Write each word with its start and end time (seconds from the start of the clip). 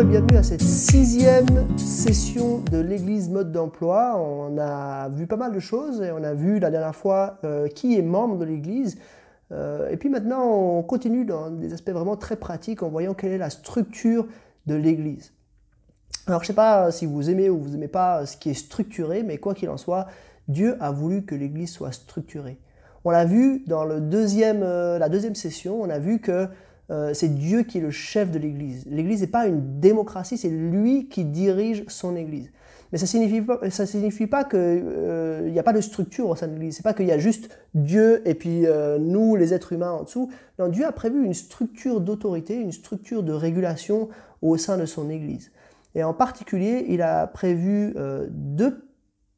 Et 0.00 0.04
bienvenue 0.04 0.36
à 0.36 0.44
cette 0.44 0.62
sixième 0.62 1.76
session 1.76 2.58
de 2.70 2.78
l'église 2.78 3.28
mode 3.30 3.50
d'emploi. 3.50 4.16
On 4.16 4.56
a 4.56 5.08
vu 5.08 5.26
pas 5.26 5.36
mal 5.36 5.52
de 5.52 5.58
choses 5.58 6.00
et 6.02 6.12
on 6.12 6.22
a 6.22 6.34
vu 6.34 6.60
la 6.60 6.70
dernière 6.70 6.94
fois 6.94 7.38
euh, 7.42 7.66
qui 7.66 7.98
est 7.98 8.02
membre 8.02 8.36
de 8.36 8.44
l'église. 8.44 8.98
Euh, 9.50 9.88
et 9.88 9.96
puis 9.96 10.08
maintenant, 10.08 10.44
on 10.44 10.84
continue 10.84 11.24
dans 11.24 11.50
des 11.50 11.72
aspects 11.72 11.90
vraiment 11.90 12.16
très 12.16 12.36
pratiques 12.36 12.84
en 12.84 12.90
voyant 12.90 13.12
quelle 13.12 13.32
est 13.32 13.38
la 13.38 13.50
structure 13.50 14.28
de 14.66 14.76
l'église. 14.76 15.32
Alors 16.28 16.42
je 16.42 16.44
ne 16.44 16.48
sais 16.48 16.56
pas 16.56 16.92
si 16.92 17.04
vous 17.04 17.28
aimez 17.28 17.50
ou 17.50 17.58
vous 17.58 17.70
n'aimez 17.70 17.88
pas 17.88 18.24
ce 18.24 18.36
qui 18.36 18.50
est 18.50 18.54
structuré, 18.54 19.24
mais 19.24 19.38
quoi 19.38 19.52
qu'il 19.52 19.68
en 19.68 19.78
soit, 19.78 20.06
Dieu 20.46 20.76
a 20.78 20.92
voulu 20.92 21.24
que 21.24 21.34
l'église 21.34 21.72
soit 21.72 21.90
structurée. 21.90 22.60
On 23.04 23.10
l'a 23.10 23.24
vu 23.24 23.64
dans 23.66 23.84
euh, 23.84 24.98
la 24.98 25.08
deuxième 25.08 25.34
session, 25.34 25.82
on 25.82 25.90
a 25.90 25.98
vu 25.98 26.20
que 26.20 26.46
euh, 26.90 27.12
c'est 27.12 27.28
Dieu 27.28 27.64
qui 27.64 27.78
est 27.78 27.80
le 27.82 27.90
chef 27.90 28.30
de 28.30 28.38
l'Église. 28.38 28.86
L'Église 28.86 29.20
n'est 29.20 29.26
pas 29.26 29.46
une 29.46 29.78
démocratie, 29.78 30.38
c'est 30.38 30.48
lui 30.48 31.08
qui 31.08 31.24
dirige 31.24 31.84
son 31.88 32.16
Église. 32.16 32.50
Mais 32.90 32.96
ça 32.96 33.04
ne 33.04 33.86
signifie 33.86 34.26
pas, 34.26 34.44
qu'il 34.44 34.58
euh, 34.58 35.50
n'y 35.50 35.58
a 35.58 35.62
pas 35.62 35.74
de 35.74 35.82
structure 35.82 36.30
au 36.30 36.36
sein 36.36 36.46
de 36.46 36.54
l'Église. 36.54 36.76
C'est 36.76 36.82
pas 36.82 36.94
qu'il 36.94 37.06
y 37.06 37.12
a 37.12 37.18
juste 37.18 37.50
Dieu 37.74 38.26
et 38.26 38.32
puis 38.32 38.66
euh, 38.66 38.98
nous, 38.98 39.36
les 39.36 39.52
êtres 39.52 39.74
humains, 39.74 39.90
en 39.90 40.04
dessous. 40.04 40.30
Non, 40.58 40.68
Dieu 40.68 40.86
a 40.86 40.92
prévu 40.92 41.22
une 41.22 41.34
structure 41.34 42.00
d'autorité, 42.00 42.54
une 42.58 42.72
structure 42.72 43.22
de 43.22 43.34
régulation 43.34 44.08
au 44.40 44.56
sein 44.56 44.78
de 44.78 44.86
son 44.86 45.10
Église. 45.10 45.52
Et 45.94 46.02
en 46.02 46.14
particulier, 46.14 46.86
il 46.88 47.02
a 47.02 47.26
prévu 47.26 47.94
deux 48.30 48.88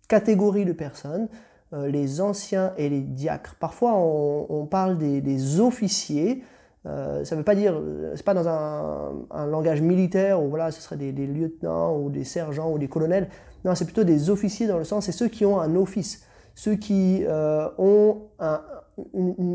catégories 0.08 0.64
de 0.64 0.72
personnes, 0.72 1.28
les 1.72 2.20
anciens 2.20 2.74
et 2.76 2.88
les 2.88 3.00
diacres. 3.00 3.54
Parfois, 3.58 3.94
on, 3.96 4.66
parle 4.66 4.98
des 4.98 5.60
officiers. 5.60 6.42
Euh, 6.86 7.24
ça 7.24 7.34
ne 7.34 7.40
veut 7.40 7.44
pas 7.44 7.54
dire, 7.54 7.74
euh, 7.74 8.12
c'est 8.16 8.24
pas 8.24 8.32
dans 8.32 8.48
un, 8.48 9.46
langage 9.46 9.82
militaire 9.82 10.42
où 10.42 10.48
voilà, 10.48 10.70
ce 10.70 10.80
serait 10.80 10.96
des, 10.96 11.12
lieutenants 11.12 11.98
ou 11.98 12.08
des 12.08 12.24
sergents 12.24 12.72
ou 12.72 12.78
des 12.78 12.88
colonels. 12.88 13.28
Non, 13.64 13.74
c'est 13.74 13.84
plutôt 13.84 14.04
des 14.04 14.30
officiers 14.30 14.66
dans 14.66 14.78
le 14.78 14.84
sens, 14.84 15.04
c'est 15.04 15.12
ceux 15.12 15.28
qui 15.28 15.44
ont 15.44 15.60
un 15.60 15.76
office, 15.76 16.24
ceux 16.54 16.76
qui 16.76 17.22
euh, 17.26 17.68
ont 17.76 18.22
un, 18.38 18.62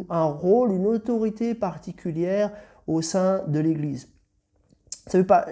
un, 0.10 0.24
rôle, 0.26 0.72
une 0.72 0.86
autorité 0.86 1.56
particulière 1.56 2.52
au 2.86 3.02
sein 3.02 3.42
de 3.48 3.60
l'Église. 3.60 4.10
Ça 5.08 5.18
veut 5.18 5.26
pas, 5.26 5.48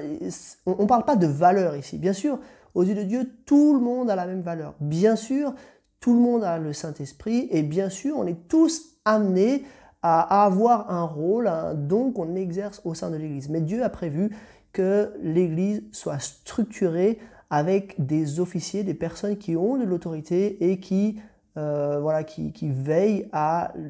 on 0.66 0.84
ne 0.84 0.88
parle 0.88 1.06
pas 1.06 1.16
de 1.16 1.28
valeur 1.28 1.76
ici. 1.76 1.98
Bien 1.98 2.14
sûr, 2.14 2.40
aux 2.76 2.84
yeux 2.84 2.96
de 2.96 3.04
Dieu, 3.04 3.32
tout 3.46 3.74
le 3.74 3.80
monde 3.80 4.10
a 4.10 4.16
la 4.16 4.26
même 4.26 4.42
valeur. 4.42 4.76
Bien 4.80 5.16
sûr, 5.16 5.54
tout 6.00 6.14
le 6.14 6.20
monde 6.20 6.44
a 6.44 6.58
le 6.60 6.74
Saint-Esprit 6.74 7.48
et 7.52 7.64
bien 7.64 7.90
sûr, 7.90 8.18
on 8.18 8.28
est 8.28 8.48
tous 8.48 8.98
amenés 9.06 9.64
à 10.04 10.44
avoir 10.44 10.92
un 10.92 11.04
rôle, 11.04 11.48
un 11.48 11.74
don 11.74 12.12
qu'on 12.12 12.36
exerce 12.36 12.82
au 12.84 12.94
sein 12.94 13.10
de 13.10 13.16
l'Église. 13.16 13.50
Mais 13.50 13.62
Dieu 13.62 13.84
a 13.84 13.90
prévu 13.90 14.36
que 14.74 15.14
l'Église 15.22 15.84
soit 15.92 16.20
structurée 16.20 17.20
avec 17.50 18.06
des 18.06 18.40
officiers, 18.40 18.84
des 18.84 18.94
personnes 18.94 19.38
qui 19.38 19.56
ont 19.56 19.78
de 19.78 19.86
l'autorité 19.86 20.72
et 20.72 20.80
qui, 20.80 21.22
euh, 21.58 22.00
voilà, 22.02 22.24
qui, 22.24 22.52
veillent 22.70 23.30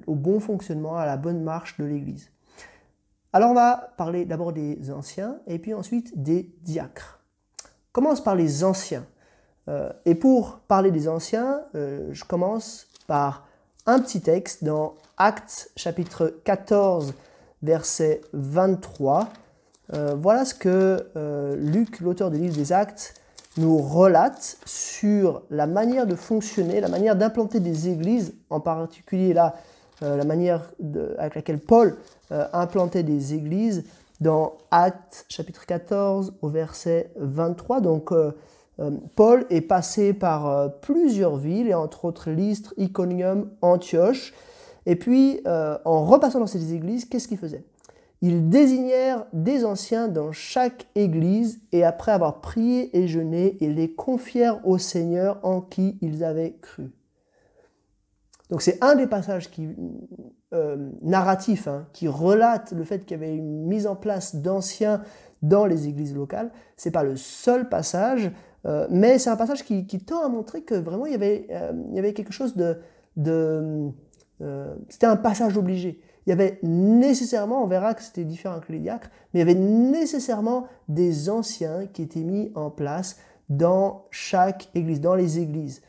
au 0.06 0.16
bon 0.16 0.40
fonctionnement, 0.40 0.98
à 0.98 1.06
la 1.06 1.18
bonne 1.18 1.42
marche 1.42 1.78
de 1.78 1.86
l'Église. 1.86 2.30
Alors 3.32 3.50
on 3.50 3.56
va 3.56 3.94
parler 3.98 4.26
d'abord 4.26 4.54
des 4.54 4.92
anciens 4.92 5.38
et 5.48 5.58
puis 5.58 5.74
ensuite 5.74 6.22
des 6.22 6.54
diacres. 6.62 7.20
Commence 7.92 8.24
par 8.24 8.36
les 8.36 8.64
anciens. 8.64 9.06
Euh, 9.70 9.92
et 10.06 10.14
pour 10.14 10.60
parler 10.68 10.92
des 10.92 11.08
anciens, 11.08 11.62
euh, 11.74 12.10
je 12.12 12.26
commence 12.26 12.90
par 13.08 13.48
un 13.86 14.00
petit 14.00 14.22
texte 14.22 14.64
dans 14.64 14.96
Actes 15.18 15.70
chapitre 15.76 16.34
14 16.44 17.14
verset 17.62 18.22
23. 18.34 19.30
Euh, 19.94 20.16
voilà 20.20 20.44
ce 20.44 20.56
que 20.56 21.08
euh, 21.16 21.56
Luc, 21.56 22.00
l'auteur 22.00 22.32
du 22.32 22.38
livre 22.38 22.56
des 22.56 22.74
Actes, 22.74 23.14
nous 23.58 23.78
relate 23.78 24.58
sur 24.66 25.44
la 25.52 25.68
manière 25.68 26.08
de 26.08 26.16
fonctionner, 26.16 26.82
la 26.82 26.88
manière 26.88 27.16
d'implanter 27.16 27.60
des 27.60 27.90
églises, 27.90 28.34
en 28.50 28.60
particulier 28.60 29.34
là, 29.34 29.56
euh, 30.02 30.18
la 30.18 30.26
manière 30.26 30.72
avec 31.20 31.36
laquelle 31.36 31.60
Paul 31.60 31.96
implantait 32.32 33.04
des 33.04 33.36
églises 33.36 33.84
dans 34.20 34.54
Actes 34.72 35.26
chapitre 35.30 35.68
14 35.68 36.34
au 36.42 36.50
verset 36.50 37.12
23. 37.18 37.80
Donc 37.82 38.12
Paul 39.16 39.46
est 39.52 39.62
passé 39.62 40.14
par 40.14 40.72
plusieurs 40.82 41.38
villes, 41.38 41.68
et 41.68 41.76
entre 41.76 42.06
autres 42.06 42.32
Lystre, 42.32 42.74
Iconium, 42.78 43.52
Antioche. 43.62 44.34
Et 44.86 44.96
puis, 44.96 45.40
euh, 45.48 45.78
en 45.86 46.06
repassant 46.06 46.40
dans 46.40 46.48
ces 46.48 46.74
églises, 46.74 47.06
qu'est-ce 47.06 47.28
qu'ils 47.28 47.38
faisaient? 47.38 47.64
Ils 48.22 48.50
désignèrent 48.50 49.26
des 49.34 49.66
anciens 49.66 50.08
dans 50.08 50.32
chaque 50.32 50.88
église, 50.96 51.60
et 51.72 51.84
après 51.84 52.12
avoir 52.12 52.42
prié 52.42 52.98
et 52.98 53.08
jeûné, 53.08 53.58
ils 53.60 53.76
les 53.76 53.94
confièrent 53.94 54.66
au 54.66 54.78
Seigneur 54.78 55.40
en 55.44 55.62
qui 55.62 55.98
ils 56.02 56.24
avaient 56.24 56.56
cru. 56.62 56.92
Donc 58.50 58.62
c'est 58.62 58.82
un 58.84 58.96
des 58.96 59.08
passages 59.08 59.50
qui, 59.50 59.68
narratifs 61.02 61.68
hein, 61.68 61.88
qui 61.92 62.08
relate 62.08 62.72
le 62.72 62.84
fait 62.84 63.00
qu'il 63.00 63.20
y 63.20 63.24
avait 63.24 63.36
une 63.36 63.66
mise 63.66 63.88
en 63.88 63.96
place 63.96 64.36
d'anciens 64.36 65.02
dans 65.42 65.66
les 65.66 65.88
églises 65.88 66.16
locales. 66.16 66.52
C'est 66.78 66.92
pas 66.92 67.04
le 67.04 67.16
seul 67.16 67.68
passage, 67.68 68.32
euh, 68.66 68.88
mais 68.90 69.18
c'est 69.18 69.30
un 69.30 69.36
passage 69.36 69.64
qui, 69.66 69.86
tend 70.00 70.24
à 70.24 70.30
montrer 70.30 70.62
que 70.62 70.76
vraiment 70.76 71.06
il 71.06 71.12
y 71.12 71.16
avait, 71.16 71.48
euh, 71.52 72.12
quelque 72.14 72.32
chose 72.32 72.56
de 72.56 73.92
euh, 74.42 74.74
c'était 74.90 75.06
un 75.06 75.16
passage 75.16 75.58
obligé. 75.58 76.00
Il 76.26 76.30
y 76.30 76.34
avait 76.34 76.60
nécessairement, 76.64 77.64
on 77.64 77.68
verra 77.68 77.94
que 77.94 78.02
c'était 78.02 78.24
différent 78.24 78.60
que 78.60 78.72
les 78.72 78.80
diacres, 78.80 79.10
mais 79.34 79.42
il 79.42 79.48
y 79.48 79.50
avait 79.50 79.60
nécessairement 79.60 80.68
des 80.88 81.30
anciens 81.30 81.86
qui 81.92 82.02
étaient 82.02 82.22
mis 82.22 82.52
en 82.56 82.70
place 82.70 83.18
dans 83.50 84.06
chaque 84.10 84.70
église, 84.74 85.02
dans 85.02 85.16
les 85.16 85.40
églises. 85.40 85.82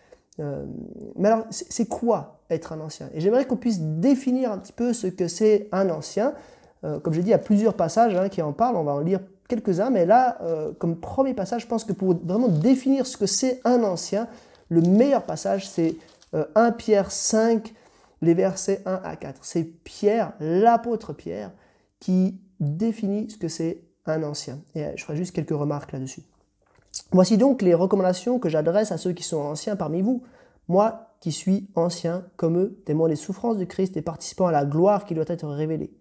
mais 1.17 1.29
alors, 1.29 1.47
c'est 1.51 1.89
quoi 1.89 2.41
être 2.51 2.73
un 2.73 2.81
ancien? 2.81 3.09
Et 3.15 3.21
j'aimerais 3.21 3.45
qu'on 3.45 3.57
puisse 3.57 3.81
définir 3.81 4.51
un 4.51 4.59
petit 4.59 4.73
peu 4.73 4.93
ce 4.93 5.07
que 5.07 5.29
c'est 5.29 5.69
un 5.71 5.89
ancien. 5.89 6.35
comme 6.83 7.13
j'ai 7.13 7.23
dit, 7.23 7.29
il 7.29 7.31
y 7.31 7.35
a 7.35 7.39
plusieurs 7.39 7.75
passages 7.75 8.17
hein, 8.17 8.29
qui 8.29 8.43
en 8.43 8.53
parlent, 8.53 8.77
on 8.77 8.83
va 8.83 8.93
en 8.93 8.99
lire 8.99 9.21
quelques-uns, 9.49 9.91
mais 9.91 10.07
là, 10.07 10.39
euh, 10.43 10.73
comme 10.79 10.97
premier 10.97 11.35
passage, 11.35 11.63
je 11.63 11.67
pense 11.67 11.85
que 11.85 11.93
pour 11.93 12.15
vraiment 12.15 12.49
définir 12.49 13.07
ce 13.07 13.17
que 13.17 13.27
c'est 13.27 13.61
un 13.65 13.83
ancien, 13.83 14.27
le 14.69 14.81
meilleur 14.81 15.23
passage, 15.23 15.69
c'est 15.69 15.97
1 16.33 16.39
euh, 16.39 16.71
Pierre 16.73 17.11
5, 17.11 17.73
les 18.25 18.35
versets 18.35 18.83
1 18.87 19.01
à 19.05 19.17
4. 19.17 19.45
C'est 19.45 19.65
Pierre, 19.65 20.33
l'apôtre 20.41 21.13
Pierre, 21.13 21.53
qui 22.01 22.41
définit 22.61 23.31
ce 23.31 23.37
que 23.37 23.49
c'est 23.49 23.85
un 24.07 24.23
ancien. 24.23 24.61
Et 24.75 24.85
euh, 24.85 24.93
je 24.97 25.05
ferai 25.05 25.17
juste 25.17 25.35
quelques 25.35 25.51
remarques 25.51 25.93
là-dessus. 25.93 26.23
Voici 27.11 27.39
donc 27.39 27.63
les 27.63 27.75
recommandations 27.75 28.39
que 28.39 28.49
j'adresse 28.49 28.93
à 28.93 28.99
ceux 28.99 29.13
qui 29.13 29.23
sont 29.23 29.41
anciens 29.41 29.77
parmi 29.77 30.03
vous. 30.03 30.23
Moi 30.69 31.15
qui 31.21 31.33
suis 31.33 31.69
ancien 31.75 32.27
comme 32.37 32.59
eux, 32.59 32.83
témoin 32.85 33.09
des 33.09 33.17
souffrances 33.17 33.59
de 33.59 33.65
Christ 33.65 33.97
et 33.97 34.03
participant 34.03 34.47
à 34.47 34.53
la 34.53 34.65
gloire 34.65 35.05
qui 35.05 35.15
doit 35.15 35.25
être 35.29 35.49
révélée. 35.49 35.97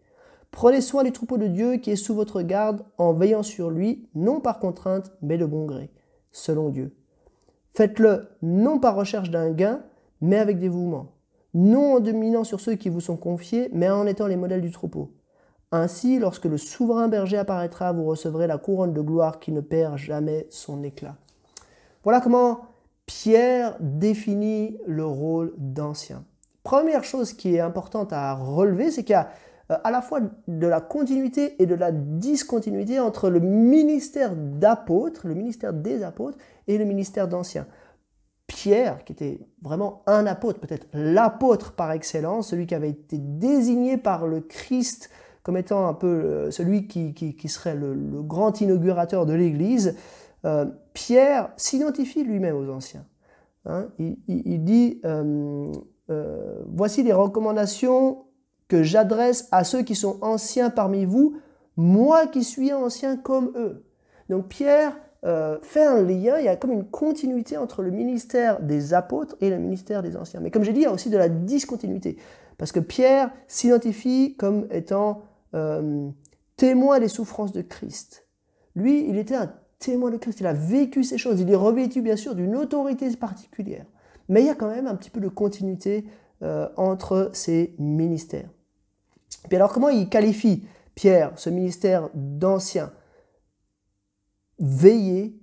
Prenez 0.51 0.81
soin 0.81 1.03
du 1.03 1.11
troupeau 1.11 1.37
de 1.37 1.47
Dieu 1.47 1.77
qui 1.77 1.91
est 1.91 1.95
sous 1.95 2.13
votre 2.13 2.41
garde 2.41 2.83
en 2.97 3.13
veillant 3.13 3.41
sur 3.41 3.71
lui, 3.71 4.07
non 4.13 4.39
par 4.39 4.59
contrainte, 4.59 5.11
mais 5.21 5.37
de 5.37 5.45
bon 5.45 5.65
gré, 5.65 5.89
selon 6.31 6.69
Dieu. 6.69 6.95
Faites-le 7.73 8.29
non 8.43 8.79
par 8.79 8.95
recherche 8.95 9.31
d'un 9.31 9.49
gain, 9.49 9.81
mais 10.21 10.37
avec 10.37 10.59
dévouement, 10.59 11.13
non 11.53 11.95
en 11.95 11.99
dominant 11.99 12.43
sur 12.43 12.59
ceux 12.59 12.75
qui 12.75 12.89
vous 12.89 13.01
sont 13.01 13.17
confiés, 13.17 13.69
mais 13.73 13.89
en 13.89 14.07
étant 14.07 14.27
les 14.27 14.35
modèles 14.35 14.61
du 14.61 14.71
troupeau. 14.71 15.11
Ainsi, 15.71 16.19
lorsque 16.19 16.45
le 16.45 16.57
souverain 16.57 17.07
berger 17.07 17.37
apparaîtra, 17.37 17.91
vous 17.93 18.05
recevrez 18.05 18.47
la 18.47 18.57
couronne 18.57 18.93
de 18.93 19.01
gloire 19.01 19.39
qui 19.39 19.51
ne 19.51 19.61
perd 19.61 19.97
jamais 19.97 20.45
son 20.49 20.83
éclat. 20.83 21.15
Voilà 22.03 22.21
comment 22.21 22.61
Pierre 23.05 23.75
définit 23.79 24.77
le 24.85 25.05
rôle 25.05 25.53
d'ancien. 25.57 26.23
Première 26.63 27.03
chose 27.03 27.33
qui 27.33 27.55
est 27.55 27.59
importante 27.59 28.13
à 28.13 28.33
relever, 28.33 28.91
c'est 28.91 29.03
qu'il 29.03 29.13
y 29.13 29.15
a 29.15 29.29
euh, 29.71 29.77
à 29.83 29.91
la 29.91 30.01
fois 30.01 30.19
de 30.47 30.67
la 30.67 30.81
continuité 30.81 31.61
et 31.61 31.65
de 31.65 31.75
la 31.75 31.91
discontinuité 31.91 32.99
entre 32.99 33.29
le 33.29 33.39
ministère 33.39 34.35
d'apôtre, 34.35 35.27
le 35.27 35.35
ministère 35.35 35.73
des 35.73 36.03
apôtres 36.03 36.37
et 36.67 36.77
le 36.77 36.85
ministère 36.85 37.27
d'anciens. 37.27 37.67
Pierre, 38.63 39.03
qui 39.03 39.11
était 39.11 39.41
vraiment 39.61 40.03
un 40.07 40.25
apôtre, 40.25 40.61
peut-être 40.61 40.87
l'apôtre 40.93 41.73
par 41.73 41.91
excellence, 41.91 42.47
celui 42.47 42.65
qui 42.65 42.73
avait 42.73 42.91
été 42.91 43.17
désigné 43.17 43.97
par 43.97 44.25
le 44.25 44.39
Christ 44.39 45.09
comme 45.43 45.57
étant 45.57 45.85
un 45.85 45.93
peu 45.93 46.07
euh, 46.07 46.49
celui 46.49 46.87
qui, 46.87 47.49
serait 47.49 47.75
le, 47.75 47.93
grand 48.21 48.61
inaugurateur 48.61 49.25
de 49.25 49.33
l'Église, 49.33 49.97
euh, 50.45 50.65
Pierre 50.93 51.49
s'identifie 51.57 52.23
lui-même 52.23 52.55
aux 52.55 52.71
anciens. 52.71 53.05
Hein. 53.65 53.89
il, 53.99 54.63
dit, 54.63 55.01
voici 56.65 57.03
les 57.03 57.11
recommandations 57.11 58.23
que 58.69 58.81
j'adresse 58.81 59.49
à 59.51 59.65
ceux 59.65 59.81
qui 59.81 59.95
sont 59.95 60.19
anciens 60.21 60.69
parmi 60.69 61.03
vous, 61.03 61.35
moi 61.75 62.27
qui 62.27 62.45
suis 62.45 62.71
ancien 62.71 63.17
comme 63.17 63.51
eux. 63.57 63.83
Donc 64.29 64.47
Pierre 64.47 64.95
euh, 65.25 65.57
fait 65.61 65.85
un 65.85 66.01
lien, 66.01 66.37
il 66.39 66.45
y 66.45 66.49
a 66.49 66.55
comme 66.55 66.71
une 66.71 66.85
continuité 66.85 67.57
entre 67.57 67.81
le 67.81 67.91
ministère 67.91 68.61
des 68.61 68.93
apôtres 68.93 69.35
et 69.39 69.49
le 69.49 69.57
ministère 69.57 70.03
des 70.03 70.17
anciens. 70.17 70.41
Mais 70.41 70.51
comme 70.51 70.63
j'ai 70.63 70.73
dit, 70.73 70.81
il 70.81 70.83
y 70.83 70.87
a 70.87 70.91
aussi 70.91 71.09
de 71.09 71.17
la 71.17 71.29
discontinuité. 71.29 72.17
Parce 72.57 72.71
que 72.71 72.79
Pierre 72.79 73.31
s'identifie 73.47 74.35
comme 74.37 74.67
étant 74.69 75.23
euh, 75.53 76.09
témoin 76.57 76.99
des 76.99 77.07
souffrances 77.07 77.53
de 77.53 77.61
Christ. 77.61 78.27
Lui, 78.75 79.07
il 79.07 79.17
était 79.17 79.35
un 79.35 79.51
témoin 79.79 80.11
de 80.11 80.17
Christ, 80.17 80.39
il 80.39 80.47
a 80.47 80.53
vécu 80.53 81.03
ces 81.03 81.17
choses, 81.17 81.39
il 81.39 81.49
est 81.49 81.55
revêtu 81.55 82.01
bien 82.01 82.15
sûr 82.15 82.35
d'une 82.35 82.55
autorité 82.55 83.09
particulière. 83.15 83.85
Mais 84.29 84.41
il 84.41 84.47
y 84.47 84.49
a 84.49 84.55
quand 84.55 84.69
même 84.69 84.87
un 84.87 84.95
petit 84.95 85.09
peu 85.09 85.19
de 85.19 85.27
continuité 85.27 86.05
euh, 86.41 86.67
entre 86.75 87.29
ces 87.33 87.75
ministères. 87.79 88.49
Puis 89.47 89.55
alors 89.55 89.71
comment 89.71 89.89
il 89.89 90.09
qualifie 90.09 90.63
Pierre 90.95 91.31
ce 91.35 91.49
ministère 91.49 92.09
d'ancien? 92.13 92.91
Veillez, 94.65 95.37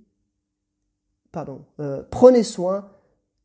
pardon, 1.31 1.63
euh, 1.79 2.01
prenez 2.09 2.41
soin 2.41 2.89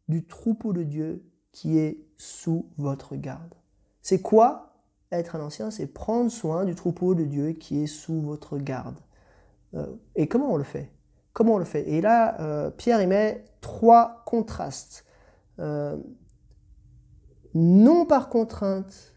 du 0.09 0.27
troupeau 0.27 0.73
de 0.73 0.83
Dieu 0.83 1.31
qui 1.53 1.79
est 1.79 2.01
sous 2.17 2.71
votre 2.79 3.15
garde. 3.15 3.55
C'est 4.01 4.23
quoi 4.23 4.73
être 5.13 5.37
un 5.37 5.41
ancien? 5.41 5.71
C'est 5.71 5.87
prendre 5.87 6.31
soin 6.31 6.65
du 6.65 6.75
troupeau 6.75 7.15
de 7.15 7.25
Dieu 7.25 7.53
qui 7.53 7.83
est 7.83 7.87
sous 7.87 8.23
votre 8.23 8.57
garde. 8.57 8.99
Euh, 9.75 9.87
et 10.15 10.29
comment 10.29 10.51
on 10.51 10.57
le 10.57 10.65
fait? 10.65 10.91
Comment 11.35 11.57
on 11.57 11.59
le 11.59 11.67
fait? 11.67 11.87
Et 11.91 12.01
là, 12.01 12.41
euh, 12.41 12.71
Pierre 12.71 13.03
y 13.03 13.07
met 13.07 13.45
trois 13.61 14.23
contrastes. 14.25 15.05
Non 17.55 18.07
par 18.07 18.31
contrainte, 18.31 19.15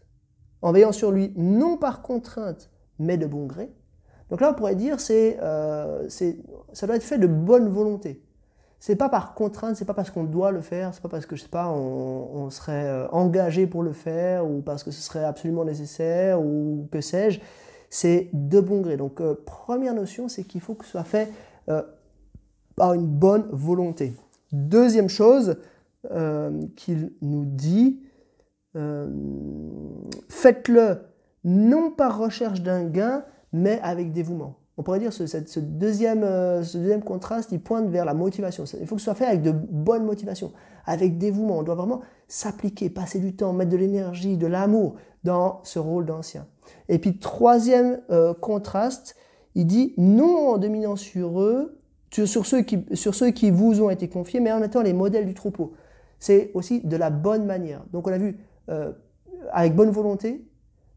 en 0.60 0.72
veillant 0.72 0.92
sur 0.92 1.10
lui, 1.10 1.32
non 1.36 1.78
par 1.78 2.02
contrainte, 2.02 2.70
mais 2.98 3.16
de 3.16 3.26
bon 3.26 3.46
gré. 3.46 3.72
Donc 4.30 4.40
là, 4.40 4.50
on 4.50 4.54
pourrait 4.54 4.76
dire, 4.76 5.00
c'est, 5.00 5.38
ça 5.38 6.86
doit 6.86 6.96
être 6.96 7.02
fait 7.02 7.18
de 7.18 7.26
bonne 7.26 7.68
volonté 7.68 8.22
c'est 8.80 8.96
pas 8.96 9.10
par 9.10 9.34
contrainte, 9.34 9.76
c'est 9.76 9.84
pas 9.84 9.92
parce 9.92 10.10
qu'on 10.10 10.24
doit 10.24 10.50
le 10.50 10.62
faire, 10.62 10.94
c'est 10.94 11.02
pas 11.02 11.10
parce 11.10 11.26
que 11.26 11.36
je 11.36 11.42
sais 11.42 11.48
pas, 11.48 11.68
on, 11.68 12.48
serait 12.48 12.86
euh, 12.86 13.06
engagé 13.08 13.66
pour 13.66 13.82
le 13.82 13.92
faire 13.92 14.50
ou 14.50 14.62
parce 14.62 14.82
que 14.82 14.90
ce 14.90 15.02
serait 15.02 15.24
absolument 15.24 15.66
nécessaire 15.66 16.40
ou 16.40 16.88
que 16.90 17.02
sais-je. 17.02 17.40
C'est 17.90 18.30
de 18.32 18.58
bon 18.60 18.80
gré. 18.80 18.96
Donc 18.96 19.20
euh, 19.20 19.34
première 19.44 19.94
notion, 19.94 20.28
c'est 20.28 20.44
qu'il 20.44 20.62
faut 20.62 20.74
que 20.74 20.86
ce 20.86 20.92
soit 20.92 21.04
fait 21.04 21.30
euh, 21.68 21.82
par 22.74 22.94
une 22.94 23.06
bonne 23.06 23.46
volonté. 23.52 24.14
Deuxième 24.50 25.08
chose 25.08 25.56
qu'il 26.76 27.12
nous 27.20 27.44
dit, 27.44 28.00
faites-le 30.30 31.02
non 31.44 31.90
par 31.90 32.16
recherche 32.16 32.62
d'un 32.62 32.84
gain, 32.84 33.22
mais 33.52 33.80
avec 33.82 34.12
dévouement 34.12 34.60
on 34.80 34.82
pourrait 34.82 34.98
dire 34.98 35.12
ce, 35.12 35.26
ce, 35.26 35.60
deuxième, 35.60 36.24
euh, 36.24 36.62
ce 36.62 36.78
deuxième 36.78 37.02
contraste, 37.02 37.52
il 37.52 37.60
pointe 37.60 37.90
vers 37.90 38.06
la 38.06 38.14
motivation. 38.14 38.64
Il 38.80 38.86
faut 38.86 38.94
que 38.94 39.00
ce 39.02 39.04
soit 39.04 39.14
fait 39.14 39.26
avec 39.26 39.42
de 39.42 39.52
bonnes 39.52 40.06
motivations, 40.06 40.52
avec 40.86 41.18
dévouement. 41.18 41.58
On 41.58 41.62
doit 41.62 41.74
vraiment 41.74 42.00
s'appliquer, 42.28 42.88
passer 42.88 43.18
du 43.18 43.36
temps, 43.36 43.52
mettre 43.52 43.70
de 43.70 43.76
l'énergie, 43.76 44.38
de 44.38 44.46
l'amour 44.46 44.94
dans 45.22 45.60
ce 45.64 45.78
rôle 45.78 46.06
d'ancien. 46.06 46.46
Et 46.88 46.98
puis 46.98 47.18
troisième 47.18 48.00
euh, 48.08 48.32
contraste, 48.32 49.16
il 49.54 49.66
dit 49.66 49.92
non 49.98 50.48
en 50.48 50.56
dominant 50.56 50.96
sur 50.96 51.42
eux, 51.42 51.78
sur 52.10 52.46
ceux, 52.46 52.62
qui, 52.62 52.82
sur 52.94 53.14
ceux 53.14 53.32
qui 53.32 53.50
vous 53.50 53.82
ont 53.82 53.90
été 53.90 54.08
confiés, 54.08 54.40
mais 54.40 54.50
en 54.50 54.62
étant 54.62 54.80
les 54.80 54.94
modèles 54.94 55.26
du 55.26 55.34
troupeau. 55.34 55.74
C'est 56.18 56.52
aussi 56.54 56.80
de 56.80 56.96
la 56.96 57.10
bonne 57.10 57.44
manière. 57.44 57.84
Donc 57.92 58.06
on 58.06 58.12
a 58.12 58.18
vu 58.18 58.38
euh, 58.70 58.92
avec 59.52 59.74
bonne 59.74 59.90
volonté, 59.90 60.48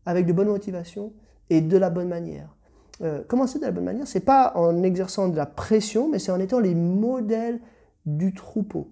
avec 0.05 0.25
de 0.25 0.31
bonnes 0.31 0.47
motivations 0.47 1.11
et 1.49 1.61
de 1.61 1.77
la 1.77 1.89
bonne 1.89 2.07
manière. 2.07 2.55
Euh, 3.01 3.21
commencer 3.23 3.59
de 3.59 3.65
la 3.65 3.71
bonne 3.71 3.83
manière, 3.83 4.07
c'est 4.07 4.19
pas 4.19 4.53
en 4.55 4.83
exerçant 4.83 5.27
de 5.27 5.35
la 5.35 5.45
pression, 5.45 6.09
mais 6.09 6.19
c'est 6.19 6.31
en 6.31 6.39
étant 6.39 6.59
les 6.59 6.75
modèles 6.75 7.59
du 8.05 8.33
troupeau. 8.33 8.89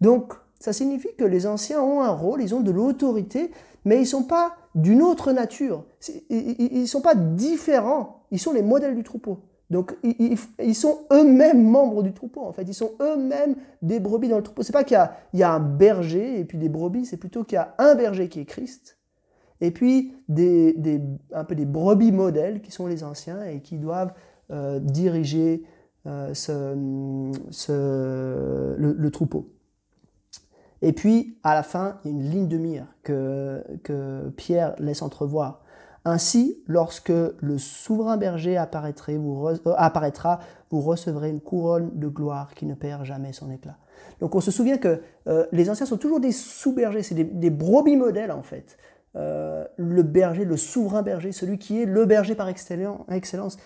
Donc, 0.00 0.34
ça 0.58 0.72
signifie 0.72 1.14
que 1.16 1.24
les 1.24 1.46
anciens 1.46 1.82
ont 1.82 2.02
un 2.02 2.10
rôle, 2.10 2.42
ils 2.42 2.54
ont 2.54 2.60
de 2.60 2.70
l'autorité, 2.70 3.50
mais 3.84 3.96
ils 3.96 4.00
ne 4.00 4.06
sont 4.06 4.24
pas 4.24 4.56
d'une 4.74 5.02
autre 5.02 5.32
nature. 5.32 5.84
Ils 6.30 6.80
ne 6.80 6.86
sont 6.86 7.00
pas 7.00 7.14
différents, 7.14 8.22
ils 8.30 8.40
sont 8.40 8.52
les 8.52 8.62
modèles 8.62 8.96
du 8.96 9.02
troupeau. 9.02 9.40
Donc, 9.70 9.96
ils, 10.02 10.74
sont 10.74 11.00
eux-mêmes 11.12 11.64
membres 11.64 12.02
du 12.02 12.12
troupeau, 12.12 12.42
en 12.42 12.52
fait. 12.52 12.62
Ils 12.62 12.74
sont 12.74 12.92
eux-mêmes 13.00 13.56
des 13.82 13.98
brebis 13.98 14.28
dans 14.28 14.36
le 14.36 14.42
troupeau. 14.42 14.62
C'est 14.62 14.72
pas 14.72 14.84
qu'il 14.84 14.98
y, 15.32 15.42
a 15.42 15.52
un 15.52 15.60
berger 15.60 16.38
et 16.38 16.44
puis 16.44 16.58
des 16.58 16.68
brebis, 16.68 17.06
c'est 17.06 17.16
plutôt 17.16 17.44
qu'il 17.44 17.56
y 17.56 17.58
a 17.58 17.74
un 17.78 17.94
berger 17.94 18.28
qui 18.28 18.40
est 18.40 18.44
Christ 18.44 18.98
et 19.60 19.70
puis 19.70 20.14
des, 20.28 21.00
un 21.32 21.44
peu 21.44 21.54
des 21.54 21.66
brebis 21.66 22.12
modèles 22.12 22.60
qui 22.60 22.70
sont 22.70 22.86
les 22.86 23.04
anciens 23.04 23.44
et 23.44 23.60
qui 23.60 23.78
doivent 23.78 24.12
euh, 24.50 24.78
diriger 24.80 25.62
euh, 26.06 26.34
le, 28.76 29.08
troupeau. 29.10 29.50
Et 30.82 30.92
puis, 30.92 31.38
à 31.42 31.54
la 31.54 31.62
fin, 31.62 31.98
il 32.04 32.10
y 32.10 32.14
a 32.14 32.16
une 32.16 32.30
ligne 32.30 32.48
de 32.48 32.58
mire 32.58 32.86
que, 33.02 33.64
que 33.82 34.28
Pierre 34.36 34.74
laisse 34.78 35.00
entrevoir. 35.00 35.62
Ainsi, 36.04 36.58
lorsque 36.66 37.08
le 37.08 37.56
souverain 37.56 38.18
berger 38.18 38.62
vous 39.16 39.46
euh, 39.48 39.74
apparaîtra, 39.78 40.40
vous 40.70 40.82
recevrez 40.82 41.30
une 41.30 41.40
couronne 41.40 41.90
de 41.94 42.08
gloire 42.08 42.52
qui 42.54 42.66
ne 42.66 42.74
perd 42.74 43.04
jamais 43.04 43.32
son 43.32 43.50
éclat. 43.50 43.78
Donc 44.20 44.34
on 44.34 44.40
se 44.40 44.50
souvient 44.50 44.76
que 44.76 45.00
les 45.52 45.70
anciens 45.70 45.86
sont 45.86 45.96
toujours 45.96 46.20
des 46.20 46.32
sous-bergers, 46.32 47.02
c'est 47.02 47.14
des, 47.14 47.24
des, 47.24 47.50
brebis 47.50 47.96
modèles 47.96 48.30
en 48.30 48.42
fait. 48.42 48.76
Euh, 49.16 49.64
le 49.76 50.02
berger, 50.02 50.44
le 50.44 50.56
souverain 50.56 51.02
berger, 51.02 51.30
celui 51.30 51.58
qui 51.58 51.80
est 51.80 51.86
le 51.86 52.04
berger 52.04 52.34
par 52.34 52.48
excellence, 52.48 53.56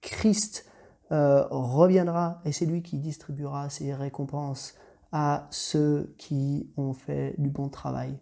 Christ 0.00 0.66
euh, 1.12 1.44
reviendra 1.50 2.40
et 2.44 2.52
c'est 2.52 2.66
lui 2.66 2.82
qui 2.82 2.98
distribuera 2.98 3.70
ses 3.70 3.94
récompenses 3.94 4.74
à 5.12 5.46
ceux 5.50 6.14
qui 6.18 6.68
ont 6.76 6.94
fait 6.94 7.34
du 7.38 7.48
bon 7.48 7.68
travail. 7.68 8.18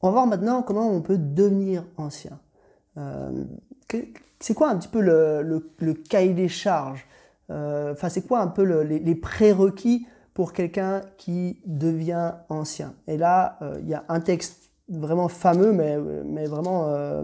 On 0.00 0.08
va 0.08 0.12
voir 0.12 0.26
maintenant 0.26 0.62
comment 0.62 0.88
on 0.88 1.02
peut 1.02 1.18
devenir 1.18 1.84
ancien. 1.96 2.40
Euh, 2.96 3.44
c'est 4.40 4.54
quoi 4.54 4.70
un 4.70 4.78
petit 4.78 4.88
peu 4.88 5.00
le, 5.00 5.62
cahier 6.08 6.34
des 6.34 6.48
charges? 6.48 7.06
Enfin, 7.48 8.08
c'est 8.08 8.26
quoi 8.26 8.40
un 8.40 8.46
peu 8.46 8.62
les 8.62 9.14
prérequis 9.14 10.06
pour 10.34 10.52
quelqu'un 10.52 11.02
qui 11.18 11.60
devient 11.66 12.32
ancien. 12.48 12.94
Et 13.06 13.16
là, 13.16 13.58
euh, 13.62 13.78
il 13.80 13.88
y 13.88 13.94
a 13.94 14.04
un 14.08 14.20
texte 14.20 14.70
vraiment 14.88 15.28
fameux, 15.28 15.72
mais, 15.72 15.98
mais 16.24 16.46
vraiment 16.46 16.86
euh, 16.88 17.22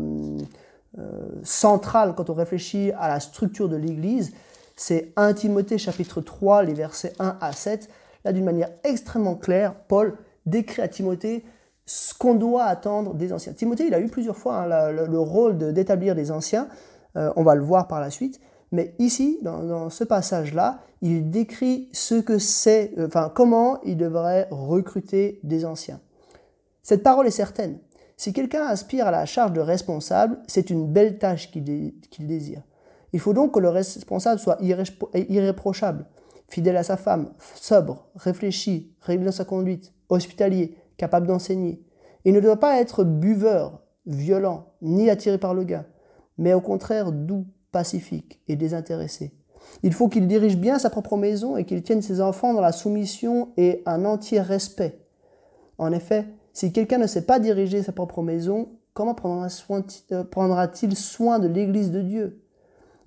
euh, 0.99 1.29
central 1.43 2.15
quand 2.15 2.31
on 2.31 2.35
réfléchit 2.35 2.93
à 2.99 3.09
la 3.09 3.21
structure 3.21 3.69
de 3.69 3.77
l'Église. 3.77 4.33
C'est 4.77 5.13
1 5.17 5.35
Timothée 5.35 5.79
chapitre 5.79 6.21
3, 6.21 6.63
les 6.63 6.75
versets 6.75 7.15
1 7.19 7.39
à 7.41 7.53
7. 7.53 7.89
Là, 8.25 8.33
d'une 8.33 8.45
manière 8.45 8.71
extrêmement 8.85 9.35
claire, 9.35 9.75
Paul 9.75 10.17
décrit 10.47 10.83
à 10.83 10.89
Timothée 10.89 11.45
ce 11.87 12.13
qu'on 12.15 12.35
doit 12.35 12.65
attendre 12.65 13.15
des 13.15 13.33
anciens. 13.33 13.55
Timothée, 13.55 13.87
il 13.87 13.95
a 13.95 14.01
eu 14.01 14.09
plusieurs 14.09 14.37
fois 14.37 14.57
hein, 14.57 14.91
le, 14.93 15.19
rôle 15.19 15.57
d'établir 15.73 16.15
des 16.15 16.31
anciens. 16.31 16.69
on 17.15 17.43
va 17.43 17.55
le 17.55 17.63
voir 17.63 17.89
par 17.89 18.01
la 18.01 18.11
suite. 18.11 18.41
Mais 18.73 18.95
ici, 18.99 19.39
dans, 19.43 19.91
ce 19.91 20.05
passage-là, 20.05 20.81
il 21.01 21.31
décrit 21.31 21.89
ce 21.93 22.17
que 22.17 22.39
c'est, 22.39 22.93
euh, 22.99 23.09
comment 23.35 23.81
il 23.83 23.97
devrait 23.97 24.49
recruter 24.51 25.41
des 25.43 25.65
anciens. 25.65 26.01
Cette 26.83 27.03
parole 27.03 27.27
est 27.27 27.31
certaine. 27.31 27.79
Si 28.17 28.33
quelqu'un 28.33 28.65
aspire 28.65 29.07
à 29.07 29.11
la 29.11 29.27
charge 29.27 29.53
de 29.53 29.61
responsable, 29.61 30.39
c'est 30.49 30.71
une 30.71 30.87
belle 30.87 31.19
tâche 31.19 31.51
qu'il 31.51 32.27
désire. 32.27 32.63
Il 33.13 33.21
faut 33.21 33.33
donc 33.33 33.55
que 33.55 33.61
le 33.61 33.69
responsable 33.69 34.41
soit 34.41 34.59
irréprochable, 34.61 36.07
fidèle 36.49 36.77
à 36.77 36.83
sa 36.83 36.97
femme, 36.97 37.31
sobre, 37.55 38.09
réfléchi, 38.17 38.93
réglé 39.01 39.27
dans 39.27 39.33
sa 39.33 39.45
conduite, 39.45 39.93
hospitalier, 40.09 40.77
capable 40.97 41.27
d'enseigner. 41.27 41.83
Il 42.25 42.35
ne 42.35 42.41
doit 42.41 42.59
pas 42.59 42.81
être 42.81 43.05
buveur, 43.05 43.83
violent, 44.07 44.73
ni 44.83 45.09
attiré 45.09 45.39
par 45.39 45.55
le 45.55 45.65
gain, 45.65 45.87
mais 46.37 46.55
au 46.55 46.61
contraire 46.61 47.13
doux, 47.13 47.47
pacifique 47.73 48.41
et 48.49 48.57
désintéressé. 48.57 49.33
Il 49.83 49.93
faut 49.93 50.09
qu'il 50.09 50.27
dirige 50.27 50.57
bien 50.57 50.79
sa 50.79 50.91
propre 50.91 51.17
maison 51.17 51.57
et 51.57 51.65
qu'il 51.65 51.83
tienne 51.83 52.03
ses 52.03 52.21
enfants 52.21 52.55
dans 52.55 52.61
la 52.61 52.73
soumission 52.73 53.51
et 53.57 53.83
un 53.87 54.05
entier 54.05 54.41
respect. 54.41 55.05
En 55.79 55.93
effet, 55.93 56.27
si 56.53 56.73
quelqu'un 56.73 56.99
ne 56.99 57.07
sait 57.07 57.27
pas 57.27 57.39
diriger 57.39 57.83
sa 57.83 57.93
propre 57.93 58.23
maison, 58.23 58.71
comment 58.95 59.15
euh, 59.15 60.25
prendra-t-il 60.25 60.97
soin 60.97 61.39
de 61.39 61.49
l'Église 61.49 61.91
de 61.91 62.03
Dieu? 62.03 62.43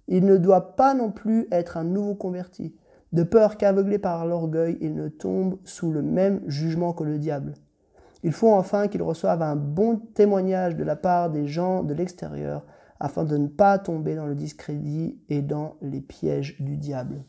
Il 0.08 0.26
ne 0.26 0.38
doit 0.38 0.76
pas 0.76 0.94
non 0.94 1.12
plus 1.12 1.48
être 1.52 1.78
un 1.78 1.84
nouveau 1.84 2.16
converti, 2.16 2.76
de 3.12 3.24
peur 3.24 3.58
qu'aveuglé 3.58 4.00
par 4.00 4.26
l'orgueil, 4.26 4.78
il 4.80 4.96
ne 4.96 5.10
tombe 5.10 5.58
sous 5.66 5.92
le 5.92 6.02
même 6.02 6.42
jugement 6.48 6.94
que 6.94 7.04
le 7.04 7.18
diable. 7.18 7.56
Il 8.24 8.32
faut 8.32 8.54
enfin 8.54 8.88
qu'il 8.88 9.02
reçoive 9.02 9.42
un 9.42 9.56
bon 9.56 9.98
témoignage 10.14 10.76
de 10.78 10.84
la 10.84 10.96
part 10.96 11.30
des 11.30 11.48
gens 11.48 11.84
de 11.84 11.94
l'extérieur, 11.94 12.64
afin 13.02 13.24
de 13.24 13.36
ne 13.36 13.48
pas 13.48 13.80
tomber 13.80 14.16
dans 14.16 14.28
le 14.28 14.36
discrédit 14.36 15.18
et 15.28 15.42
dans 15.42 15.76
les 15.82 16.00
pièges 16.00 16.56
du 16.62 16.78
diable. 16.78 17.24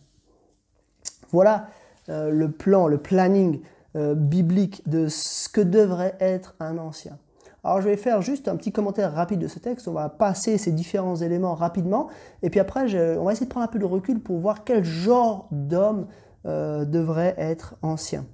Voilà 1.31 1.67
euh, 2.09 2.31
le 2.31 2.51
plan, 2.51 2.87
le 2.87 2.99
planning 2.99 3.61
euh, 3.97 4.15
biblique 4.15 4.89
de 4.89 5.09
ce 5.09 5.49
que 5.49 5.63
devrait 5.63 6.15
être 6.21 6.55
un 6.61 6.77
ancien. 6.77 7.19
Alors 7.65 7.81
je 7.81 7.89
vais 7.89 7.97
faire 7.97 8.21
juste 8.21 8.49
un 8.49 8.57
petit 8.57 8.73
commentaire 8.73 9.15
rapide 9.15 9.39
de 9.41 9.49
ce 9.49 9.59
texte, 9.59 9.89
on 9.89 9.93
va 9.93 10.09
passer 10.09 10.59
ces 10.59 10.73
différents 10.73 11.17
éléments 11.17 11.55
rapidement, 11.55 12.09
et 12.43 12.51
puis 12.51 12.61
après 12.61 12.83
on 13.17 13.25
va 13.25 13.33
essayer 13.33 13.47
de 13.47 13.51
prendre 13.51 13.65
un 13.65 13.73
peu 13.73 13.79
de 13.79 13.85
recul 13.85 14.21
pour 14.21 14.41
voir 14.41 14.65
quel 14.65 14.85
genre 14.85 15.49
d'homme 15.53 16.07
euh, 16.45 16.85
devrait 16.85 17.35
être 17.39 17.77
ancien. 17.83 18.27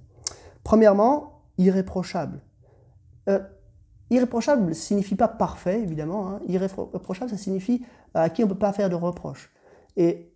Premièrement, 0.65 1.43
irréprochable. 1.59 2.41
Irréprochable 4.11 4.67
ne 4.67 4.73
signifie 4.73 5.15
pas 5.15 5.29
parfait, 5.29 5.81
évidemment. 5.81 6.29
Hein. 6.29 6.41
Irréprochable, 6.47 7.31
ça 7.31 7.37
signifie 7.37 7.85
à 8.15 8.31
qui 8.31 8.43
on 8.43 8.47
ne 8.47 8.53
peut 8.53 8.59
pas 8.59 8.73
faire 8.73 8.89
de 8.89 8.95
reproches. 8.95 9.51
Et 9.97 10.33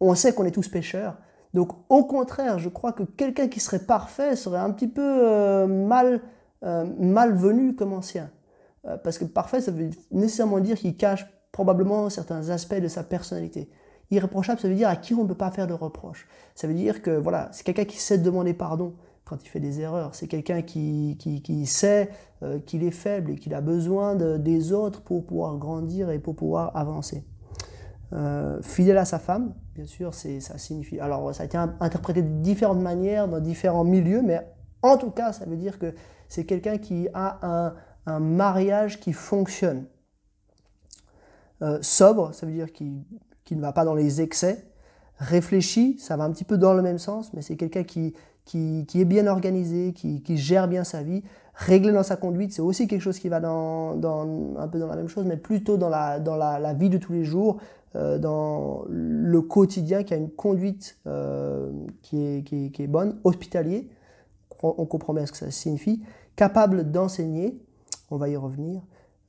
on 0.00 0.14
sait 0.14 0.34
qu'on 0.34 0.44
est 0.44 0.50
tous 0.50 0.68
pécheurs. 0.68 1.16
Donc 1.54 1.72
au 1.88 2.04
contraire, 2.04 2.58
je 2.58 2.68
crois 2.68 2.92
que 2.92 3.02
quelqu'un 3.02 3.48
qui 3.48 3.60
serait 3.60 3.84
parfait 3.84 4.36
serait 4.36 4.58
un 4.58 4.70
petit 4.70 4.88
peu 4.88 5.02
euh, 5.02 5.66
mal, 5.66 6.20
euh, 6.64 6.84
malvenu 6.98 7.74
comme 7.74 7.92
ancien. 7.92 8.30
Euh, 8.86 8.96
parce 8.96 9.18
que 9.18 9.24
parfait, 9.24 9.60
ça 9.60 9.70
veut 9.70 9.90
nécessairement 10.10 10.60
dire 10.60 10.76
qu'il 10.76 10.96
cache 10.96 11.26
probablement 11.52 12.08
certains 12.10 12.48
aspects 12.48 12.80
de 12.80 12.88
sa 12.88 13.02
personnalité. 13.04 13.70
Irréprochable, 14.10 14.60
ça 14.60 14.68
veut 14.68 14.74
dire 14.74 14.88
à 14.88 14.96
qui 14.96 15.14
on 15.14 15.22
ne 15.22 15.28
peut 15.28 15.34
pas 15.34 15.50
faire 15.50 15.66
de 15.66 15.74
reproche. 15.74 16.26
Ça 16.54 16.66
veut 16.66 16.74
dire 16.74 17.02
que 17.02 17.10
voilà, 17.10 17.48
c'est 17.52 17.64
quelqu'un 17.64 17.84
qui 17.84 17.98
sait 17.98 18.18
demander 18.18 18.54
pardon 18.54 18.94
quand 19.32 19.42
il 19.42 19.48
fait 19.48 19.60
des 19.60 19.80
erreurs. 19.80 20.14
C'est 20.14 20.28
quelqu'un 20.28 20.60
qui, 20.60 21.16
qui, 21.18 21.66
sait 21.66 22.10
qu'il 22.66 22.84
est 22.84 22.90
faible 22.90 23.30
et 23.30 23.36
qu'il 23.36 23.54
a 23.54 23.62
besoin 23.62 24.14
des 24.14 24.72
autres 24.72 25.00
pour 25.00 25.24
pouvoir 25.24 25.56
grandir 25.56 26.10
et 26.10 26.18
pour 26.18 26.36
pouvoir 26.36 26.76
avancer. 26.76 27.24
Euh, 28.12 28.60
fidèle 28.60 28.98
à 28.98 29.06
sa 29.06 29.18
femme, 29.18 29.54
bien 29.74 29.86
sûr, 29.86 30.12
ça 30.12 30.58
signifie. 30.58 31.00
Alors, 31.00 31.34
ça 31.34 31.44
a 31.44 31.46
été 31.46 31.56
interprété 31.56 32.20
de 32.20 32.42
différentes 32.42 32.80
manières 32.80 33.26
dans 33.26 33.40
différents 33.40 33.84
milieux, 33.84 34.20
mais 34.20 34.46
en 34.82 34.98
tout 34.98 35.10
cas, 35.10 35.32
ça 35.32 35.46
veut 35.46 35.56
dire 35.56 35.78
que 35.78 35.94
c'est 36.28 36.44
quelqu'un 36.44 36.76
qui 36.76 37.08
a 37.14 37.72
un, 38.04 38.20
mariage 38.20 39.00
qui 39.00 39.14
fonctionne. 39.14 39.86
Euh, 41.62 41.78
sobre, 41.80 42.34
ça 42.34 42.44
veut 42.44 42.52
dire 42.52 42.70
qu'il 42.72 43.04
ne 43.52 43.62
va 43.62 43.72
pas 43.72 43.86
dans 43.86 43.94
les 43.94 44.20
excès. 44.20 44.66
Réfléchi, 45.16 45.98
ça 45.98 46.16
va 46.18 46.24
un 46.24 46.32
petit 46.32 46.44
peu 46.44 46.58
dans 46.58 46.74
le 46.74 46.82
même 46.82 46.98
sens, 46.98 47.32
mais 47.32 47.40
c'est 47.40 47.56
quelqu'un 47.56 47.84
qui, 47.84 48.12
qui, 48.44 48.86
est 48.94 49.04
bien 49.04 49.26
organisé, 49.26 49.92
qui, 49.92 50.36
gère 50.36 50.68
bien 50.68 50.84
sa 50.84 51.02
vie. 51.02 51.22
Réglé 51.54 51.92
dans 51.92 52.02
sa 52.02 52.16
conduite, 52.16 52.52
c'est 52.52 52.62
aussi 52.62 52.88
quelque 52.88 53.02
chose 53.02 53.18
qui 53.18 53.28
va 53.28 53.38
dans, 53.38 53.92
un 54.58 54.68
peu 54.68 54.78
dans 54.78 54.86
la 54.86 54.96
même 54.96 55.08
chose, 55.08 55.26
mais 55.26 55.36
plutôt 55.36 55.76
dans 55.76 55.88
la, 55.88 56.74
vie 56.74 56.90
de 56.90 56.98
tous 56.98 57.12
les 57.12 57.24
jours. 57.24 57.58
Euh, 57.94 58.16
dans 58.18 58.84
le 58.88 59.42
quotidien, 59.42 60.02
qui 60.02 60.14
a 60.14 60.16
une 60.16 60.30
conduite 60.30 60.96
euh, 61.06 61.70
qui, 62.00 62.24
est, 62.24 62.42
qui, 62.42 62.72
est, 62.82 62.86
bonne, 62.86 63.18
hospitalier, 63.22 63.90
on, 64.62 64.86
comprend 64.86 65.12
bien 65.12 65.26
ce 65.26 65.32
que 65.32 65.36
ça 65.36 65.50
signifie, 65.50 66.02
capable 66.34 66.90
d'enseigner, 66.90 67.60
on 68.10 68.16
va 68.16 68.30
y 68.30 68.36
revenir. 68.36 68.80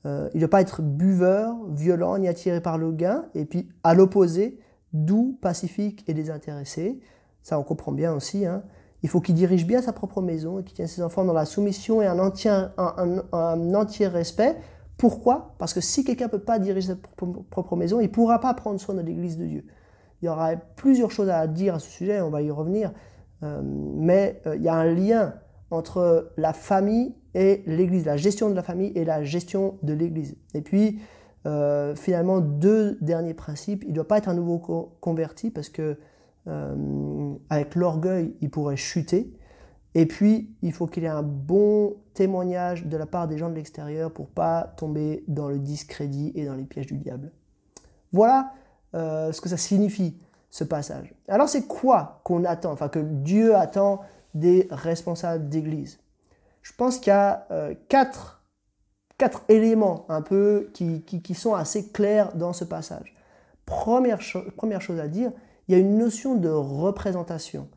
Euh, 0.06 0.30
il 0.34 0.38
ne 0.38 0.42
doit 0.42 0.50
pas 0.50 0.62
être 0.62 0.82
buveur, 0.82 1.58
violent, 1.72 2.18
ni 2.18 2.30
attiré 2.30 2.62
par 2.62 2.78
le 2.78 2.94
gain, 2.94 3.26
et 3.36 3.44
puis 3.44 3.68
à 3.84 3.94
l'opposé, 3.94 4.60
doux, 4.94 5.38
pacifique 5.42 6.06
et 6.08 6.14
désintéressé. 6.14 7.02
Ça, 7.42 7.60
on 7.60 7.64
comprend 7.64 7.92
bien 7.92 8.14
aussi. 8.14 8.46
Hein. 8.46 8.64
Il 9.04 9.10
faut 9.10 9.22
qu'il 9.22 9.36
dirige 9.36 9.68
bien 9.68 9.82
sa 9.82 9.94
propre 9.94 10.22
maison 10.22 10.60
et 10.60 10.64
qu'il 10.64 10.74
tienne 10.74 10.88
ses 10.88 11.04
enfants 11.04 11.26
dans 11.26 11.34
la 11.34 11.46
soumission 11.46 12.02
et 12.02 12.08
un 12.08 12.20
entier, 12.20 12.50
un, 12.50 13.24
un 13.32 13.74
entier 13.76 14.08
respect 14.08 14.58
pourquoi? 14.98 15.56
Parce 15.58 15.74
que 15.74 15.82
si 15.82 16.04
quelqu'un 16.04 16.26
ne 16.26 16.32
peut 16.32 16.40
pas 16.40 16.60
diriger 16.60 16.88
sa 16.88 16.96
propre 16.96 17.76
maison, 17.76 18.00
il 18.00 18.04
ne 18.04 18.12
pourra 18.12 18.40
pas 18.40 18.54
prendre 18.54 18.80
soin 18.80 18.96
de 18.96 19.02
l'Église 19.02 19.38
de 19.38 19.46
Dieu. 19.46 19.66
Il 20.22 20.26
y 20.26 20.30
aura 20.30 20.56
plusieurs 20.56 21.12
choses 21.12 21.30
à 21.30 21.46
dire 21.48 21.76
à 21.76 21.80
ce 21.80 21.90
sujet, 21.90 22.22
on 22.22 22.30
va 22.30 22.42
y 22.42 22.52
revenir, 22.52 22.94
euh, 23.44 23.62
mais 23.64 24.42
euh, 24.48 24.56
il 24.56 24.62
y 24.62 24.70
a 24.70 24.76
un 24.76 24.86
lien 24.86 25.34
entre 25.72 26.32
la 26.38 26.54
famille 26.54 27.16
et 27.34 27.64
l'Église, 27.66 28.06
la 28.06 28.16
gestion 28.16 28.50
de 28.50 28.56
la 28.56 28.64
famille 28.64 28.94
et 28.96 29.04
la 29.04 29.24
gestion 29.24 29.78
de 29.82 29.94
l'Église. 29.94 30.38
Et 30.54 30.62
puis, 30.62 31.00
euh, 31.46 31.96
finalement, 31.96 32.40
deux 32.40 32.98
derniers 33.02 33.34
principes. 33.34 33.84
Il 33.84 33.90
ne 33.90 33.96
doit 33.96 34.08
pas 34.08 34.20
être 34.20 34.30
un 34.30 34.36
nouveau 34.36 34.60
converti 35.02 35.50
parce 35.50 35.68
que 35.68 35.98
avec 36.46 37.76
l'orgueil, 37.76 38.36
il 38.42 38.50
pourrait 38.50 38.76
chuter. 38.76 39.34
Et 39.96 40.06
puis, 40.06 40.56
il 40.62 40.74
faut 40.74 40.88
qu'il 40.88 41.04
ait 41.04 41.08
un 41.08 41.24
bon 41.24 41.96
témoignage 42.14 42.86
de 42.86 42.98
la 42.98 43.06
part 43.06 43.28
des 43.28 43.38
gens 43.38 43.50
de 43.50 43.56
l'extérieur 43.56 44.12
pour 44.12 44.28
pas 44.28 44.74
tomber 44.78 45.24
dans 45.28 45.48
le 45.48 45.60
discrédit 45.60 46.32
et 46.36 46.46
dans 46.46 46.56
les 46.56 46.64
pièges 46.64 46.88
du 46.88 46.98
diable. 46.98 47.32
Voilà 48.12 48.54
euh, 48.96 49.32
ce 49.32 49.42
que 49.42 49.50
ça 49.50 49.58
signifie, 49.58 50.18
ce 50.50 50.64
passage. 50.64 51.14
Alors, 51.28 51.50
c'est 51.50 51.68
quoi 51.68 52.22
qu'on 52.24 52.44
attend, 52.46 52.72
enfin 52.72 52.90
que 52.90 53.00
Dieu 53.00 53.56
attend 53.56 54.02
des 54.34 54.68
responsables 54.72 55.50
d'église? 55.50 56.00
Je 56.62 56.72
pense 56.74 56.98
qu'il 56.98 57.10
y 57.10 57.12
a 57.12 57.46
euh, 57.52 57.76
quatre, 57.90 58.44
quatre, 59.18 59.44
éléments 59.50 60.06
un 60.10 60.22
peu 60.22 60.70
qui, 60.74 61.02
qui, 61.04 61.34
sont 61.36 61.54
assez 61.54 61.90
clairs 61.90 62.36
dans 62.36 62.54
ce 62.54 62.64
passage. 62.64 63.16
Première, 63.66 64.20
première 64.56 64.82
chose 64.82 65.00
à 65.00 65.08
dire, 65.08 65.32
il 65.68 65.74
y 65.74 65.76
a 65.76 65.80
une 65.80 65.98
notion 65.98 66.36
de 66.36 66.50
représentation. 66.50 67.68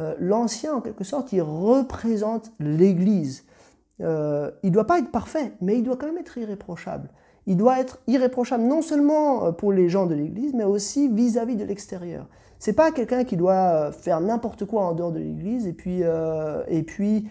Euh, 0.00 0.14
l'ancien, 0.18 0.74
en 0.74 0.80
quelque 0.80 1.04
sorte, 1.04 1.32
il 1.32 1.42
représente 1.42 2.52
l'Église. 2.58 3.44
Euh, 4.00 4.50
il 4.62 4.70
ne 4.70 4.74
doit 4.74 4.86
pas 4.86 4.98
être 4.98 5.10
parfait, 5.10 5.52
mais 5.60 5.78
il 5.78 5.84
doit 5.84 5.96
quand 5.96 6.06
même 6.06 6.18
être 6.18 6.36
irréprochable. 6.36 7.08
Il 7.46 7.56
doit 7.56 7.78
être 7.78 7.98
irréprochable 8.06 8.64
non 8.64 8.82
seulement 8.82 9.46
euh, 9.46 9.52
pour 9.52 9.72
les 9.72 9.88
gens 9.88 10.06
de 10.06 10.14
l'Église, 10.14 10.52
mais 10.54 10.64
aussi 10.64 11.08
vis-à-vis 11.08 11.56
de 11.56 11.64
l'extérieur. 11.64 12.26
C'est 12.58 12.72
pas 12.72 12.90
quelqu'un 12.90 13.24
qui 13.24 13.36
doit 13.36 13.92
faire 13.92 14.20
n'importe 14.20 14.64
quoi 14.64 14.86
en 14.86 14.94
dehors 14.94 15.12
de 15.12 15.18
l'Église 15.18 15.66
et 15.66 15.74
puis, 15.74 16.00
et 16.68 16.82
puis 16.82 17.28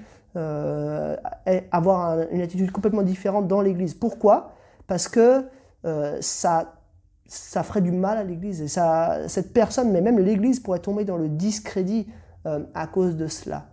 avoir 1.71 2.19
une 2.29 2.41
attitude 2.41 2.71
complètement 2.71 3.01
différente 3.01 3.47
dans 3.47 3.61
l'Église. 3.61 3.95
Pourquoi? 3.95 4.51
Parce 4.85 5.07
que 5.07 5.43
ça, 6.19 6.82
ça 7.25 7.63
ferait 7.63 7.81
du 7.81 7.91
mal 7.91 8.17
à 8.17 8.23
l'Église 8.23 8.61
et 8.61 8.67
ça, 8.67 9.27
cette 9.27 9.53
personne, 9.53 9.91
mais 9.91 10.01
même 10.01 10.19
l'Église 10.19 10.59
pourrait 10.59 10.79
tomber 10.79 11.05
dans 11.05 11.17
le 11.17 11.29
discrédit 11.29 12.07
euh, 12.45 12.63
à 12.73 12.87
cause 12.87 13.15
de 13.15 13.27
cela. 13.27 13.67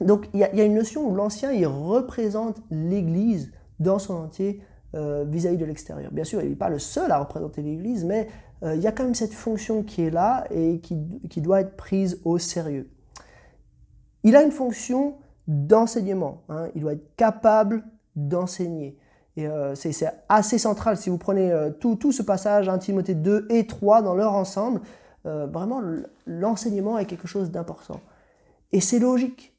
Donc 0.00 0.28
il 0.32 0.40
y, 0.40 0.44
a 0.44 0.64
une 0.64 0.74
notion 0.74 1.06
où 1.06 1.14
l'ancien, 1.14 1.52
il 1.52 1.66
représente 1.66 2.60
l'Église 2.70 3.52
dans 3.78 3.98
son 3.98 4.14
entier 4.14 4.62
euh, 4.94 5.24
vis-à-vis 5.28 5.58
de 5.58 5.64
l'extérieur. 5.64 6.10
Bien 6.10 6.24
sûr, 6.24 6.42
il 6.42 6.50
n'est 6.50 6.56
pas 6.56 6.70
le 6.70 6.78
seul 6.78 7.12
à 7.12 7.18
représenter 7.18 7.62
l'Église, 7.62 8.04
mais 8.04 8.28
euh, 8.62 8.74
il 8.74 8.82
y 8.82 8.86
a 8.86 8.92
quand 8.92 9.04
même 9.04 9.14
cette 9.14 9.34
fonction 9.34 9.82
qui 9.82 10.02
est 10.02 10.10
là 10.10 10.44
et 10.50 10.80
qui, 10.80 11.40
doit 11.40 11.60
être 11.60 11.76
prise 11.76 12.20
au 12.24 12.38
sérieux. 12.38 12.90
Il 14.22 14.36
a 14.36 14.42
une 14.42 14.52
fonction 14.52 15.16
d'enseignement. 15.46 16.42
Hein. 16.48 16.68
Il 16.74 16.82
doit 16.82 16.94
être 16.94 17.14
capable 17.16 17.84
d'enseigner. 18.16 18.98
Et 19.44 19.92
c'est 19.92 20.12
assez 20.28 20.58
central. 20.58 20.96
Si 20.96 21.10
vous 21.10 21.18
prenez 21.18 21.52
tout, 21.80 21.96
tout, 21.96 22.12
ce 22.12 22.22
passage, 22.22 22.68
1 22.68 22.78
Timothée 22.78 23.14
2 23.14 23.46
et 23.50 23.66
3 23.66 24.02
dans 24.02 24.14
leur 24.14 24.34
ensemble, 24.34 24.80
euh, 25.26 25.46
vraiment, 25.46 25.82
l'enseignement 26.26 26.98
est 26.98 27.04
quelque 27.04 27.28
chose 27.28 27.50
d'important. 27.50 28.00
Et 28.72 28.80
c'est 28.80 28.98
logique. 28.98 29.54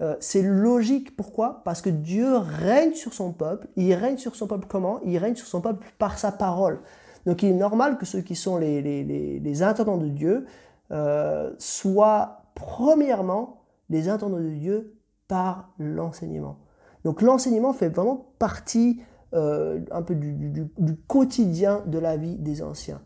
Euh, 0.00 0.16
c'est 0.18 0.42
logique, 0.42 1.16
pourquoi? 1.16 1.62
Parce 1.64 1.80
que 1.80 1.90
Dieu 1.90 2.36
règne 2.36 2.94
sur 2.94 3.14
son 3.14 3.32
peuple. 3.32 3.68
Il 3.76 3.94
règne 3.94 4.16
sur 4.16 4.34
son 4.34 4.46
peuple 4.46 4.66
comment? 4.68 5.00
Il 5.04 5.16
règne 5.18 5.36
sur 5.36 5.46
son 5.46 5.60
peuple 5.60 5.86
par 5.98 6.18
sa 6.18 6.32
parole. 6.32 6.80
Donc 7.26 7.42
il 7.42 7.50
est 7.50 7.54
normal 7.54 7.96
que 7.96 8.04
ceux 8.04 8.20
qui 8.20 8.34
sont 8.34 8.58
les, 8.58 8.82
les, 8.82 9.62
intendants 9.62 9.96
de 9.96 10.08
Dieu 10.08 10.46
euh, 10.90 11.54
soient 11.58 12.42
premièrement 12.54 13.62
les 13.88 14.08
intendants 14.08 14.40
de 14.40 14.50
Dieu 14.50 14.98
par 15.26 15.70
l'enseignement. 15.78 16.58
Donc 17.04 17.22
l'enseignement 17.22 17.72
fait 17.72 17.88
vraiment 17.88 18.26
partie 18.38 19.00
un 19.34 20.02
peu 20.02 20.14
du, 20.14 20.70
quotidien 21.08 21.82
de 21.86 21.98
la 21.98 22.16
vie 22.16 22.36
des 22.36 22.62
anciens. 22.62 23.00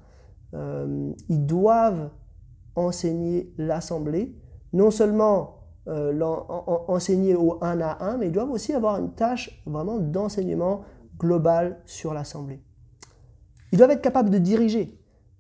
Euh, 0.54 1.12
ils 1.28 1.44
doivent 1.44 2.10
enseigner 2.74 3.52
l'assemblée, 3.58 4.34
non 4.72 4.90
seulement 4.90 5.56
euh, 5.88 6.18
enseigner 6.88 7.34
au 7.34 7.58
un 7.62 7.80
à 7.80 8.04
un, 8.04 8.18
mais 8.18 8.26
ils 8.26 8.32
doivent 8.32 8.50
aussi 8.50 8.72
avoir 8.72 8.98
une 8.98 9.12
tâche 9.12 9.62
vraiment 9.66 9.98
d'enseignement 9.98 10.82
global 11.18 11.80
sur 11.86 12.14
l'assemblée. 12.14 12.62
Ils 13.72 13.78
doivent 13.78 13.90
être 13.90 14.02
capables 14.02 14.30
de 14.30 14.38
diriger. 14.38 14.98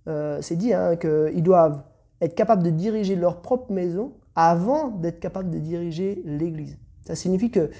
Euh, 0.08 0.40
c'est 0.42 0.56
dit 0.56 0.72
hein, 0.72 0.96
qu'ils 0.96 1.42
doivent 1.42 1.82
être 2.20 2.34
capables 2.34 2.62
de 2.62 2.70
diriger 2.70 3.14
leur 3.14 3.40
propre 3.40 3.72
maison 3.72 4.14
avant 4.34 4.88
d'être 4.88 5.20
capables 5.20 5.50
de 5.50 5.58
diriger 5.58 6.22
l'Église. 6.24 6.78
Ça 7.02 7.14
signifie 7.14 7.50
que 7.50 7.70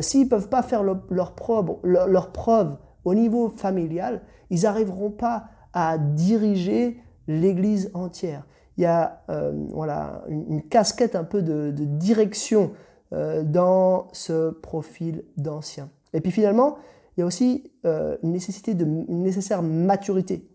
s'ils 0.00 0.24
ne 0.24 0.28
peuvent 0.28 0.48
pas 0.48 0.62
faire 0.62 0.82
leur, 0.82 1.34
preuve, 1.34 1.76
leur, 1.82 2.32
preuve 2.32 2.76
au 3.04 3.14
niveau 3.14 3.48
familial, 3.48 4.22
ils 4.50 4.62
n'arriveront 4.62 5.10
pas 5.10 5.44
à 5.72 5.98
diriger 5.98 6.98
l'Église 7.28 7.90
entière. 7.94 8.46
Il 8.76 8.82
y 8.82 8.86
a 8.86 9.22
euh, 9.30 9.52
voilà, 9.70 10.24
une, 10.28 10.62
casquette 10.62 11.14
un 11.14 11.24
peu 11.24 11.42
de, 11.42 11.72
direction 11.72 12.72
euh, 13.12 13.42
dans 13.42 14.08
ce 14.12 14.50
profil 14.50 15.24
d'ancien. 15.36 15.90
Et 16.12 16.20
puis 16.20 16.32
finalement, 16.32 16.76
il 17.16 17.20
y 17.20 17.22
a 17.22 17.26
aussi 17.26 17.70
euh, 17.84 18.16
une, 18.22 18.32
nécessité 18.32 18.74
de, 18.74 18.84
nécessaire 18.84 19.62
maturité. 19.62 20.48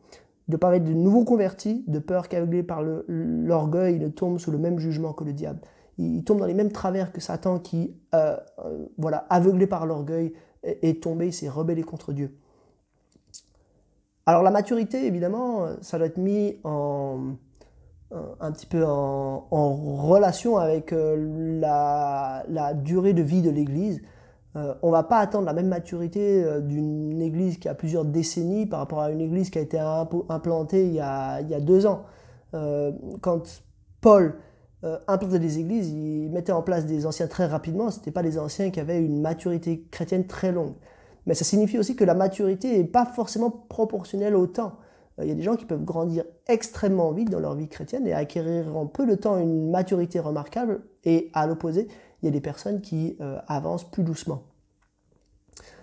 De 0.47 0.57
parler 0.57 0.79
de 0.79 0.91
nouveaux 0.91 1.25
convertis, 1.25 1.83
de 1.87 1.99
peur 1.99 2.27
qu'aveuglés 2.27 2.63
par 2.63 2.81
l'orgueil, 2.81 3.95
il 3.95 4.01
ne 4.01 4.07
tombe 4.07 4.39
sous 4.39 4.49
le 4.49 4.57
même 4.57 4.79
jugement 4.79 5.13
que 5.13 5.23
le 5.23 5.31
diable. 5.31 5.59
Il, 5.99 6.23
tombe 6.23 6.39
dans 6.39 6.47
les 6.47 6.55
mêmes 6.55 6.71
travers 6.71 7.11
que 7.11 7.21
Satan 7.21 7.59
qui, 7.59 7.95
voilà, 8.97 9.27
aveuglé 9.29 9.67
par 9.67 9.85
l'orgueil, 9.85 10.33
est, 10.63 11.03
tombé, 11.03 11.31
s'est 11.31 11.47
rebellé 11.47 11.83
contre 11.83 12.11
Dieu. 12.11 12.35
Alors 14.25 14.43
la 14.43 14.51
maturité, 14.51 15.05
évidemment, 15.05 15.67
ça 15.81 15.97
doit 15.97 16.07
être 16.07 16.17
mis 16.17 16.57
en, 16.63 17.35
un 18.11 18.51
petit 18.51 18.65
peu 18.65 18.83
en, 18.85 19.47
relation 19.51 20.57
avec 20.57 20.93
euh, 20.93 21.59
la, 21.59 22.73
durée 22.73 23.13
de 23.13 23.21
vie 23.21 23.41
de 23.41 23.49
l'Église. 23.49 24.01
Euh, 24.55 24.73
on 24.81 24.87
ne 24.87 24.91
va 24.93 25.03
pas 25.03 25.19
attendre 25.19 25.45
la 25.45 25.53
même 25.53 25.67
maturité 25.67 26.43
euh, 26.43 26.59
d'une 26.59 27.21
Église 27.21 27.59
qui 27.59 27.69
a 27.69 27.75
plusieurs 27.75 28.05
décennies 28.05 28.65
par 28.65 28.79
rapport 28.79 29.01
à 29.01 29.11
une 29.11 29.21
Église 29.21 29.51
qui 29.51 29.59
a 29.59 29.61
été 29.61 29.79
implantée 30.29 30.87
il 30.87 30.93
y 30.93 30.99
a, 30.99 31.59
deux 31.59 31.85
ans. 31.85 32.05
quand 33.21 33.61
Paul 34.01 34.35
implantait 34.83 35.39
des 35.39 35.59
églises, 35.59 35.89
il 35.89 36.29
mettait 36.29 36.51
en 36.51 36.61
place 36.61 36.85
des 36.85 37.05
anciens 37.05 37.27
très 37.27 37.45
rapidement. 37.45 37.91
Ce 37.91 37.97
n'étaient 37.97 38.11
pas 38.11 38.23
des 38.23 38.39
anciens 38.39 38.69
qui 38.69 38.79
avaient 38.79 38.99
une 38.99 39.21
maturité 39.21 39.85
chrétienne 39.91 40.25
très 40.27 40.51
longue. 40.51 40.75
Mais 41.25 41.33
ça 41.33 41.43
signifie 41.43 41.77
aussi 41.77 41.95
que 41.95 42.03
la 42.03 42.13
maturité 42.13 42.77
n'est 42.77 42.85
pas 42.85 43.05
forcément 43.05 43.51
proportionnelle 43.51 44.35
au 44.35 44.47
temps. 44.47 44.77
Il 45.21 45.27
y 45.27 45.31
a 45.31 45.35
des 45.35 45.43
gens 45.43 45.57
qui 45.57 45.65
peuvent 45.65 45.83
grandir 45.83 46.23
extrêmement 46.47 47.11
vite 47.11 47.29
dans 47.29 47.41
leur 47.41 47.55
vie 47.55 47.67
chrétienne 47.67 48.07
et 48.07 48.13
acquérir 48.13 48.77
en 48.77 48.87
peu 48.87 49.05
de 49.05 49.15
temps 49.15 49.37
une 49.37 49.69
maturité 49.69 50.19
remarquable. 50.19 50.81
Et 51.03 51.29
à 51.33 51.45
l'opposé, 51.45 51.89
il 52.21 52.25
y 52.25 52.29
a 52.29 52.31
des 52.31 52.39
personnes 52.39 52.79
qui 52.79 53.17
avancent 53.47 53.83
plus 53.83 54.03
doucement. 54.03 54.43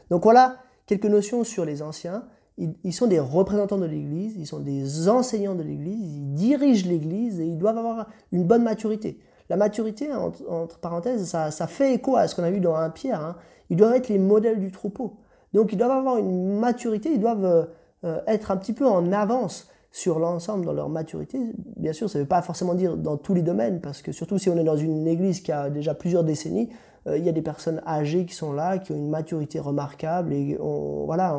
Donc 0.08 0.22
voilà 0.22 0.56
quelques 0.86 1.06
notions 1.06 1.44
sur 1.44 1.66
les 1.66 1.82
anciens. 1.82 2.24
Ils, 2.58 2.92
sont 2.94 3.06
des 3.06 3.20
représentants 3.20 3.76
de 3.76 3.84
l'Église, 3.84 4.34
ils 4.38 4.46
sont 4.46 4.60
des 4.60 5.08
enseignants 5.10 5.54
de 5.54 5.62
l'Église, 5.62 6.16
ils 6.16 6.34
dirigent 6.34 6.88
l'Église 6.88 7.38
et 7.38 7.44
ils 7.44 7.58
doivent 7.58 7.76
avoir 7.76 8.08
une 8.32 8.44
bonne 8.44 8.62
maturité. 8.62 9.20
La 9.50 9.56
maturité, 9.56 10.12
entre, 10.12 10.78
parenthèses, 10.78 11.26
ça, 11.26 11.66
fait 11.66 11.94
écho 11.94 12.16
à 12.16 12.28
ce 12.28 12.34
qu'on 12.34 12.44
a 12.44 12.50
vu 12.50 12.60
dans 12.60 12.75
1 12.75 12.90
Pierre. 12.90 13.22
Hein. 13.22 13.36
Ils 13.68 13.76
doivent 13.76 13.94
être 13.94 14.08
les 14.08 14.18
modèles 14.18 14.58
du 14.58 14.72
troupeau. 14.72 15.18
Donc 15.52 15.72
ils 15.72 15.76
doivent 15.76 15.90
avoir 15.90 16.16
une 16.16 16.58
maturité, 16.58 17.10
ils 17.12 17.20
doivent 17.20 17.68
euh, 18.04 18.20
être 18.26 18.50
un 18.50 18.56
petit 18.56 18.72
peu 18.72 18.86
en 18.86 19.12
avance 19.12 19.68
sur 19.90 20.18
l'ensemble 20.18 20.66
dans 20.66 20.72
leur 20.72 20.88
maturité. 20.88 21.38
Bien 21.76 21.92
sûr, 21.92 22.10
ça 22.10 22.18
ne 22.18 22.25
veut 22.25 22.28
pas 22.28 22.42
forcément 22.42 22.75
dire 22.75 22.96
dans 22.96 23.16
tous 23.16 23.32
les 23.32 23.42
domaines, 23.42 23.80
parce 23.80 24.02
que 24.02 24.12
surtout 24.12 24.38
si 24.38 24.50
on 24.50 24.56
est 24.58 24.64
dans 24.64 24.76
une 24.76 25.06
église 25.06 25.40
qui 25.40 25.52
a 25.52 25.70
déjà 25.70 25.94
plusieurs 25.94 26.25
décennies, 26.25 26.68
il 27.14 27.25
y 27.25 27.28
a 27.28 27.32
des 27.32 27.42
personnes 27.42 27.80
âgées 27.86 28.26
qui 28.26 28.34
sont 28.34 28.52
là, 28.52 28.78
qui 28.78 28.92
ont 28.92 28.96
une 28.96 29.10
maturité 29.10 29.60
remarquable, 29.60 30.32
et 30.32 30.58
voilà, 30.60 31.38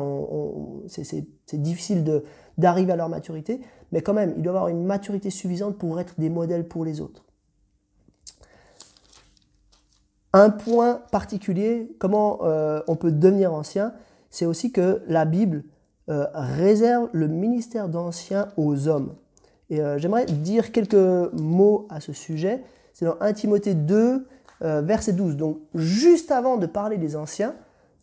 c'est 0.86 1.62
difficile 1.62 2.22
d'arriver 2.56 2.92
à 2.92 2.96
leur 2.96 3.08
maturité, 3.08 3.60
mais 3.92 4.00
quand 4.00 4.14
même, 4.14 4.34
ils 4.36 4.42
doivent 4.42 4.56
avoir 4.56 4.68
une 4.68 4.84
maturité 4.84 5.30
suffisante 5.30 5.76
pour 5.76 6.00
être 6.00 6.14
des 6.18 6.30
modèles 6.30 6.66
pour 6.66 6.84
les 6.84 7.00
autres. 7.00 7.24
Un 10.32 10.50
point 10.50 11.00
particulier, 11.10 11.90
comment 11.98 12.40
euh, 12.42 12.80
on 12.86 12.96
peut 12.96 13.12
devenir 13.12 13.54
ancien, 13.54 13.94
c'est 14.30 14.44
aussi 14.44 14.72
que 14.72 15.02
la 15.06 15.24
Bible 15.24 15.64
euh, 16.10 16.26
réserve 16.34 17.08
le 17.12 17.28
ministère 17.28 17.88
d'ancien 17.88 18.48
aux 18.56 18.88
hommes. 18.88 19.14
Et 19.70 19.80
j'aimerais 19.98 20.24
dire 20.24 20.72
quelques 20.72 20.94
mots 20.94 21.86
à 21.90 22.00
ce 22.00 22.14
sujet. 22.14 22.62
C'est 22.94 23.04
dans 23.04 23.16
1 23.20 23.34
Timothée 23.34 23.74
2, 23.74 24.26
euh, 24.62 24.80
verset 24.80 25.12
12. 25.12 25.36
Donc, 25.36 25.58
juste 25.74 26.32
avant 26.32 26.56
de 26.56 26.66
parler 26.66 26.96
des 26.96 27.14
anciens, 27.14 27.54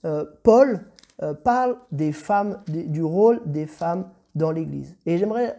euh, 0.06 0.24
Paul 0.44 0.80
euh, 1.22 1.34
parle 1.34 1.76
des 1.92 2.14
femmes, 2.14 2.60
du 2.68 3.04
rôle 3.04 3.42
des 3.46 3.66
femmes 3.66 4.06
dans 4.36 4.52
l'Église. 4.52 4.96
Et 5.06 5.18
j'aimerais 5.18 5.58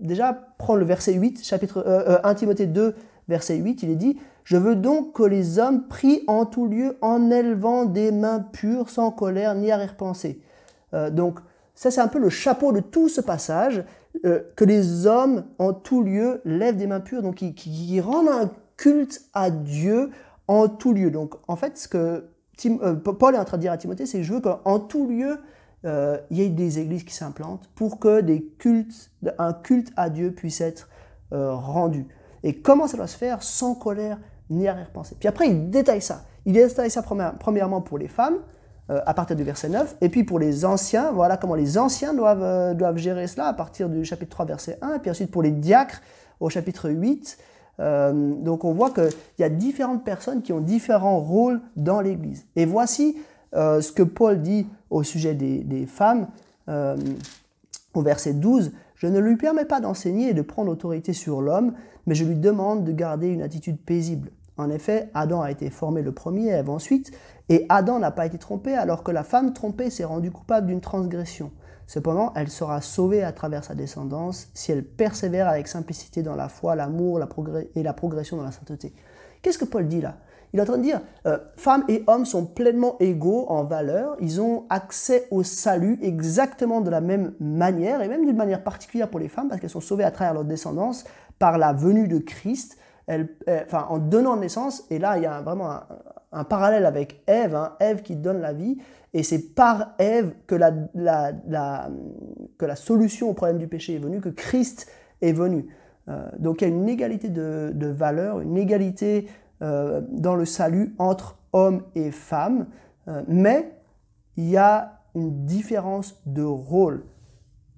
déjà 0.00 0.32
prendre 0.58 0.80
le 0.80 0.84
verset 0.84 1.12
8, 1.12 1.44
chapitre 1.44 2.20
1 2.24 2.34
Timothée 2.34 2.66
2, 2.66 2.96
verset 3.28 3.56
8. 3.56 3.84
Il 3.84 3.90
est 3.90 3.96
dit 3.96 4.18
Je 4.42 4.56
veux 4.56 4.74
donc 4.74 5.12
que 5.12 5.22
les 5.22 5.60
hommes 5.60 5.86
prient 5.86 6.24
en 6.26 6.44
tout 6.44 6.66
lieu 6.66 6.98
en 7.00 7.30
élevant 7.30 7.84
des 7.84 8.10
mains 8.10 8.40
pures, 8.40 8.90
sans 8.90 9.12
colère 9.12 9.54
ni 9.54 9.70
arrière-pensée. 9.70 10.40
donc, 11.12 11.38
ça, 11.76 11.92
c'est 11.92 12.00
un 12.00 12.08
peu 12.08 12.18
le 12.18 12.28
chapeau 12.28 12.72
de 12.72 12.80
tout 12.80 13.08
ce 13.08 13.20
passage, 13.20 13.84
que 14.24 14.64
les 14.64 15.06
hommes 15.06 15.44
en 15.60 15.72
tout 15.72 16.02
lieu 16.02 16.40
lèvent 16.44 16.76
des 16.76 16.88
mains 16.88 16.98
pures, 16.98 17.22
donc 17.22 17.36
qui, 17.36 17.54
qui 17.54 18.00
rendent 18.00 18.28
un 18.28 18.50
culte 18.82 19.22
à 19.32 19.50
Dieu 19.50 20.10
en 20.48 20.66
tout 20.66 20.92
lieu. 20.92 21.12
Donc 21.12 21.34
en 21.46 21.54
fait, 21.54 21.78
ce 21.78 21.86
que 21.86 22.28
euh, 22.66 22.94
Paul 22.96 23.36
est 23.36 23.38
en 23.38 23.44
train 23.44 23.56
de 23.56 23.62
dire 23.62 23.70
à 23.70 23.76
Timothée, 23.76 24.06
c'est 24.06 24.24
je 24.24 24.34
veux 24.34 24.40
qu'en 24.40 24.80
tout 24.80 25.06
lieu, 25.06 25.38
euh, 25.84 26.18
il 26.30 26.38
y 26.38 26.42
ait 26.42 26.48
des 26.48 26.80
églises 26.80 27.04
qui 27.04 27.14
s'implantent 27.14 27.70
pour 27.76 28.00
que 28.00 28.20
des 28.20 28.42
cultes, 28.58 29.12
un 29.38 29.52
culte 29.52 29.92
à 29.96 30.10
Dieu 30.10 30.32
puisse 30.32 30.60
être 30.60 30.88
euh, 31.32 31.54
rendu. 31.54 32.08
Et 32.42 32.56
comment 32.60 32.88
ça 32.88 32.96
doit 32.96 33.06
se 33.06 33.16
faire 33.16 33.44
sans 33.44 33.76
colère 33.76 34.18
ni 34.50 34.66
arrière-pensée? 34.66 35.16
Puis 35.16 35.28
après, 35.28 35.46
il 35.46 35.70
détaille 35.70 36.02
ça. 36.02 36.24
Il 36.44 36.54
détaille 36.54 36.90
ça 36.90 37.04
premièrement 37.38 37.82
pour 37.82 37.98
les 37.98 38.08
femmes, 38.08 38.38
à 38.88 39.14
partir 39.14 39.36
du 39.36 39.44
verset 39.44 39.68
9, 39.68 39.96
et 40.02 40.08
puis 40.10 40.24
pour 40.24 40.38
les 40.40 40.64
anciens, 40.66 41.12
voilà 41.12 41.38
comment 41.38 41.54
les 41.54 41.78
anciens 41.78 42.12
doivent, 42.12 42.74
doivent 42.74 42.98
gérer 42.98 43.26
cela 43.26 43.46
à 43.46 43.54
partir 43.54 43.88
du 43.88 44.04
chapitre 44.04 44.32
3, 44.32 44.44
verset 44.44 44.76
1, 44.82 44.96
et 44.96 44.98
puis 44.98 45.10
ensuite 45.10 45.30
pour 45.30 45.42
les 45.42 45.52
diacres 45.52 46.02
au 46.40 46.50
chapitre 46.50 46.90
8, 46.90 47.38
euh, 47.82 48.34
donc 48.34 48.64
on 48.64 48.72
voit 48.72 48.90
qu'il 48.90 49.10
y 49.38 49.44
a 49.44 49.48
différentes 49.48 50.04
personnes 50.04 50.42
qui 50.42 50.52
ont 50.52 50.60
différents 50.60 51.18
rôles 51.18 51.60
dans 51.76 52.00
l'Église. 52.00 52.46
Et 52.56 52.64
voici 52.64 53.16
euh, 53.54 53.80
ce 53.80 53.92
que 53.92 54.02
Paul 54.02 54.40
dit 54.40 54.66
au 54.90 55.02
sujet 55.02 55.34
des, 55.34 55.86
femmes 55.86 56.28
euh, 56.68 56.96
au 57.94 58.02
verset 58.02 58.34
12. 58.34 58.72
Je 58.94 59.06
ne 59.08 59.18
lui 59.18 59.36
permets 59.36 59.64
pas 59.64 59.80
d'enseigner 59.80 60.30
et 60.30 60.34
de 60.34 60.42
prendre 60.42 60.70
autorité 60.70 61.12
sur 61.12 61.42
l'homme, 61.42 61.72
mais 62.06 62.14
je 62.14 62.24
lui 62.24 62.36
demande 62.36 62.84
de 62.84 62.92
garder 62.92 63.28
une 63.28 63.42
attitude 63.42 63.78
paisible. 63.78 64.30
En 64.56 64.70
effet, 64.70 65.10
Adam 65.14 65.40
a 65.40 65.50
été 65.50 65.70
formé 65.70 66.02
le 66.02 66.12
premier, 66.12 66.48
Ève 66.50 66.70
ensuite, 66.70 67.10
et 67.48 67.66
Adam 67.68 67.98
n'a 67.98 68.10
pas 68.12 68.26
été 68.26 68.38
trompé 68.38 68.74
alors 68.74 69.02
que 69.02 69.10
la 69.10 69.24
femme 69.24 69.54
trompée 69.54 69.90
s'est 69.90 70.04
rendue 70.04 70.30
coupable 70.30 70.68
d'une 70.68 70.80
transgression. 70.80 71.50
Cependant, 71.86 72.32
elle 72.34 72.48
sera 72.48 72.80
sauvée 72.80 73.22
à 73.22 73.32
travers 73.32 73.64
sa 73.64 73.74
descendance 73.74 74.48
si 74.54 74.72
elle 74.72 74.84
persévère 74.84 75.48
avec 75.48 75.68
simplicité 75.68 76.22
dans 76.22 76.36
la 76.36 76.48
foi, 76.48 76.74
l'amour 76.74 77.18
la 77.18 77.28
et 77.74 77.82
la 77.82 77.92
progression 77.92 78.36
dans 78.36 78.44
la 78.44 78.52
sainteté. 78.52 78.92
Qu'est-ce 79.42 79.58
que 79.58 79.64
Paul 79.64 79.88
dit 79.88 80.00
là? 80.00 80.16
Il 80.52 80.58
est 80.58 80.62
en 80.62 80.66
train 80.66 80.78
de 80.78 80.82
dire, 80.82 81.00
euh, 81.26 81.38
femmes 81.56 81.84
et 81.88 82.04
hommes 82.06 82.26
sont 82.26 82.44
pleinement 82.44 82.96
égaux 83.00 83.46
en 83.48 83.64
valeur, 83.64 84.16
ils 84.20 84.40
ont 84.40 84.66
accès 84.68 85.26
au 85.30 85.42
salut 85.42 85.98
exactement 86.02 86.82
de 86.82 86.90
la 86.90 87.00
même 87.00 87.32
manière, 87.40 88.02
et 88.02 88.08
même 88.08 88.26
d'une 88.26 88.36
manière 88.36 88.62
particulière 88.62 89.08
pour 89.08 89.18
les 89.18 89.28
femmes, 89.28 89.48
parce 89.48 89.60
qu'elles 89.60 89.70
sont 89.70 89.80
sauvées 89.80 90.04
à 90.04 90.10
travers 90.10 90.34
leur 90.34 90.44
descendance 90.44 91.04
par 91.38 91.56
la 91.56 91.72
venue 91.72 92.06
de 92.06 92.18
Christ, 92.18 92.76
euh, 93.08 93.24
en 93.72 93.98
donnant 93.98 94.36
naissance, 94.36 94.84
et 94.90 94.98
là 94.98 95.16
il 95.16 95.22
y 95.22 95.26
a 95.26 95.40
vraiment 95.40 95.70
un, 95.70 95.86
parallèle 96.48 96.86
avec 96.86 97.22
Ève, 97.26 97.54
hein, 97.54 97.76
Ève 97.80 98.02
qui 98.02 98.16
donne 98.16 98.40
la 98.40 98.52
vie, 98.52 98.78
et 99.14 99.22
c'est 99.22 99.54
par 99.54 99.94
Ève 99.98 100.32
que 100.46 100.54
la, 100.54 100.72
que 102.58 102.64
la 102.66 102.76
solution 102.76 103.30
au 103.30 103.34
problème 103.34 103.58
du 103.58 103.68
péché 103.68 103.94
est 103.94 103.98
venue, 103.98 104.20
que 104.20 104.30
Christ 104.30 104.86
est 105.20 105.32
venu. 105.32 105.68
Euh, 106.08 106.28
donc 106.38 106.60
il 106.60 106.68
y 106.68 106.70
a 106.70 106.74
une 106.74 106.88
égalité 106.88 107.28
de, 107.28 107.72
de 107.74 107.86
valeur, 107.86 108.40
une 108.40 108.56
égalité 108.56 109.28
euh, 109.62 110.00
dans 110.10 110.34
le 110.34 110.44
salut 110.44 110.94
entre 110.98 111.38
hommes 111.52 111.82
et 111.94 112.10
femmes, 112.10 112.66
euh, 113.08 113.22
mais 113.28 113.72
il 114.36 114.48
y 114.48 114.56
a 114.56 115.00
une 115.14 115.44
différence 115.44 116.20
de 116.26 116.42
rôle. 116.42 117.04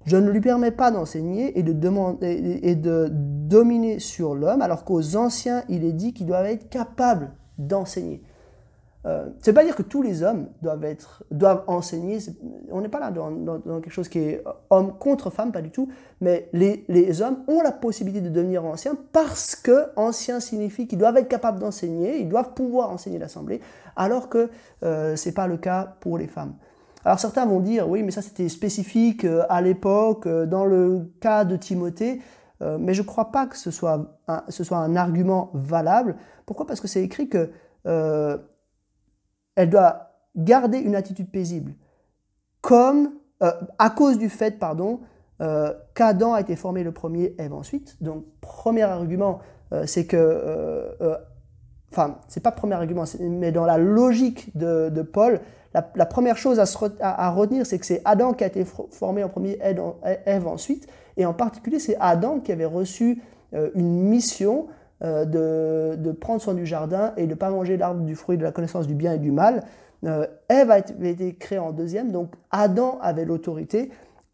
Je 0.07 0.17
ne 0.17 0.31
lui 0.31 0.41
permets 0.41 0.71
pas 0.71 0.91
d'enseigner 0.91 1.59
et 1.59 1.63
de, 1.63 1.73
demander, 1.73 2.61
et 2.63 2.75
de 2.75 3.09
dominer 3.11 3.99
sur 3.99 4.35
l'homme, 4.35 4.63
alors 4.63 4.85
qu'aux 4.85 5.17
anciens, 5.17 5.65
il 5.69 5.85
est 5.85 5.93
dit 5.93 6.13
qu'ils 6.13 6.27
doivent 6.27 6.47
être 6.47 6.69
capables 6.69 7.33
d'enseigner. 7.59 8.23
Euh, 9.07 9.27
ça 9.43 9.53
pas 9.53 9.65
dire 9.65 9.77
que 9.77 9.83
tous 9.83 10.01
les 10.01 10.23
hommes 10.23 10.49
doivent, 10.63 10.85
être, 10.85 11.25
doivent 11.31 11.65
enseigner. 11.67 12.19
On 12.71 12.81
n'est 12.81 12.89
pas 12.89 13.01
là 13.01 13.11
dans, 13.11 13.61
quelque 13.81 13.91
chose 13.91 14.09
qui 14.09 14.19
est 14.19 14.45
homme 14.71 14.97
contre 14.99 15.29
femme, 15.31 15.53
pas 15.53 15.61
du 15.61 15.71
tout. 15.71 15.89
Mais 16.23 16.49
les, 16.55 16.85
les 16.89 17.21
hommes 17.21 17.45
ont 17.47 17.61
la 17.61 17.73
possibilité 17.73 18.23
de 18.23 18.31
devenir 18.31 18.65
anciens 18.65 18.97
parce 19.13 19.57
que 19.57 19.89
ancien 19.97 20.41
signifie 20.41 20.87
qu'ils 20.87 20.99
doivent 20.99 21.19
être 21.19 21.29
capables 21.29 21.59
d'enseigner, 21.59 22.19
ils 22.19 22.29
doivent 22.29 22.55
pouvoir 22.55 22.91
enseigner 22.91 23.19
l'assemblée, 23.19 23.61
alors 23.97 24.29
que 24.29 24.51
euh, 24.83 25.17
ce 25.17 25.29
n'est 25.29 25.35
pas 25.35 25.47
le 25.47 25.59
cas 25.59 25.97
pour 26.01 26.17
les 26.17 26.27
femmes. 26.27 26.55
Alors 27.05 27.19
certains 27.19 27.45
vont 27.45 27.61
dire, 27.61 27.89
oui, 27.89 28.03
mais 28.03 28.11
ça 28.11 28.23
c'était 28.23 28.49
spécifique 28.49 29.27
euh, 29.27 29.45
à 29.51 29.61
l'époque, 29.61 30.27
euh, 30.27 30.47
dans 30.47 30.65
le 30.65 31.13
cas 31.21 31.45
de 31.45 31.57
Timothée, 31.57 32.21
mais 32.79 32.95
je 32.95 33.03
ne 33.03 33.07
crois 33.07 33.31
pas 33.31 33.47
que 33.47 33.59
ce 33.59 33.71
soit, 33.71 34.17
un, 34.27 34.43
ce 34.49 34.65
soit 34.65 34.79
un 34.79 34.97
argument 34.97 35.51
valable. 35.53 36.17
Pourquoi? 36.47 36.67
Parce 36.67 36.81
que 36.81 36.89
c'est 36.89 37.03
écrit 37.03 37.29
que 37.29 37.51
elle 39.57 39.71
doit 39.71 40.11
garder 40.37 40.79
une 40.79 40.95
attitude 40.95 41.31
paisible, 41.31 41.75
comme 42.61 43.13
euh, 43.43 43.53
à 43.79 43.91
cause 43.91 44.19
du 44.19 44.29
fait, 44.29 44.59
pardon, 44.59 45.01
euh, 45.41 45.73
qu'Adam 45.95 46.35
a 46.35 46.41
été 46.41 46.57
formé 46.57 46.83
le 46.83 46.93
premier, 46.93 47.35
Ève 47.39 47.53
ensuite. 47.53 48.03
Donc, 48.03 48.25
premier 48.41 48.83
argument, 48.83 49.41
euh, 49.73 49.87
c'est 49.87 50.07
que, 50.07 51.19
enfin, 51.93 52.19
c'est 52.29 52.43
pas 52.43 52.53
premier 52.53 52.75
argument, 52.75 53.05
mais 53.21 53.53
dans 53.53 53.67
la 53.67 53.79
logique 53.79 54.57
de, 54.57 55.03
Paul, 55.03 55.41
la, 55.75 56.07
première 56.07 56.37
chose 56.37 56.61
à, 57.01 57.31
retenir, 57.31 57.67
c'est 57.67 57.79
que 57.79 57.87
c'est 57.87 58.03
Adam 58.05 58.33
qui 58.33 58.45
a 58.45 58.47
été 58.47 58.65
formé 58.65 59.25
en 59.25 59.29
premier, 59.29 59.59
Ève 59.61 60.47
ensuite, 60.47 60.87
et 61.17 61.27
en 61.27 61.35
particulier, 61.35 61.79
c'est 61.79 61.97
Adam 62.01 62.41
qui 62.41 62.53
avait 62.53 62.65
reçu 62.65 63.23
une 63.53 64.03
mission 64.03 64.67
euh, 65.05 65.97
de, 65.97 66.13
prendre 66.13 66.41
soin 66.41 66.55
du 66.55 66.65
jardin 66.65 67.13
et 67.19 67.25
de 67.25 67.31
ne 67.31 67.35
pas 67.35 67.51
manger 67.51 67.77
l'arbre 67.77 68.01
du 68.05 68.15
fruit 68.15 68.39
de 68.39 68.43
la 68.43 68.53
connaissance 68.53 68.87
du 68.87 68.95
bien 68.95 69.13
et 69.13 69.19
du 69.19 69.33
mal. 69.33 69.65
Euh, 70.05 70.27
Ève 70.49 70.71
a 70.71 70.79
été 70.79 71.35
créée 71.35 71.59
en 71.59 71.73
deuxième, 71.73 72.11
donc 72.11 72.33
Adam 72.51 72.99
avait 73.03 73.27
l'autorité. 73.27 73.91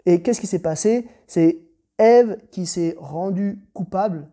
Et 0.06 0.22
qu'est-ce 0.22 0.40
qui 0.40 0.46
s'est 0.46 0.60
passé? 0.60 1.08
C'est 1.26 1.58
Ève 1.98 2.36
qui 2.52 2.66
s'est 2.66 2.94
rendue 3.00 3.58
coupable, 3.74 4.28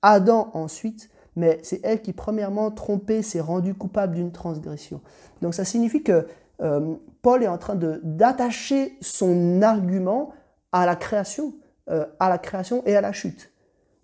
Adam 0.00 0.50
ensuite, 0.54 1.10
mais 1.36 1.58
c'est 1.62 1.84
Ève 1.84 2.00
qui 2.00 2.14
premièrement 2.14 2.70
trompée 2.70 3.20
s'est 3.20 3.40
rendue 3.40 3.74
coupable 3.74 4.14
d'une 4.14 4.32
transgression. 4.32 5.02
Donc 5.42 5.52
ça 5.52 5.66
signifie 5.66 6.02
que 6.02 6.26
euh, 6.62 6.94
Paul 7.20 7.42
est 7.42 7.48
en 7.48 7.58
train 7.58 7.74
d'attacher 7.74 8.96
son 9.02 9.60
argument 9.60 10.30
à 10.72 10.86
la 10.86 10.96
création, 10.96 11.52
à 11.86 12.30
la 12.30 12.38
création 12.38 12.82
et 12.86 12.96
à 12.96 13.02
la 13.02 13.12
chute. 13.12 13.51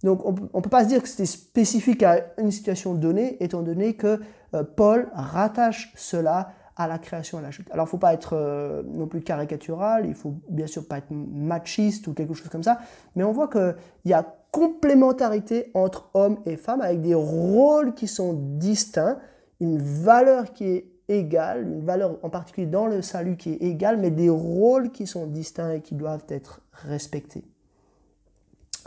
Donc 0.05 0.25
on 0.25 0.33
ne 0.33 0.63
peut 0.63 0.71
pas 0.71 0.85
se 0.85 0.89
dire 0.89 1.03
que 1.03 1.09
c'était 1.09 1.27
spécifique 1.27 2.03
à 2.03 2.27
une 2.39 2.53
situation 2.53 2.95
donnée, 2.95 3.43
étant 3.43 3.63
donné 3.63 3.95
que 3.95 4.21
euh, 4.55 4.63
Paul 4.63 5.09
rattache 5.13 5.93
cela 5.97 6.53
à 6.77 6.87
la 6.87 6.99
création 6.99 7.39
à 7.39 7.43
la 7.43 7.51
chute. 7.51 7.69
Alors 7.73 7.87
il 7.87 7.89
ne 7.89 7.91
faut 7.91 7.99
pas 7.99 8.15
être 8.15 8.35
euh, 8.35 8.83
non 8.87 9.09
plus 9.09 9.21
caricatural, 9.21 10.07
il 10.07 10.15
faut 10.15 10.35
bien 10.49 10.69
sûr 10.69 10.87
pas 10.87 10.99
être 10.99 11.11
machiste 11.11 12.07
ou 12.07 12.15
quelque 12.15 12.35
chose 12.35 12.49
comme 12.49 12.63
ça, 12.63 12.79
mais 13.17 13.25
on 13.25 13.33
voit 13.33 13.49
qu'il 13.49 13.75
y 14.05 14.13
a 14.13 14.25
complémentarité 14.53 15.71
entre 15.75 16.09
hommes 16.15 16.39
et 16.47 16.57
femmes 16.57 16.81
avec 16.81 17.03
des 17.03 17.15
rôles 17.15 17.95
qui 17.95 18.07
sont 18.07 18.33
distincts, 18.33 19.19
une 19.61 19.79
valeur 19.79 20.53
qui 20.53 20.65
est 20.65 20.93
égale, 21.09 21.63
une 21.63 21.85
valeur 21.85 22.19
en 22.23 22.31
particulier 22.31 22.67
dans 22.67 22.87
le 22.87 23.03
salut 23.03 23.37
qui 23.37 23.55
est 23.55 23.63
égale, 23.63 23.99
mais 23.99 24.11
des 24.11 24.31
rôles 24.31 24.91
qui 24.93 25.07
sont 25.07 25.27
distincts 25.27 25.73
et 25.73 25.81
qui 25.81 25.95
doivent 25.95 26.25
être 26.29 26.61
respectés. 26.73 27.45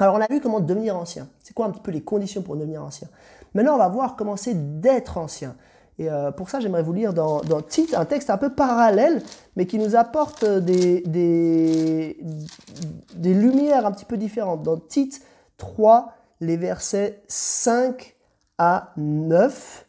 Alors 0.02 0.16
on 0.16 0.22
a 0.22 0.28
vu 0.28 0.42
comment 0.42 0.60
devenir 0.60 0.98
ancien. 0.98 1.28
C'est 1.44 1.54
quoi 1.54 1.68
un 1.68 1.70
petit 1.70 1.82
peu 1.82 1.92
les 1.92 2.02
conditions 2.02 2.42
pour 2.42 2.56
devenir 2.56 2.84
ancien? 2.84 3.08
Maintenant 3.54 3.76
on 3.76 3.78
va 3.78 3.88
voir 3.88 4.16
comment 4.16 4.36
c'est 4.36 4.82
d'être 4.82 5.18
ancien. 5.20 5.56
Et 6.00 6.10
euh, 6.10 6.32
pour 6.32 6.50
ça 6.50 6.60
j'aimerais 6.60 6.82
vous 6.82 6.94
lire 6.94 7.14
dans, 7.14 7.42
dans 7.42 7.62
Tite 7.62 7.94
un 7.94 8.06
texte 8.06 8.32
un 8.32 8.38
peu 8.38 8.50
parallèle, 8.56 9.22
mais 9.56 9.68
qui 9.68 9.78
nous 9.78 9.96
apporte 9.96 10.44
des, 10.44 11.02
des, 11.02 12.18
des 13.14 13.34
lumières 13.36 13.86
un 13.86 13.92
petit 13.92 14.06
peu 14.06 14.18
différentes. 14.18 14.64
Dans 14.64 14.78
Tite 14.78 15.22
3, 15.58 16.12
les 16.40 16.58
versets 16.58 17.22
5 17.28 18.16
à 18.58 18.94
9, 18.98 19.86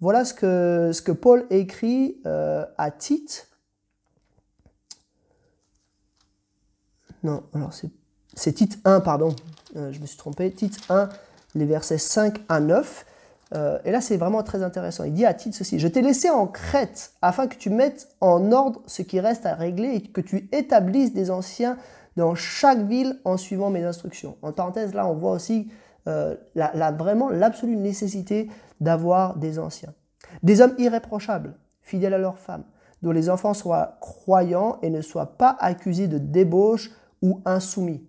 voilà 0.00 0.24
ce 0.24 0.34
que, 0.34 0.90
ce 0.92 1.02
que 1.02 1.12
Paul 1.12 1.46
écrit 1.50 2.20
euh, 2.26 2.66
à 2.78 2.90
Tite. 2.90 3.48
Non, 7.22 7.44
alors 7.54 7.72
c'est 7.72 8.01
c'est 8.34 8.52
Tite 8.52 8.78
1, 8.84 9.00
pardon, 9.00 9.34
euh, 9.76 9.92
je 9.92 10.00
me 10.00 10.06
suis 10.06 10.16
trompé, 10.16 10.50
Tite 10.50 10.78
1, 10.88 11.08
les 11.54 11.66
versets 11.66 11.98
5 11.98 12.40
à 12.48 12.60
9. 12.60 13.06
Euh, 13.54 13.78
et 13.84 13.90
là, 13.90 14.00
c'est 14.00 14.16
vraiment 14.16 14.42
très 14.42 14.62
intéressant. 14.62 15.04
Il 15.04 15.12
dit 15.12 15.26
à 15.26 15.34
Tite 15.34 15.54
ceci, 15.54 15.78
je 15.78 15.88
t'ai 15.88 16.02
laissé 16.02 16.30
en 16.30 16.46
Crète 16.46 17.12
afin 17.20 17.46
que 17.46 17.56
tu 17.56 17.70
mettes 17.70 18.08
en 18.20 18.50
ordre 18.52 18.80
ce 18.86 19.02
qui 19.02 19.20
reste 19.20 19.44
à 19.44 19.54
régler 19.54 19.94
et 19.94 20.02
que 20.02 20.20
tu 20.20 20.48
établisses 20.52 21.12
des 21.12 21.30
anciens 21.30 21.76
dans 22.16 22.34
chaque 22.34 22.86
ville 22.86 23.20
en 23.24 23.36
suivant 23.36 23.70
mes 23.70 23.84
instructions. 23.84 24.36
En 24.42 24.52
parenthèse, 24.52 24.94
là, 24.94 25.06
on 25.06 25.14
voit 25.14 25.32
aussi 25.32 25.70
euh, 26.08 26.34
la, 26.54 26.92
vraiment 26.92 27.28
l'absolue 27.28 27.76
nécessité 27.76 28.50
d'avoir 28.80 29.36
des 29.36 29.58
anciens. 29.58 29.92
Des 30.42 30.60
hommes 30.60 30.74
irréprochables, 30.78 31.54
fidèles 31.82 32.14
à 32.14 32.18
leurs 32.18 32.38
femmes, 32.38 32.64
dont 33.02 33.12
les 33.12 33.28
enfants 33.28 33.54
soient 33.54 33.98
croyants 34.00 34.78
et 34.82 34.90
ne 34.90 35.02
soient 35.02 35.36
pas 35.36 35.56
accusés 35.60 36.08
de 36.08 36.18
débauche 36.18 36.90
ou 37.20 37.40
insoumis 37.44 38.06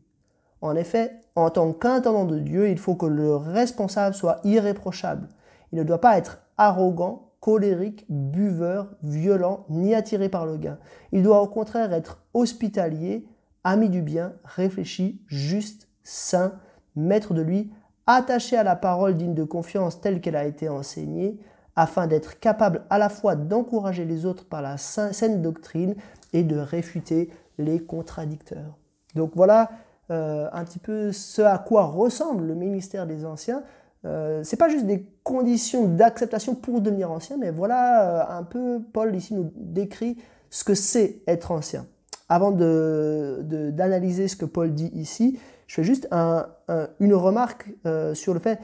en 0.64 0.78
effet, 0.78 1.20
en 1.36 1.50
tant 1.50 1.74
qu'intendant 1.74 2.24
de 2.24 2.40
Dieu, 2.40 2.70
il 2.70 2.78
faut 2.78 2.96
que 2.96 3.06
le 3.06 3.36
responsable 3.36 4.16
soit 4.16 4.40
irréprochable. 4.46 5.28
Il 5.74 5.78
ne 5.78 5.84
doit 5.84 6.00
pas 6.00 6.18
être 6.18 6.40
arrogant, 6.58 7.34
colérique, 7.42 8.06
buveur, 8.08 8.96
violent, 9.04 9.66
ni 9.70 9.94
attiré 9.94 10.30
par 10.30 10.46
le 10.46 10.56
gain. 10.56 10.78
Il 11.12 11.22
doit 11.22 11.42
au 11.42 11.48
contraire 11.48 11.92
être 11.92 12.24
hospitalier, 12.34 13.28
ami 13.66 13.90
du 13.90 14.02
bien, 14.02 14.36
réfléchi, 14.46 15.22
juste, 15.28 15.90
saint, 16.02 16.54
maître 16.96 17.34
de 17.34 17.42
lui, 17.42 17.74
attaché 18.08 18.56
à 18.56 18.64
la 18.64 18.78
parole 18.78 19.18
digne 19.18 19.34
de 19.34 19.44
confiance 19.44 20.00
telle 20.00 20.22
qu'elle 20.22 20.38
a 20.38 20.46
été 20.46 20.70
enseignée, 20.70 21.42
afin 21.76 22.08
d'être 22.08 22.40
capable 22.40 22.86
à 22.90 22.98
la 22.98 23.10
fois 23.10 23.36
d'encourager 23.36 24.06
les 24.06 24.26
autres 24.26 24.46
par 24.46 24.62
la 24.62 24.78
saine 24.78 25.42
doctrine 25.42 25.96
et 26.32 26.44
de 26.44 26.58
réfuter 26.58 27.32
les 27.58 27.84
contradicteurs. 27.84 28.78
Donc 29.16 29.32
voilà 29.36 29.70
euh, 30.12 30.50
un 30.52 30.64
petit 30.66 30.80
peu 30.80 31.12
ce 31.12 31.42
à 31.42 31.58
quoi 31.58 31.86
ressemble 31.86 32.46
le 32.46 32.56
ministère 32.56 33.08
des 33.08 33.26
anciens. 33.26 33.64
Euh, 34.06 34.42
c'est 34.44 34.58
pas 34.58 34.70
juste 34.70 34.86
des 34.86 35.06
conditions 35.24 35.88
d'acceptation 35.88 36.56
pour 36.56 36.82
devenir 36.82 37.10
ancien, 37.12 37.38
mais 37.38 37.52
voilà 37.52 38.34
euh, 38.34 38.40
un 38.40 38.44
peu, 38.44 38.82
Paul 38.92 39.16
ici 39.16 39.34
nous 39.34 39.52
décrit 39.56 40.18
ce 40.50 40.64
que 40.64 40.74
c'est 40.74 41.22
être 41.28 41.52
ancien. 41.52 41.86
Avant 42.28 42.52
d'analyser 42.52 44.24
de, 44.24 44.28
ce 44.28 44.36
que 44.36 44.46
Paul 44.46 44.74
dit 44.74 44.92
ici, 44.94 45.40
je 45.68 45.76
fais 45.76 45.84
juste 45.84 46.08
une 46.12 47.14
remarque 47.14 47.70
euh, 47.86 48.14
sur 48.14 48.34
le 48.34 48.40
fait 48.40 48.60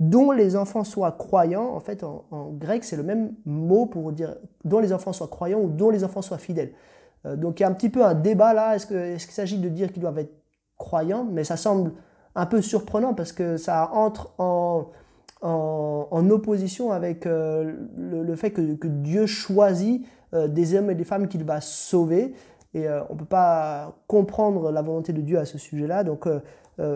dont 0.00 0.32
les 0.32 0.56
enfants 0.56 0.82
soient 0.82 1.12
croyants. 1.12 1.74
En 1.74 1.80
fait, 1.80 2.02
en, 2.02 2.50
grec, 2.52 2.84
c'est 2.84 2.96
le 2.96 3.02
même 3.02 3.34
mot 3.44 3.86
pour 3.86 4.12
dire 4.12 4.34
dont 4.64 4.80
les 4.80 4.92
enfants 4.92 5.12
soient 5.12 5.28
croyants 5.28 5.60
ou 5.60 5.68
dont 5.68 5.90
les 5.90 6.04
enfants 6.04 6.22
soient 6.22 6.38
fidèles. 6.38 6.72
donc 7.24 7.60
il 7.60 7.62
y 7.62 7.66
a 7.66 7.68
un 7.68 7.74
petit 7.74 7.90
peu 7.90 8.04
un 8.04 8.14
débat 8.14 8.52
là. 8.54 8.74
Est-ce 8.74 8.86
qu'il 8.86 8.96
est 8.96 9.18
s'agit 9.18 9.58
de 9.58 9.68
dire 9.68 9.92
qu'ils 9.92 10.02
doivent 10.02 10.18
être 10.18 10.41
mais 11.30 11.44
ça 11.44 11.56
semble 11.56 11.92
un 12.34 12.46
peu 12.46 12.62
surprenant 12.62 13.14
parce 13.14 13.32
que 13.32 13.56
ça 13.56 13.90
entre 13.92 14.32
en, 14.38 16.30
opposition 16.30 16.92
avec 16.92 17.26
euh, 17.26 17.74
le, 17.96 18.36
fait 18.36 18.52
que, 18.52 18.86
Dieu 18.86 19.26
choisit 19.26 20.06
euh, 20.34 20.48
des 20.48 20.74
hommes 20.74 20.90
et 20.90 20.94
des 20.94 21.04
femmes 21.04 21.28
qu'il 21.28 21.44
va 21.44 21.60
sauver. 21.60 22.34
Et 22.74 22.88
euh, 22.88 23.02
on 23.10 23.14
ne 23.14 23.18
peut 23.18 23.24
pas 23.24 23.98
comprendre 24.06 24.70
la 24.70 24.82
volonté 24.82 25.12
de 25.12 25.20
Dieu 25.20 25.38
à 25.38 25.44
ce 25.44 25.58
sujet-là. 25.58 26.04
Donc, 26.04 26.28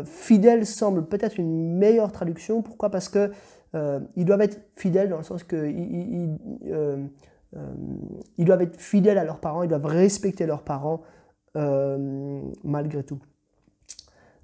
fidèle 0.05 0.67
semble 0.67 1.05
peut-être 1.05 1.39
une 1.39 1.77
meilleure 1.77 2.11
traduction. 2.11 2.63
Pourquoi? 2.63 2.91
Parce 2.91 3.09
que 3.09 3.31
ils 4.17 4.25
doivent 4.25 4.41
être 4.41 4.59
fidèles 4.75 5.11
dans 5.11 5.19
le 5.19 5.23
sens 5.23 5.45
que 5.45 5.69
ils, 5.69 6.39
ils 8.39 8.45
doivent 8.45 8.63
être 8.63 8.81
fidèles 8.81 9.19
à 9.19 9.25
leurs 9.25 9.39
parents, 9.39 9.63
ils 9.63 9.69
doivent 9.69 9.87
respecter 9.87 10.47
leurs 10.47 10.63
parents 10.63 11.03
malgré 12.65 13.03
tout. 13.03 13.21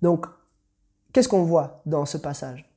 Donc, 0.03 0.27
qu'est-ce 1.13 1.29
qu'on 1.29 1.45
voit 1.45 1.83
dans 1.87 2.05
ce 2.05 2.19
passage? 2.19 2.69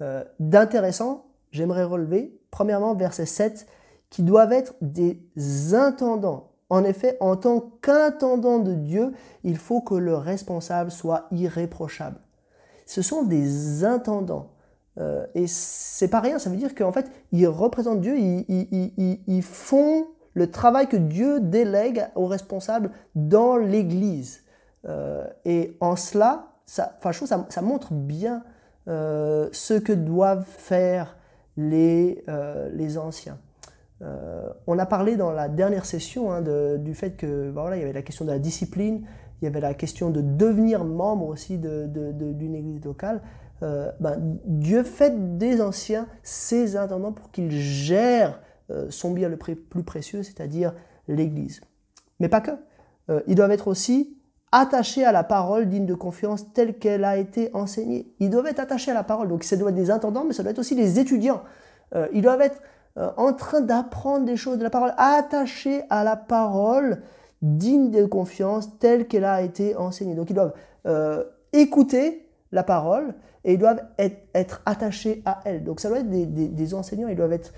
Euh, 0.00 0.24
D'intéressant, 0.38 1.26
j'aimerais 1.50 1.84
relever, 1.84 2.40
premièrement, 2.50 2.94
verset 2.94 3.26
7, 3.26 3.66
qui 4.08 4.22
doivent 4.22 4.52
être 4.52 4.74
des 4.80 5.20
intendants. 5.74 6.52
En 6.68 6.84
effet, 6.84 7.16
en 7.20 7.36
tant 7.36 7.60
qu'intendant 7.82 8.60
de 8.60 8.74
Dieu, 8.74 9.12
il 9.42 9.56
faut 9.56 9.80
que 9.80 9.94
le 9.94 10.14
responsable 10.14 10.90
soit 10.90 11.26
irréprochable. 11.32 12.18
Ce 12.86 13.02
sont 13.02 13.24
des 13.24 13.84
intendants. 13.84 14.52
Euh, 14.98 15.26
et 15.34 15.46
c'est 15.46 16.08
pas 16.08 16.20
rien, 16.20 16.38
ça 16.38 16.50
veut 16.50 16.56
dire 16.56 16.74
qu'en 16.74 16.92
fait, 16.92 17.10
ils 17.32 17.46
représentent 17.46 18.00
Dieu, 18.00 18.16
ils, 18.18 19.42
font 19.42 20.06
le 20.34 20.50
travail 20.50 20.88
que 20.88 20.96
Dieu 20.96 21.40
délègue 21.40 22.06
aux 22.14 22.26
responsables 22.26 22.90
dans 23.14 23.56
l'Église. 23.56 24.42
Euh, 24.88 25.26
et 25.44 25.76
en 25.80 25.96
cela, 25.96 26.49
ça, 26.70 26.96
ça, 27.48 27.62
montre 27.62 27.92
bien 27.92 28.44
euh, 28.86 29.48
ce 29.50 29.74
que 29.74 29.92
doivent 29.92 30.46
faire 30.46 31.16
les, 31.56 32.22
euh, 32.28 32.70
les 32.72 32.96
anciens. 32.96 33.38
Euh, 34.02 34.48
on 34.68 34.78
a 34.78 34.86
parlé 34.86 35.16
dans 35.16 35.32
la 35.32 35.48
dernière 35.48 35.84
session 35.84 36.30
hein, 36.32 36.42
du 36.78 36.94
fait 36.94 37.16
que 37.16 37.50
voilà, 37.50 37.76
il 37.76 37.80
y 37.80 37.82
avait 37.82 37.92
la 37.92 38.02
question 38.02 38.24
de 38.24 38.30
la 38.30 38.38
discipline, 38.38 39.04
il 39.42 39.46
y 39.46 39.48
avait 39.48 39.60
la 39.60 39.74
question 39.74 40.10
de 40.10 40.20
devenir 40.20 40.84
membre 40.84 41.26
aussi 41.26 41.58
d'une 41.58 42.54
église 42.54 42.84
locale. 42.84 43.20
Ben, 43.60 44.38
Dieu 44.46 44.84
fait 44.84 45.38
des 45.38 45.60
anciens 45.60 46.06
ses 46.22 46.76
intendants 46.76 47.12
pour 47.12 47.30
qu'ils 47.30 47.50
gèrent 47.50 48.40
son 48.90 49.10
bien 49.12 49.28
le 49.28 49.36
plus 49.36 49.82
précieux, 49.82 50.22
c'est-à-dire 50.22 50.72
l'Église. 51.08 51.60
Mais 52.20 52.28
pas 52.28 52.40
que. 52.40 52.52
ils 53.26 53.34
doivent 53.34 53.50
être 53.50 53.68
aussi 53.68 54.19
attachés 54.52 55.04
à 55.04 55.12
la 55.12 55.22
parole 55.22 55.68
digne 55.68 55.86
de 55.86 55.94
confiance 55.94 56.52
telle 56.52 56.78
qu'elle 56.78 57.04
a 57.04 57.16
été 57.16 57.50
enseignée. 57.54 58.12
Ils 58.18 58.30
doivent 58.30 58.46
être 58.46 58.60
attachés 58.60 58.90
à 58.90 58.94
la 58.94 59.04
parole. 59.04 59.28
Donc 59.28 59.44
ça 59.44 59.56
doit 59.56 59.70
être 59.70 59.76
des 59.76 59.90
intendants, 59.90 60.24
mais 60.24 60.32
ça 60.32 60.42
doit 60.42 60.52
être 60.52 60.58
aussi 60.58 60.74
des 60.74 60.98
étudiants. 60.98 61.42
Euh, 61.94 62.08
ils 62.12 62.22
doivent 62.22 62.40
être 62.40 62.60
euh, 62.98 63.10
en 63.16 63.32
train 63.32 63.60
d'apprendre 63.60 64.24
des 64.24 64.36
choses 64.36 64.58
de 64.58 64.64
la 64.64 64.70
parole, 64.70 64.92
attachés 64.96 65.82
à 65.90 66.02
la 66.02 66.16
parole 66.16 67.02
digne 67.42 67.90
de 67.90 68.04
confiance 68.04 68.78
telle 68.78 69.06
qu'elle 69.06 69.24
a 69.24 69.42
été 69.42 69.76
enseignée. 69.76 70.14
Donc 70.14 70.30
ils 70.30 70.34
doivent 70.34 70.54
euh, 70.86 71.24
écouter 71.52 72.28
la 72.52 72.64
parole 72.64 73.14
et 73.44 73.54
ils 73.54 73.58
doivent 73.58 73.82
être, 73.98 74.62
attachés 74.66 75.22
à 75.24 75.40
elle. 75.44 75.62
Donc 75.62 75.80
ça 75.80 75.88
doit 75.88 76.00
être 76.00 76.10
des, 76.10 76.26
des 76.26 76.74
enseignants, 76.74 77.08
ils 77.08 77.16
doivent 77.16 77.32
être 77.32 77.52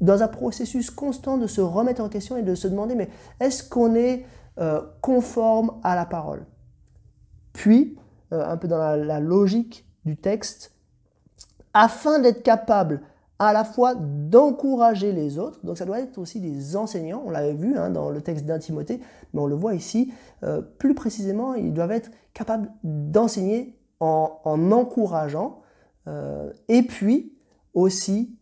dans 0.00 0.22
un 0.22 0.28
processus 0.28 0.90
constant 0.90 1.38
de 1.38 1.46
se 1.46 1.60
remettre 1.60 2.02
en 2.02 2.08
question 2.08 2.36
et 2.36 2.42
de 2.42 2.54
se 2.54 2.68
demander, 2.68 2.94
mais 2.94 3.08
est-ce 3.40 3.68
qu'on 3.68 3.94
est 3.94 4.26
euh, 4.60 4.82
conforme 5.00 5.78
à 5.84 5.94
la 5.94 6.04
parole. 6.04 6.44
Puis, 7.52 7.96
euh, 8.32 8.44
un 8.44 8.56
peu 8.56 8.66
dans 8.66 8.78
la, 8.96 9.20
logique 9.20 9.86
du 10.04 10.16
texte, 10.16 10.74
afin 11.74 12.18
d'être 12.18 12.42
capable 12.42 13.02
à 13.38 13.52
la 13.52 13.62
fois 13.62 13.94
d'encourager 13.94 15.12
les 15.12 15.38
autres, 15.38 15.64
donc 15.64 15.78
ça 15.78 15.84
doit 15.84 16.00
être 16.00 16.18
aussi 16.18 16.40
des 16.40 16.74
enseignants, 16.74 17.22
on 17.24 17.30
l'avait 17.30 17.54
vu 17.54 17.78
hein, 17.78 17.90
dans 17.90 18.10
le 18.10 18.20
texte 18.20 18.46
d'Intimité, 18.46 19.00
mais 19.32 19.40
on 19.40 19.46
le 19.46 19.54
voit 19.54 19.74
ici, 19.74 20.12
euh, 20.42 20.60
plus 20.60 20.96
précisément, 20.96 21.54
ils 21.54 21.72
doivent 21.72 21.92
être 21.92 22.10
capables 22.34 22.72
d'enseigner 22.82 23.78
en, 24.00 24.40
en, 24.44 24.72
encourageant, 24.72 25.62
et 26.68 26.82
puis 26.84 27.34
aussi, 27.74 28.34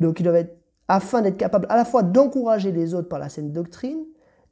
donc 0.00 0.18
ils 0.18 0.22
doivent 0.22 0.36
être 0.36 0.61
afin 0.88 1.22
d'être 1.22 1.36
capable 1.36 1.66
à 1.68 1.76
la 1.76 1.84
fois 1.84 2.02
d'encourager 2.02 2.72
les 2.72 2.94
autres 2.94 3.08
par 3.08 3.18
la 3.18 3.28
saine 3.28 3.52
doctrine 3.52 4.04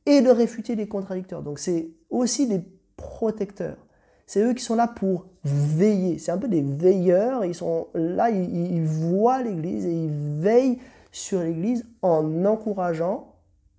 et 0.07 0.21
de 0.21 0.31
réfuter 0.31 0.75
les 0.75 0.89
contradicteurs. 0.89 1.43
Donc 1.43 1.59
c'est 1.59 1.91
aussi 2.09 2.47
des 2.47 2.63
protecteurs. 2.97 3.77
c'est 4.27 4.43
eux 4.43 4.55
qui 4.55 4.63
sont 4.63 4.77
là 4.77 4.89
pour 4.89 5.27
veiller. 5.45 6.19
C'est 6.19 6.33
un 6.33 6.39
peu 6.39 6.49
des 6.49 6.63
veilleurs. 6.63 7.45
Ils 7.45 7.55
sont 7.55 7.89
là, 7.95 8.31
ils, 8.31 8.85
voient 8.85 9.43
l'Église 9.43 9.87
et 9.87 9.93
ils 9.93 10.11
veillent 10.11 10.79
sur 11.13 11.41
l'Église 11.41 11.87
en 12.03 12.45
encourageant 12.45 13.35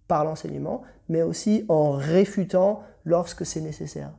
par 0.08 0.26
l'enseignement, 0.26 0.82
mais 1.08 1.22
aussi 1.22 1.66
en 1.70 1.92
réfutant 1.92 2.82
lorsque 3.06 3.46
c'est 3.46 3.62
nécessaire. 3.62 4.12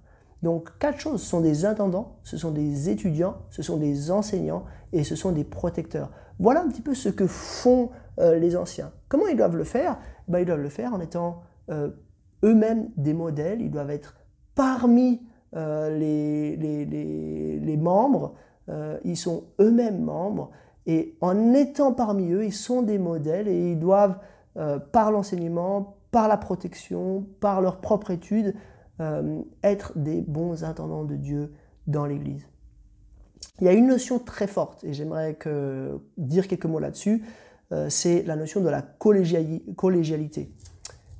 Donc 0.43 0.77
quatre 0.79 0.99
choses, 0.99 1.23
ce 1.23 1.29
sont 1.29 1.41
des 1.41 1.65
intendants, 1.65 2.17
ce 2.25 2.37
sont 2.37 2.51
des 2.51 2.89
étudiants, 2.89 3.37
ce 3.51 3.63
sont 3.63 3.77
des 3.77 4.11
enseignants 4.11 4.65
et 4.93 5.05
ce 5.05 5.15
sont 5.15 5.33
des 5.33 5.45
protecteurs. 5.45 6.11
Voilà 6.41 6.63
un 6.63 6.69
petit 6.69 6.81
peu 6.81 6.95
ce 6.95 7.09
que 7.09 7.27
font 7.27 7.91
euh, 8.19 8.39
les 8.39 8.57
anciens. 8.57 8.93
Comment 9.09 9.27
ils 9.27 9.37
doivent 9.37 9.57
le 9.57 9.65
faire? 9.65 9.99
Ben, 10.29 10.41
Ils 10.41 10.47
doivent 10.47 10.63
le 10.63 10.69
faire 10.69 10.95
en 10.95 11.01
étant 11.01 11.43
euh, 11.71 11.91
eux-mêmes 12.45 12.91
des 12.97 13.15
modèles, 13.15 13.61
ils 13.61 13.71
doivent 13.71 13.91
être 13.91 14.17
parmi 14.55 15.23
euh, 15.55 15.97
les, 15.97 16.57
les, 16.57 17.77
membres, 17.77 18.35
euh, 18.69 18.99
ils 19.05 19.17
sont 19.17 19.45
eux-mêmes 19.61 20.03
membres, 20.03 20.51
et 20.87 21.17
en 21.21 21.55
étant 21.55 21.93
parmi 21.93 22.33
eux, 22.33 22.45
ils 22.45 22.53
sont 22.53 22.83
des 22.83 22.99
modèles 22.99 23.47
et 23.47 23.73
ils 23.73 23.79
doivent, 23.79 24.19
par 24.91 25.13
l'enseignement, 25.13 25.97
par 26.11 26.29
la 26.29 26.37
protection, 26.37 27.25
par 27.41 27.63
leur 27.63 27.81
propre 27.81 28.11
étude, 28.11 28.55
être 29.63 29.97
des 29.97 30.21
bons 30.21 30.65
intendants 30.65 31.05
de 31.05 31.15
Dieu 31.15 31.53
dans 31.87 32.05
l'Église. 32.05 32.47
Il 33.61 33.67
y 33.67 33.69
a 33.69 33.73
une 33.73 33.87
notion 33.87 34.19
très 34.19 34.49
forte, 34.49 34.83
et 34.83 34.93
j'aimerais 34.93 35.39
dire 36.19 36.49
quelques 36.49 36.67
mots 36.67 36.81
là-dessus, 36.81 37.23
c'est 37.89 38.23
la 38.25 38.37
notion 38.37 38.61
de 38.61 38.69
la 38.69 38.83
collégialité. 38.83 40.53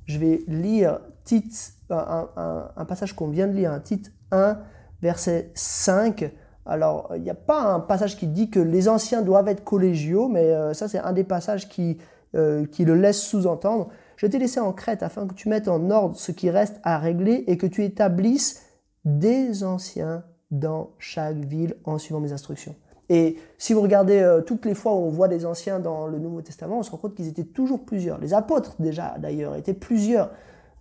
Je 0.05 0.19
vais 0.19 0.43
lire 0.47 0.99
Tite, 1.23 1.73
un, 1.89 2.85
passage 2.85 3.13
qu'on 3.15 3.27
vient 3.27 3.47
de 3.47 3.53
lire, 3.53 3.71
un 3.71 3.79
titre 3.79 4.11
1, 4.31 4.59
verset 5.01 5.51
5. 5.55 6.31
Alors, 6.65 7.11
il 7.15 7.21
n'y 7.21 7.29
a 7.29 7.35
pas 7.35 7.61
un 7.61 7.79
passage 7.79 8.17
qui 8.17 8.27
dit 8.27 8.49
que 8.49 8.59
les 8.59 8.89
anciens 8.89 9.21
doivent 9.21 9.47
être 9.47 9.63
collégiaux, 9.63 10.27
mais 10.27 10.51
euh, 10.51 10.73
ça, 10.73 10.87
c'est 10.87 10.99
un 10.99 11.13
des 11.13 11.23
passages 11.23 11.69
qui, 11.69 11.97
euh, 12.35 12.65
qui 12.65 12.83
le 12.85 12.95
laisse 12.95 13.21
sous-entendre. 13.21 13.89
Je 14.17 14.27
t'ai 14.27 14.39
laissé 14.39 14.59
en 14.59 14.73
Crète 14.73 15.03
afin 15.03 15.27
que 15.27 15.33
tu 15.33 15.49
mettes 15.49 15.67
en 15.67 15.89
ordre 15.89 16.17
ce 16.17 16.31
qui 16.31 16.49
reste 16.49 16.79
à 16.83 16.97
régler 16.99 17.43
et 17.47 17.57
que 17.57 17.67
tu 17.67 17.83
établisses 17.83 18.61
des 19.05 19.63
anciens 19.63 20.23
dans 20.51 20.91
chaque 20.99 21.37
ville 21.37 21.75
en 21.83 21.97
suivant 21.97 22.19
mes 22.19 22.31
instructions. 22.31 22.75
Et 23.13 23.37
si 23.59 23.73
vous 23.73 23.81
regardez 23.81 24.19
euh, 24.19 24.41
toutes 24.41 24.65
les 24.65 24.73
fois 24.73 24.93
où 24.93 25.03
on 25.03 25.09
voit 25.09 25.27
des 25.27 25.45
anciens 25.45 25.79
dans 25.79 26.07
le 26.07 26.17
Nouveau 26.17 26.41
Testament, 26.41 26.79
on 26.79 26.83
se 26.83 26.89
rend 26.89 26.97
compte 26.97 27.13
qu'ils 27.13 27.27
étaient 27.27 27.43
toujours 27.43 27.85
plusieurs. 27.85 28.17
Les 28.17 28.33
apôtres 28.33 28.73
déjà 28.79 29.19
d'ailleurs 29.19 29.55
étaient 29.55 29.75
plusieurs. 29.75 30.31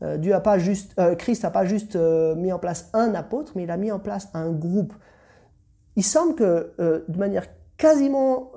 Euh, 0.01 0.17
Dieu 0.17 0.35
a 0.35 0.41
pas 0.41 0.57
juste, 0.57 0.99
euh, 0.99 1.15
Christ 1.15 1.43
n'a 1.43 1.51
pas 1.51 1.67
juste 1.67 1.95
mis 1.95 2.51
en 2.51 2.59
place 2.59 2.89
un 2.95 3.15
apôtre, 3.15 3.53
mais 3.55 3.65
il 3.65 3.71
a 3.71 3.77
mis 3.77 3.93
en 3.93 3.99
place 3.99 4.31
un 4.33 4.51
groupe. 4.51 4.95
Il 5.97 6.05
semble 6.05 6.35
que 6.35 6.73
de 6.79 7.19
manière 7.19 7.45
quasiment 7.77 8.53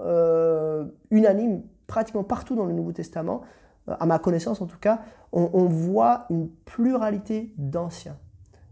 unanime, 1.11 1.63
pratiquement 1.85 2.23
partout 2.23 2.55
dans 2.55 2.63
le 2.63 2.71
Nouveau 2.71 2.93
Testament, 2.93 3.41
à 3.87 4.05
ma 4.05 4.19
connaissance 4.19 4.61
en 4.61 4.67
tout 4.67 4.79
cas, 4.79 5.01
on, 5.33 5.65
voit 5.65 6.27
une 6.29 6.47
pluralité 6.47 7.53
d'anciens. 7.57 8.15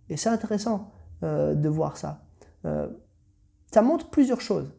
Et 0.09 0.15
c'est 0.15 0.29
intéressant 0.29 0.91
de 1.21 1.67
voir 1.67 1.97
ça. 1.97 2.21
ça 2.63 3.81
montre 3.81 4.09
plusieurs 4.09 4.39
choses. 4.39 4.71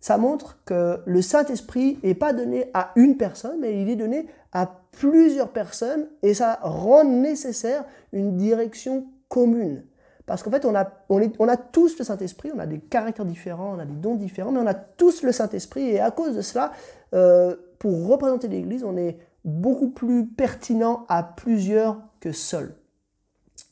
Ça 0.00 0.16
montre 0.16 0.58
que 0.64 1.00
le 1.06 1.22
Saint-Esprit 1.22 1.98
n'est 2.02 2.14
pas 2.14 2.32
donné 2.32 2.70
à 2.74 2.92
une 2.94 3.16
personne, 3.16 3.58
mais 3.60 3.82
il 3.82 3.88
est 3.88 3.96
donné 3.96 4.26
à 4.52 4.80
plusieurs 4.92 5.48
personnes 5.48 6.06
et 6.22 6.34
ça 6.34 6.58
rend 6.62 7.04
nécessaire 7.04 7.84
une 8.12 8.36
direction 8.36 9.06
commune. 9.28 9.84
Parce 10.26 10.42
qu'en 10.42 10.50
fait, 10.50 10.66
on 10.66 10.74
a, 10.74 10.86
on, 11.08 11.48
a 11.48 11.56
tous 11.56 11.98
le 11.98 12.04
Saint-Esprit, 12.04 12.50
on 12.54 12.58
a 12.58 12.66
des 12.66 12.80
caractères 12.80 13.24
différents, 13.24 13.74
on 13.76 13.78
a 13.78 13.86
des 13.86 13.94
dons 13.94 14.14
différents, 14.14 14.52
mais 14.52 14.60
on 14.60 14.66
a 14.66 14.74
tous 14.74 15.22
le 15.22 15.32
Saint-Esprit 15.32 15.88
et 15.88 16.00
à 16.00 16.10
cause 16.10 16.36
de 16.36 16.42
cela, 16.42 16.72
euh, 17.14 17.56
pour 17.78 18.08
représenter 18.08 18.46
l'Église, 18.46 18.84
on 18.84 18.96
est 18.96 19.16
beaucoup 19.44 19.88
plus 19.88 20.26
pertinent 20.26 21.06
à 21.08 21.22
plusieurs 21.22 22.02
que 22.20 22.32
seul. 22.32 22.74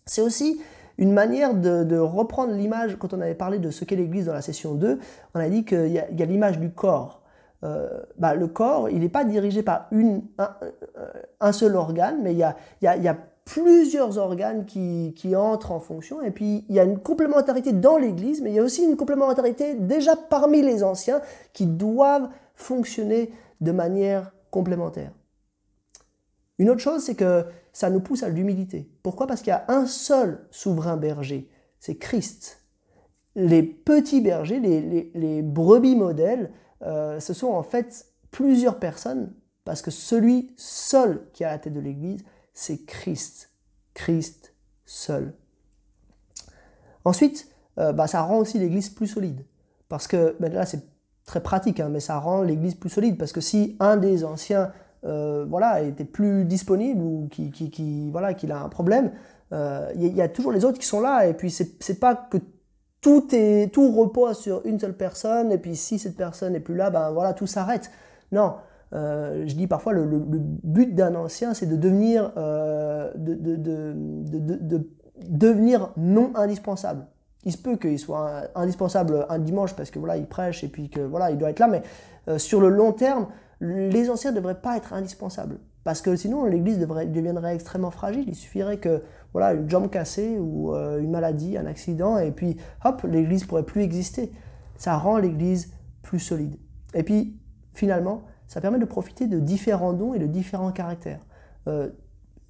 C'est 0.06 0.22
aussi 0.22 0.60
une 0.98 1.12
manière 1.12 1.54
de, 1.54 1.98
reprendre 1.98 2.52
l'image, 2.52 2.96
quand 2.98 3.12
on 3.12 3.20
avait 3.20 3.34
parlé 3.34 3.58
de 3.58 3.70
ce 3.70 3.84
qu'est 3.84 3.96
l'Église 3.96 4.26
dans 4.26 4.32
la 4.32 4.42
session 4.42 4.74
2, 4.74 4.98
on 5.34 5.40
a 5.40 5.48
dit 5.48 5.64
qu'il 5.64 5.88
y 5.92 5.98
a 5.98 6.26
l'image 6.26 6.58
du 6.58 6.70
corps. 6.70 7.22
Euh, 7.64 7.88
bah, 8.18 8.34
le 8.34 8.46
corps, 8.48 8.90
il 8.90 9.00
n'est 9.00 9.08
pas 9.08 9.24
dirigé 9.24 9.62
par 9.62 9.86
une, 9.90 10.22
un, 11.40 11.52
seul 11.52 11.74
organe, 11.74 12.20
mais 12.22 12.32
il 12.32 12.38
y 12.38 12.42
a, 13.08 13.16
plusieurs 13.44 14.18
organes 14.18 14.66
qui, 14.66 15.36
entrent 15.36 15.70
en 15.70 15.78
fonction. 15.78 16.20
Et 16.20 16.32
puis, 16.32 16.64
il 16.68 16.74
y 16.74 16.80
a 16.80 16.84
une 16.84 16.98
complémentarité 16.98 17.72
dans 17.72 17.96
l'Église, 17.96 18.42
mais 18.42 18.50
il 18.50 18.56
y 18.56 18.58
a 18.58 18.62
aussi 18.62 18.82
une 18.82 18.96
complémentarité 18.96 19.74
déjà 19.74 20.16
parmi 20.16 20.62
les 20.62 20.82
anciens 20.82 21.20
qui 21.52 21.66
doivent 21.66 22.28
fonctionner 22.54 23.30
de 23.60 23.70
manière 23.70 24.32
complémentaire. 24.50 25.12
Une 26.58 26.70
autre 26.70 26.80
chose, 26.80 27.04
c'est 27.04 27.14
que 27.14 27.44
ça 27.76 27.90
nous 27.90 28.00
pousse 28.00 28.22
à 28.22 28.30
l'humilité. 28.30 28.88
Pourquoi? 29.02 29.26
Parce 29.26 29.42
qu'il 29.42 29.50
y 29.50 29.50
a 29.50 29.66
un 29.68 29.84
seul 29.84 30.46
souverain 30.50 30.96
berger, 30.96 31.50
c'est 31.78 31.96
Christ. 31.96 32.62
Les 33.34 33.62
petits 33.62 34.22
bergers, 34.22 34.60
les, 34.60 35.42
brebis 35.42 35.94
modèles, 35.94 36.52
euh, 36.80 37.20
ce 37.20 37.34
sont 37.34 37.48
en 37.48 37.62
fait 37.62 38.06
plusieurs 38.30 38.78
personnes, 38.78 39.34
parce 39.66 39.82
que 39.82 39.90
celui 39.90 40.54
seul 40.56 41.28
qui 41.34 41.44
a 41.44 41.50
la 41.50 41.58
tête 41.58 41.74
de 41.74 41.80
l'Église, 41.80 42.24
c'est 42.54 42.86
Christ. 42.86 43.50
Christ 43.92 44.54
seul. 44.86 45.34
Ensuite, 47.04 47.50
euh, 47.76 47.92
bah, 47.92 48.06
ça 48.06 48.22
rend 48.22 48.38
aussi 48.38 48.58
l'Église 48.58 48.88
plus 48.88 49.06
solide. 49.06 49.44
Parce 49.90 50.08
que, 50.08 50.34
ben 50.40 50.50
là 50.50 50.64
c'est 50.64 50.82
très 51.26 51.42
pratique, 51.42 51.78
hein, 51.80 51.90
mais 51.90 52.00
ça 52.00 52.18
rend 52.20 52.40
l'Église 52.40 52.76
plus 52.76 52.88
solide. 52.88 53.18
Parce 53.18 53.32
que 53.32 53.42
si 53.42 53.76
un 53.80 53.98
des 53.98 54.24
anciens 54.24 54.72
euh, 55.04 55.44
voilà, 55.48 55.82
était 55.82 56.04
plus 56.04 56.44
disponible 56.44 57.02
ou 57.02 57.28
qui, 57.30 57.50
qui, 57.50 58.10
voilà, 58.10 58.34
qu'il 58.34 58.52
a 58.52 58.60
un 58.60 58.68
problème, 58.68 59.12
il 59.52 60.14
y, 60.14 60.20
a 60.20 60.28
toujours 60.28 60.52
les 60.52 60.64
autres 60.64 60.78
qui 60.78 60.86
sont 60.86 61.00
là. 61.00 61.26
Et 61.26 61.34
puis, 61.34 61.50
c'est 61.50 62.00
pas 62.00 62.14
que 62.16 62.38
tout, 63.00 63.28
est, 63.32 63.72
tout 63.72 63.92
repose 63.92 64.38
sur 64.38 64.64
une 64.64 64.80
seule 64.80 64.96
personne, 64.96 65.52
et 65.52 65.58
puis 65.58 65.76
si 65.76 65.98
cette 65.98 66.16
personne 66.16 66.54
n'est 66.54 66.60
plus 66.60 66.74
là, 66.74 66.90
ben 66.90 67.12
voilà, 67.12 67.34
tout 67.34 67.46
s'arrête. 67.46 67.90
Non, 68.32 68.54
euh, 68.94 69.44
je 69.46 69.54
dis 69.54 69.66
parfois 69.66 69.92
le, 69.92 70.04
le, 70.04 70.18
but 70.18 70.94
d'un 70.94 71.14
ancien, 71.14 71.54
c'est 71.54 71.66
de 71.66 71.76
devenir, 71.76 72.32
euh, 72.36 73.12
de, 73.14 73.34
de, 73.34 73.56
de, 73.56 74.56
de, 74.56 74.90
devenir 75.28 75.92
non 75.96 76.32
indispensable. 76.34 77.06
Il 77.44 77.52
se 77.52 77.58
peut 77.58 77.76
qu'il 77.76 77.98
soit 77.98 78.48
indispensable 78.54 79.26
un 79.28 79.38
dimanche 79.38 79.74
parce 79.74 79.90
que 79.90 79.98
voilà, 79.98 80.16
il 80.16 80.26
prêche 80.26 80.64
et 80.64 80.68
puis 80.68 80.88
que 80.88 81.00
voilà, 81.00 81.30
il 81.30 81.38
doit 81.38 81.50
être 81.50 81.60
là, 81.60 81.68
mais 81.68 81.82
euh, 82.28 82.38
sur 82.38 82.60
le 82.60 82.68
long 82.68 82.92
terme, 82.92 83.28
les 83.60 84.10
anciens 84.10 84.30
ne 84.30 84.36
devraient 84.36 84.60
pas 84.60 84.76
être 84.76 84.92
indispensables. 84.92 85.58
Parce 85.84 86.00
que 86.00 86.16
sinon, 86.16 86.44
l'Église 86.46 86.78
deviendrait 86.80 87.54
extrêmement 87.54 87.92
fragile. 87.92 88.24
Il 88.26 88.34
suffirait 88.34 88.78
que 88.78 89.02
voilà, 89.32 89.54
une 89.54 89.70
jambe 89.70 89.88
cassée 89.88 90.36
ou 90.38 90.74
euh, 90.74 91.00
une 91.00 91.10
maladie, 91.10 91.56
un 91.56 91.66
accident, 91.66 92.18
et 92.18 92.32
puis 92.32 92.56
hop, 92.84 93.02
l'Église 93.04 93.44
pourrait 93.44 93.62
plus 93.62 93.82
exister. 93.82 94.32
Ça 94.76 94.96
rend 94.96 95.18
l'Église 95.18 95.72
plus 96.02 96.18
solide. 96.18 96.56
Et 96.92 97.02
puis, 97.02 97.38
finalement, 97.72 98.22
ça 98.48 98.60
permet 98.60 98.78
de 98.78 98.84
profiter 98.84 99.26
de 99.28 99.38
différents 99.38 99.92
dons 99.92 100.12
et 100.12 100.18
de 100.18 100.26
différents 100.26 100.72
caractères. 100.72 101.20
Euh, 101.68 101.90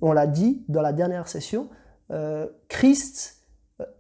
on 0.01 0.13
l'a 0.13 0.27
dit 0.27 0.65
dans 0.69 0.83
la 0.83 0.93
dernière 0.93 1.29
session, 1.29 1.69
euh, 2.11 2.47
Christ 2.69 3.43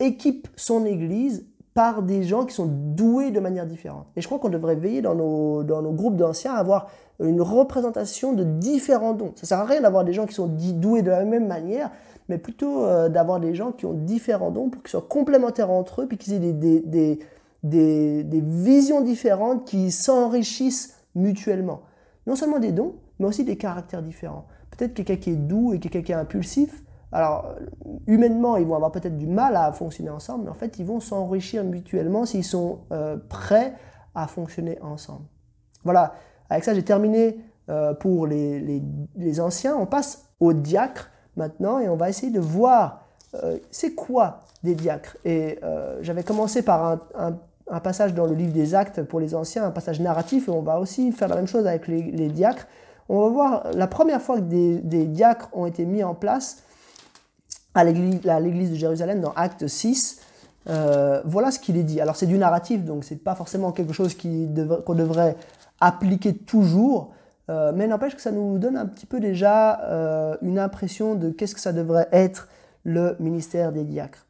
équipe 0.00 0.48
son 0.56 0.86
Église 0.86 1.46
par 1.76 2.02
des 2.02 2.22
gens 2.22 2.46
qui 2.46 2.54
sont 2.54 2.70
doués 2.70 3.30
de 3.30 3.38
manière 3.38 3.66
différente. 3.66 4.06
Et 4.16 4.22
je 4.22 4.26
crois 4.26 4.38
qu'on 4.38 4.48
devrait 4.48 4.76
veiller 4.76 5.02
dans 5.02 5.14
nos, 5.14 5.62
dans 5.62 5.82
nos 5.82 5.92
groupes 5.92 6.16
d'anciens 6.16 6.54
à 6.54 6.56
avoir 6.56 6.88
une 7.20 7.42
représentation 7.42 8.32
de 8.32 8.44
différents 8.44 9.12
dons. 9.12 9.32
Ça 9.34 9.44
sert 9.44 9.58
à 9.58 9.66
rien 9.66 9.82
d'avoir 9.82 10.02
des 10.02 10.14
gens 10.14 10.24
qui 10.24 10.32
sont 10.32 10.46
doués 10.46 11.02
de 11.02 11.10
la 11.10 11.26
même 11.26 11.46
manière, 11.46 11.90
mais 12.30 12.38
plutôt 12.38 12.86
euh, 12.86 13.10
d'avoir 13.10 13.40
des 13.40 13.54
gens 13.54 13.72
qui 13.72 13.84
ont 13.84 13.92
différents 13.92 14.50
dons 14.50 14.70
pour 14.70 14.82
qu'ils 14.82 14.92
soient 14.92 15.04
complémentaires 15.06 15.70
entre 15.70 16.00
eux, 16.00 16.06
puis 16.06 16.16
qu'ils 16.16 16.32
aient 16.32 16.38
des, 16.38 16.80
des, 16.80 17.18
des, 17.62 18.24
des, 18.24 18.40
visions 18.40 19.02
différentes 19.02 19.66
qui 19.66 19.90
s'enrichissent 19.90 20.96
mutuellement. 21.14 21.82
Non 22.26 22.36
seulement 22.36 22.58
des 22.58 22.72
dons, 22.72 22.94
mais 23.18 23.26
aussi 23.26 23.44
des 23.44 23.58
caractères 23.58 24.02
différents. 24.02 24.46
Peut-être 24.70 24.94
quelqu'un 24.94 25.16
qui 25.16 25.30
est 25.32 25.36
doux 25.36 25.74
et 25.74 25.78
quelqu'un 25.78 26.00
qui 26.00 26.12
est 26.12 26.16
impulsif. 26.16 26.82
Alors, 27.12 27.54
humainement, 28.06 28.56
ils 28.56 28.66
vont 28.66 28.74
avoir 28.74 28.90
peut-être 28.90 29.16
du 29.16 29.26
mal 29.26 29.56
à 29.56 29.70
fonctionner 29.72 30.10
ensemble, 30.10 30.44
mais 30.44 30.50
en 30.50 30.54
fait, 30.54 30.78
ils 30.78 30.84
vont 30.84 31.00
s'enrichir 31.00 31.64
mutuellement 31.64 32.26
s'ils 32.26 32.44
sont 32.44 32.80
euh, 32.92 33.16
prêts 33.28 33.74
à 34.14 34.26
fonctionner 34.26 34.78
ensemble. 34.82 35.24
Voilà, 35.84 36.14
avec 36.50 36.64
ça, 36.64 36.74
j'ai 36.74 36.82
terminé 36.82 37.38
euh, 37.68 37.94
pour 37.94 38.26
les, 38.26 38.82
les, 39.14 39.40
anciens. 39.40 39.76
On 39.76 39.86
passe 39.86 40.28
aux 40.40 40.52
diacres 40.52 41.10
maintenant 41.36 41.78
et 41.78 41.88
on 41.88 41.96
va 41.96 42.08
essayer 42.08 42.32
de 42.32 42.40
voir 42.40 43.02
euh, 43.34 43.58
c'est 43.70 43.94
quoi 43.94 44.40
des 44.62 44.74
diacres. 44.74 45.16
Et 45.24 45.60
j'avais 46.00 46.24
commencé 46.24 46.62
par 46.62 46.98
un, 47.14 47.80
passage 47.80 48.14
dans 48.14 48.26
le 48.26 48.34
livre 48.34 48.52
des 48.52 48.74
actes 48.74 49.02
pour 49.02 49.20
les 49.20 49.34
anciens, 49.34 49.64
un 49.64 49.70
passage 49.70 50.00
narratif, 50.00 50.48
et 50.48 50.50
on 50.50 50.62
va 50.62 50.80
aussi 50.80 51.12
faire 51.12 51.28
la 51.28 51.36
même 51.36 51.46
chose 51.46 51.66
avec 51.68 51.86
les, 51.86 52.28
diacres. 52.28 52.66
On 53.08 53.20
va 53.20 53.28
voir 53.28 53.70
la 53.74 53.86
première 53.86 54.20
fois 54.20 54.36
que 54.36 54.40
des 54.40 55.04
diacres 55.04 55.48
ont 55.52 55.66
été 55.66 55.84
mis 55.84 56.02
en 56.02 56.14
place 56.14 56.64
à 57.76 57.84
l'église 57.84 58.70
de 58.70 58.76
Jérusalem 58.76 59.20
dans 59.20 59.32
Acte 59.36 59.66
6. 59.66 60.20
voilà 60.66 61.50
ce 61.50 61.58
qu'il 61.58 61.76
est 61.76 61.82
dit. 61.82 62.00
Alors 62.00 62.16
c'est 62.16 62.26
du 62.26 62.38
narratif, 62.38 62.84
donc 62.84 63.04
c'est 63.04 63.22
pas 63.22 63.34
forcément 63.34 63.72
quelque 63.72 63.92
chose 63.92 64.16
qu'on 64.16 64.94
devrait 64.94 65.36
appliquer 65.80 66.34
toujours, 66.34 67.12
mais 67.48 67.86
n'empêche 67.86 68.16
que 68.16 68.22
ça 68.22 68.32
nous 68.32 68.58
donne 68.58 68.76
un 68.76 68.86
petit 68.86 69.06
peu 69.06 69.20
déjà 69.20 70.38
une 70.42 70.58
impression 70.58 71.14
de 71.14 71.30
qu'est-ce 71.30 71.54
que 71.54 71.60
ça 71.60 71.72
devrait 71.72 72.08
être 72.12 72.48
le 72.84 73.16
ministère 73.20 73.72
des 73.72 73.84
diacres. 73.84 74.26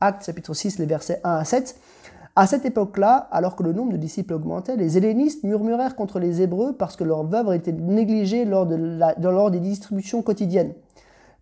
Acte 0.00 0.24
chapitre 0.24 0.54
6, 0.54 0.78
les 0.78 0.86
versets 0.86 1.20
1 1.24 1.36
à 1.36 1.44
7. 1.44 1.76
À 2.36 2.46
cette 2.46 2.64
époque-là, 2.64 3.28
alors 3.32 3.56
que 3.56 3.62
le 3.62 3.72
nombre 3.72 3.92
de 3.92 3.98
disciples 3.98 4.32
augmentait, 4.32 4.76
les 4.76 4.96
hellénistes 4.96 5.42
murmurèrent 5.44 5.96
contre 5.96 6.18
les 6.18 6.40
Hébreux 6.40 6.74
parce 6.74 6.96
que 6.96 7.04
leurs 7.04 7.24
veuves 7.24 7.52
étaient 7.52 7.72
négligées 7.72 8.44
lors, 8.44 8.66
de 8.66 8.76
lors 9.28 9.50
des 9.50 9.58
distributions 9.58 10.22
quotidiennes. 10.22 10.72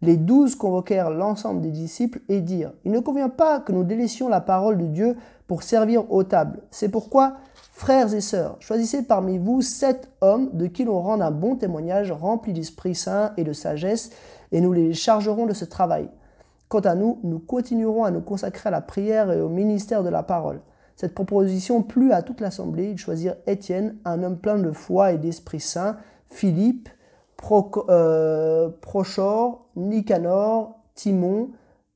Les 0.00 0.16
douze 0.16 0.54
convoquèrent 0.54 1.10
l'ensemble 1.10 1.60
des 1.60 1.70
disciples 1.70 2.20
et 2.28 2.40
dirent 2.40 2.72
Il 2.84 2.92
ne 2.92 3.00
convient 3.00 3.28
pas 3.28 3.60
que 3.60 3.72
nous 3.72 3.84
délaissions 3.84 4.28
la 4.28 4.40
parole 4.40 4.78
de 4.78 4.86
Dieu 4.86 5.16
pour 5.46 5.62
servir 5.62 6.12
aux 6.12 6.22
tables. 6.22 6.60
C'est 6.70 6.88
pourquoi, 6.88 7.36
frères 7.72 8.14
et 8.14 8.20
sœurs, 8.20 8.56
choisissez 8.60 9.02
parmi 9.02 9.38
vous 9.38 9.60
sept 9.60 10.08
hommes 10.20 10.50
de 10.52 10.66
qui 10.66 10.84
l'on 10.84 11.00
rende 11.00 11.22
un 11.22 11.32
bon 11.32 11.56
témoignage 11.56 12.12
rempli 12.12 12.52
d'Esprit 12.52 12.94
Saint 12.94 13.32
et 13.36 13.44
de 13.44 13.52
sagesse, 13.52 14.10
et 14.52 14.60
nous 14.60 14.72
les 14.72 14.94
chargerons 14.94 15.46
de 15.46 15.54
ce 15.54 15.64
travail. 15.64 16.08
Quant 16.68 16.80
à 16.80 16.94
nous, 16.94 17.18
nous 17.24 17.38
continuerons 17.38 18.04
à 18.04 18.10
nous 18.10 18.20
consacrer 18.20 18.68
à 18.68 18.70
la 18.70 18.82
prière 18.82 19.32
et 19.32 19.40
au 19.40 19.48
ministère 19.48 20.04
de 20.04 20.10
la 20.10 20.22
parole. 20.22 20.60
Cette 20.96 21.14
proposition 21.14 21.82
plut 21.82 22.12
à 22.12 22.22
toute 22.22 22.40
l'assemblée. 22.40 22.90
Ils 22.90 22.98
choisirent 22.98 23.36
Étienne, 23.46 23.96
un 24.04 24.22
homme 24.22 24.36
plein 24.36 24.58
de 24.58 24.72
foi 24.72 25.12
et 25.12 25.18
d'Esprit 25.18 25.60
Saint, 25.60 25.96
Philippe, 26.28 26.88
euh, 27.88 28.68
Prochor, 28.80 29.66
Nicanor, 29.76 30.78
Timon, 30.94 31.50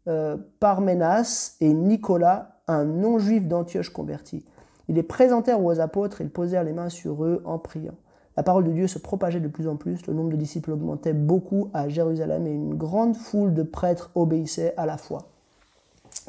euh, 0.09 0.37
Parménas 0.61 1.57
et 1.61 1.73
Nicolas, 1.73 2.57
un 2.69 2.85
non-juif 2.85 3.47
d'Antioche 3.47 3.91
converti. 3.91 4.45
Ils 4.89 4.95
les 4.95 5.03
présentèrent 5.03 5.63
aux 5.63 5.81
apôtres 5.81 6.21
et 6.21 6.25
ils 6.25 6.31
posèrent 6.31 6.65
les 6.65 6.73
mains 6.73 6.89
sur 6.89 7.25
eux 7.25 7.43
en 7.45 7.59
priant. 7.59 7.95
La 8.37 8.43
parole 8.43 8.65
de 8.65 8.73
Dieu 8.73 8.87
se 8.87 8.99
propageait 8.99 9.41
de 9.41 9.49
plus 9.49 9.69
en 9.69 9.77
plus, 9.77 10.07
le 10.07 10.15
nombre 10.15 10.31
de 10.31 10.37
disciples 10.37 10.71
augmentait 10.71 11.13
beaucoup 11.13 11.69
à 11.75 11.89
Jérusalem 11.89 12.47
et 12.47 12.53
une 12.53 12.75
grande 12.75 13.17
foule 13.17 13.53
de 13.53 13.63
prêtres 13.63 14.11
obéissait 14.15 14.75
à 14.77 14.87
la 14.87 14.97
foi. 14.97 15.29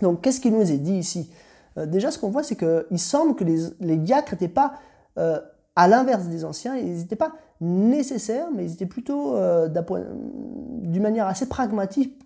Donc 0.02 0.22
qu'est-ce 0.22 0.42
qui 0.42 0.52
nous 0.52 0.70
est 0.70 0.78
dit 0.78 0.96
ici? 0.96 1.32
Euh, 1.78 1.86
déjà, 1.86 2.12
ce 2.12 2.20
qu'on 2.20 2.30
voit, 2.30 2.44
c'est 2.44 2.58
qu'il 2.58 3.00
semble 3.00 3.36
que 3.36 3.44
les, 3.44 3.98
diacres 3.98 4.34
n'étaient 4.34 4.48
pas, 4.48 4.74
euh, 5.18 5.40
à 5.76 5.88
l'inverse 5.88 6.26
des 6.26 6.46
anciens, 6.46 6.76
ils 6.76 6.98
n'étaient 6.98 7.16
pas 7.16 7.34
nécessaires, 7.62 8.48
mais 8.54 8.66
ils 8.66 8.74
étaient 8.74 8.86
plutôt, 8.86 9.36
euh, 9.36 9.68
d'une 9.68 11.02
manière 11.02 11.28
assez 11.28 11.48
pragmatique, 11.48 12.20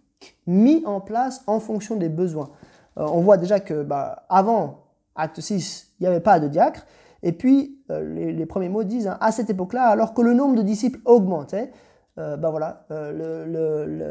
mis 0.47 0.83
en 0.85 0.99
place 0.99 1.43
en 1.47 1.59
fonction 1.59 1.95
des 1.95 2.09
besoins. 2.09 2.49
on 2.95 3.21
voit 3.21 3.37
déjà 3.37 3.59
que 3.59 3.83
bah, 3.83 4.25
avant 4.29 4.85
Acte 5.15 5.39
6, 5.39 5.93
il 5.99 6.03
n'y 6.03 6.07
avait 6.07 6.19
pas 6.19 6.39
de 6.39 6.47
diacre. 6.47 6.85
Et 7.23 7.31
puis, 7.31 7.79
les, 7.89 8.45
premiers 8.45 8.69
mots 8.69 8.83
disent, 8.83 9.07
hein, 9.07 9.17
à 9.21 9.31
cette 9.31 9.49
époque-là, 9.49 9.83
alors 9.83 10.13
que 10.13 10.21
le 10.21 10.33
nombre 10.33 10.55
de 10.55 10.63
disciples 10.63 10.99
augmentait, 11.05 11.71
bah 12.15 12.49
voilà, 12.49 12.85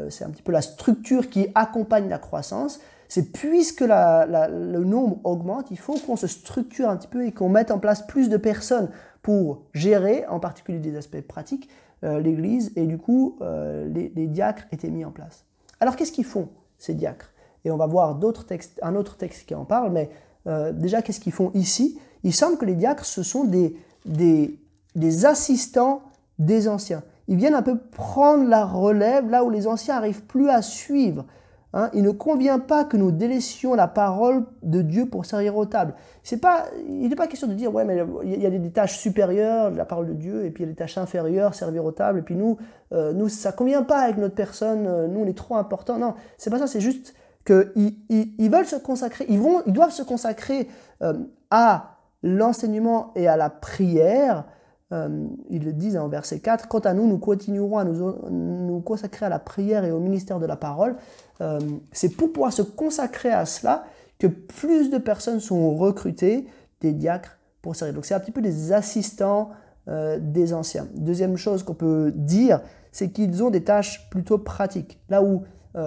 c'est 0.09 0.23
un 0.23 0.29
petit 0.29 0.41
peu 0.41 0.53
la 0.53 0.61
structure 0.61 1.29
qui 1.29 1.47
accompagne 1.55 2.07
la 2.07 2.19
croissance 2.19 2.79
c'est 3.07 3.31
puisque 3.31 3.81
le 3.81 4.83
nombre 4.83 5.19
augmente, 5.23 5.71
il 5.71 5.79
faut 5.79 5.97
qu'on 5.99 6.15
se 6.15 6.27
structure 6.27 6.89
un 6.89 6.97
petit 6.97 7.07
peu 7.07 7.25
et 7.25 7.31
qu'on 7.31 7.49
mette 7.49 7.71
en 7.71 7.79
place 7.79 8.05
plus 8.05 8.29
de 8.29 8.37
personnes 8.37 8.89
pour 9.21 9.63
gérer, 9.73 10.25
en 10.27 10.39
particulier 10.39 10.79
des 10.79 10.95
aspects 10.95 11.21
pratiques, 11.21 11.69
euh, 12.03 12.19
l'Église. 12.19 12.71
Et 12.75 12.85
du 12.85 12.97
coup, 12.97 13.37
euh, 13.41 13.87
les, 13.87 14.27
diacres 14.27 14.65
étaient 14.71 14.89
mis 14.89 15.05
en 15.05 15.11
place. 15.11 15.45
Alors 15.79 15.95
qu'est-ce 15.95 16.11
qu'ils 16.11 16.25
font, 16.25 16.49
ces 16.77 16.93
diacres? 16.93 17.31
Et 17.65 17.71
on 17.71 17.77
va 17.77 17.87
voir 17.87 18.15
d'autres 18.15 18.45
textes, 18.45 18.79
un 18.83 18.95
autre 18.95 19.17
texte 19.17 19.47
qui 19.47 19.55
en 19.55 19.65
parle, 19.65 19.91
mais 19.91 20.09
euh, 20.47 20.71
déjà, 20.71 21.01
qu'est-ce 21.01 21.19
qu'ils 21.19 21.33
font 21.33 21.51
ici? 21.53 21.99
Il 22.23 22.33
semble 22.33 22.57
que 22.57 22.65
les 22.65 22.75
diacres, 22.75 23.05
ce 23.05 23.23
sont 23.23 23.43
des, 23.45 23.75
des, 24.05 24.59
des 24.95 25.25
assistants 25.25 26.01
des 26.39 26.67
anciens. 26.67 27.03
Ils 27.27 27.35
viennent 27.35 27.55
un 27.55 27.61
peu 27.61 27.77
prendre 27.77 28.47
la 28.47 28.65
relève 28.65 29.29
là 29.29 29.43
où 29.43 29.49
les 29.49 29.67
anciens 29.67 29.95
n'arrivent 29.95 30.23
plus 30.23 30.49
à 30.49 30.61
suivre. 30.61 31.25
Hein, 31.73 31.89
il 31.93 32.01
ne 32.01 32.11
convient 32.11 32.59
pas 32.59 32.85
que 32.85 32.95
nous 32.95 33.11
délaissions 33.11 33.75
la 33.75 33.87
parole 33.87 34.45
de 34.63 34.81
Dieu 34.81 35.05
pour 35.05 35.25
servir 35.25 35.57
aux 35.57 35.65
tables. 35.65 35.95
Pas, 36.41 36.65
il 36.87 37.09
n'est 37.09 37.15
pas 37.15 37.27
question 37.27 37.47
de 37.47 37.53
dire, 37.53 37.73
ouais, 37.73 37.83
mais 37.83 38.03
il 38.23 38.41
y 38.41 38.45
a 38.45 38.49
des 38.49 38.71
tâches 38.71 38.97
supérieures, 38.97 39.71
la 39.71 39.83
parole 39.83 40.07
de 40.07 40.13
Dieu, 40.13 40.45
et 40.45 40.51
puis 40.51 40.63
il 40.63 40.67
y 40.67 40.69
a 40.69 40.71
des 40.71 40.77
tâches 40.77 40.97
inférieures, 40.97 41.53
servir 41.53 41.83
aux 41.83 41.91
tables, 41.91 42.19
et 42.19 42.21
puis 42.21 42.35
nous, 42.35 42.57
euh, 42.93 43.11
nous 43.11 43.27
ça 43.27 43.51
convient 43.51 43.83
pas 43.83 43.99
avec 43.99 44.17
notre 44.17 44.35
personne, 44.35 44.87
euh, 44.87 45.07
nous, 45.07 45.21
on 45.21 45.25
est 45.25 45.37
trop 45.37 45.55
important. 45.55 45.97
Non, 45.97 46.13
c'est 46.37 46.49
pas 46.49 46.59
ça, 46.59 46.67
c'est 46.67 46.81
juste 46.81 47.13
qu'ils 47.45 47.95
ils, 48.09 48.49
veulent 48.49 48.65
se 48.65 48.77
consacrer, 48.77 49.25
ils, 49.27 49.39
vont, 49.39 49.61
ils 49.65 49.73
doivent 49.73 49.91
se 49.91 50.03
consacrer 50.03 50.69
euh, 51.01 51.13
à 51.51 51.97
l'enseignement 52.23 53.11
et 53.15 53.27
à 53.27 53.35
la 53.35 53.49
prière, 53.49 54.45
euh, 54.93 55.27
ils 55.49 55.65
le 55.65 55.73
disent 55.73 55.97
en 55.97 56.07
verset 56.07 56.39
4, 56.39 56.67
Quant 56.67 56.79
à 56.79 56.93
nous, 56.93 57.07
nous 57.07 57.17
continuerons 57.17 57.77
à 57.77 57.83
nous, 57.83 58.79
consacrer 58.81 59.25
à 59.25 59.29
la 59.29 59.39
prière 59.39 59.83
et 59.83 59.91
au 59.91 59.99
ministère 59.99 60.39
de 60.39 60.45
la 60.45 60.55
parole. 60.55 60.95
Euh, 61.41 61.59
c'est 61.91 62.09
pour 62.09 62.31
pouvoir 62.31 62.53
se 62.53 62.61
consacrer 62.61 63.29
à 63.29 63.45
cela 63.45 63.85
que 64.17 64.27
plus 64.27 64.89
de 64.89 64.97
personnes 64.97 65.39
sont 65.39 65.75
recrutées, 65.75 66.47
des 66.81 66.93
diacres, 66.93 67.37
pour 67.61 67.75
servir. 67.75 67.95
Donc 67.95 68.05
c'est 68.05 68.13
un 68.13 68.19
petit 68.19 68.31
peu 68.31 68.41
des 68.41 68.71
assistants 68.71 69.49
euh, 69.89 70.19
des 70.21 70.53
anciens. 70.53 70.87
Deuxième 70.95 71.35
chose 71.35 71.63
qu'on 71.63 71.73
peut 71.73 72.13
dire, 72.15 72.61
c'est 72.91 73.09
qu'ils 73.09 73.43
ont 73.43 73.49
des 73.49 73.63
tâches 73.63 74.09
plutôt 74.09 74.37
pratiques. 74.37 74.99
Là 75.09 75.21
où 75.21 75.43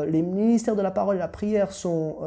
les 0.07 0.23
ministères 0.23 0.77
de 0.77 0.83
la 0.83 0.93
parole 0.93 1.17
et 1.17 1.19
la 1.19 1.27
prière 1.27 1.73
sont, 1.73 2.19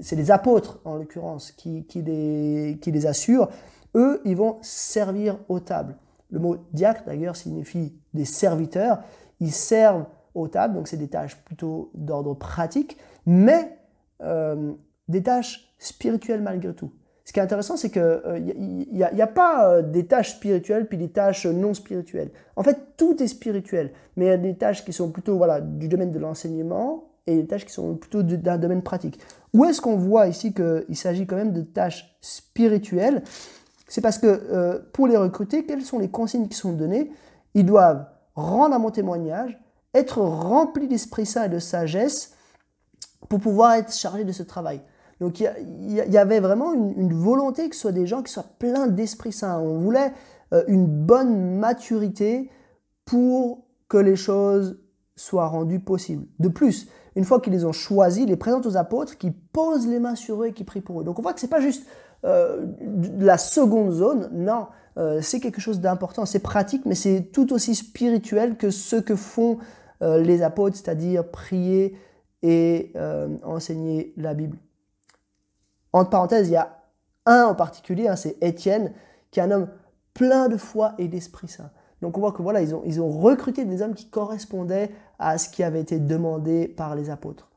c'est 0.00 0.16
les 0.16 0.32
apôtres 0.32 0.80
en 0.84 0.96
l'occurrence 0.96 1.52
qui, 1.52 1.84
qui, 1.84 2.02
les, 2.02 2.76
qui 2.82 2.90
les 2.90 3.06
assurent, 3.06 3.50
eux, 3.94 4.20
ils 4.24 4.36
vont 4.36 4.58
servir 4.62 5.38
aux 5.48 5.60
tables. 5.60 5.96
Le 6.30 6.38
mot 6.38 6.56
diacre, 6.72 7.02
d'ailleurs, 7.06 7.36
signifie 7.36 7.94
des 8.14 8.24
serviteurs. 8.24 9.00
Ils 9.40 9.52
servent 9.52 10.06
aux 10.34 10.48
tables, 10.48 10.74
donc 10.74 10.88
c'est 10.88 10.96
des 10.96 11.08
tâches 11.08 11.36
plutôt 11.44 11.90
d'ordre 11.94 12.34
pratique, 12.34 12.96
mais 13.26 13.78
euh, 14.22 14.72
des 15.08 15.22
tâches 15.22 15.74
spirituelles 15.78 16.42
malgré 16.42 16.74
tout. 16.74 16.92
Ce 17.24 17.32
qui 17.32 17.38
est 17.38 17.42
intéressant, 17.42 17.76
c'est 17.76 17.90
qu'il 17.90 18.86
n'y 18.92 19.02
a, 19.02 19.10
a, 19.16 19.26
pas 19.26 19.70
euh, 19.70 19.82
des 19.82 20.06
tâches 20.06 20.32
spirituelles 20.32 20.88
puis 20.88 20.98
des 20.98 21.10
tâches 21.10 21.46
non 21.46 21.72
spirituelles. 21.72 22.30
En 22.56 22.62
fait, 22.62 22.96
tout 22.96 23.22
est 23.22 23.28
spirituel, 23.28 23.92
mais 24.16 24.26
il 24.26 24.28
y 24.28 24.32
a 24.32 24.36
des 24.36 24.56
tâches 24.56 24.84
qui 24.84 24.92
sont 24.92 25.10
plutôt 25.10 25.36
voilà, 25.36 25.60
du 25.60 25.88
domaine 25.88 26.10
de 26.10 26.18
l'enseignement 26.18 27.12
et 27.26 27.36
des 27.36 27.46
tâches 27.46 27.64
qui 27.64 27.72
sont 27.72 27.94
plutôt 27.94 28.22
d'un 28.22 28.58
domaine 28.58 28.82
pratique. 28.82 29.20
Où 29.52 29.64
est-ce 29.64 29.80
qu'on 29.80 29.96
voit 29.96 30.26
ici 30.26 30.52
qu'il 30.52 30.96
s'agit 30.96 31.26
quand 31.26 31.36
même 31.36 31.52
de 31.52 31.62
tâches 31.62 32.16
spirituelles? 32.20 33.22
C'est 33.92 34.00
parce 34.00 34.16
que 34.16 34.26
euh, 34.26 34.78
pour 34.94 35.06
les 35.06 35.18
recruter, 35.18 35.66
quelles 35.66 35.84
sont 35.84 35.98
les 35.98 36.08
consignes 36.08 36.48
qui 36.48 36.56
sont 36.56 36.72
données? 36.72 37.12
Ils 37.52 37.66
doivent 37.66 38.06
rendre 38.34 38.74
un 38.74 38.78
bon 38.78 38.88
témoignage, 38.88 39.60
être 39.92 40.22
remplis 40.22 40.88
d'Esprit 40.88 41.26
Saint 41.26 41.44
et 41.44 41.48
de 41.50 41.58
sagesse 41.58 42.32
pour 43.28 43.38
pouvoir 43.38 43.74
être 43.74 43.92
chargés 43.92 44.24
de 44.24 44.32
ce 44.32 44.42
travail. 44.42 44.80
Donc 45.20 45.40
il 45.40 45.46
y, 45.92 46.16
avait 46.16 46.40
vraiment 46.40 46.72
une, 46.72 47.12
volonté 47.12 47.68
que 47.68 47.74
ce 47.74 47.82
soit 47.82 47.92
des 47.92 48.06
gens 48.06 48.22
qui 48.22 48.32
soient 48.32 48.46
pleins 48.58 48.86
d'Esprit 48.86 49.30
Saint. 49.30 49.58
On 49.58 49.78
voulait 49.78 50.14
euh, 50.54 50.64
une 50.68 50.86
bonne 50.86 51.58
maturité 51.58 52.50
pour 53.04 53.66
que 53.88 53.98
les 53.98 54.16
choses 54.16 54.80
soient 55.16 55.48
rendues 55.48 55.80
possibles. 55.80 56.24
De 56.38 56.48
plus, 56.48 56.88
une 57.16 57.24
fois 57.24 57.40
qu'ils 57.40 57.52
les 57.52 57.64
ont 57.64 57.72
choisis, 57.72 58.22
ils 58.22 58.28
les 58.28 58.36
présentent 58.36 58.66
aux 58.66 58.76
apôtres 58.76 59.18
qui 59.18 59.30
posent 59.30 59.86
les 59.86 59.98
mains 59.98 60.14
sur 60.14 60.42
eux 60.42 60.46
et 60.46 60.52
qui 60.52 60.64
prient 60.64 60.80
pour 60.80 61.00
eux. 61.00 61.04
Donc 61.04 61.18
on 61.18 61.22
voit 61.22 61.32
que 61.32 61.40
ce 61.40 61.46
n'est 61.46 61.50
pas 61.50 61.60
juste 61.60 61.86
euh, 62.24 62.66
la 63.18 63.36
seconde 63.36 63.90
zone, 63.90 64.30
non, 64.32 64.68
euh, 64.96 65.20
c'est 65.20 65.40
quelque 65.40 65.60
chose 65.60 65.80
d'important, 65.80 66.24
c'est 66.24 66.38
pratique, 66.38 66.86
mais 66.86 66.94
c'est 66.94 67.30
tout 67.32 67.52
aussi 67.52 67.74
spirituel 67.74 68.56
que 68.56 68.70
ce 68.70 68.96
que 68.96 69.16
font 69.16 69.58
euh, 70.02 70.20
les 70.20 70.42
apôtres, 70.42 70.76
c'est-à-dire 70.76 71.28
prier 71.28 71.96
et 72.44 72.92
enseigner 73.44 74.12
la 74.16 74.34
Bible. 74.34 74.58
Entre 75.92 76.10
parenthèses, 76.10 76.48
il 76.48 76.52
y 76.52 76.56
a 76.56 76.82
un 77.24 77.44
en 77.44 77.54
particulier, 77.54 78.08
hein, 78.08 78.16
c'est 78.16 78.36
Étienne, 78.42 78.92
qui 79.30 79.38
est 79.38 79.44
un 79.44 79.50
homme 79.52 79.68
plein 80.12 80.48
de 80.48 80.56
foi 80.56 80.94
et 80.98 81.06
d'Esprit 81.06 81.46
Saint. 81.46 81.70
Donc 82.02 82.18
on 82.18 82.20
voit 82.20 82.32
que 82.32 82.42
voilà, 82.42 82.60
ils 82.60 83.00
ont, 83.00 83.08
recruté 83.08 83.64
des 83.64 83.80
hommes 83.80 83.94
qui 83.94 84.06
correspondaient 84.06 84.90
à 85.20 85.38
ce 85.38 85.48
qui 85.48 85.62
avait 85.62 85.80
été 85.80 86.00
demandé 86.00 86.66
par 86.66 86.96
les 86.96 87.10
apôtres. 87.10 87.48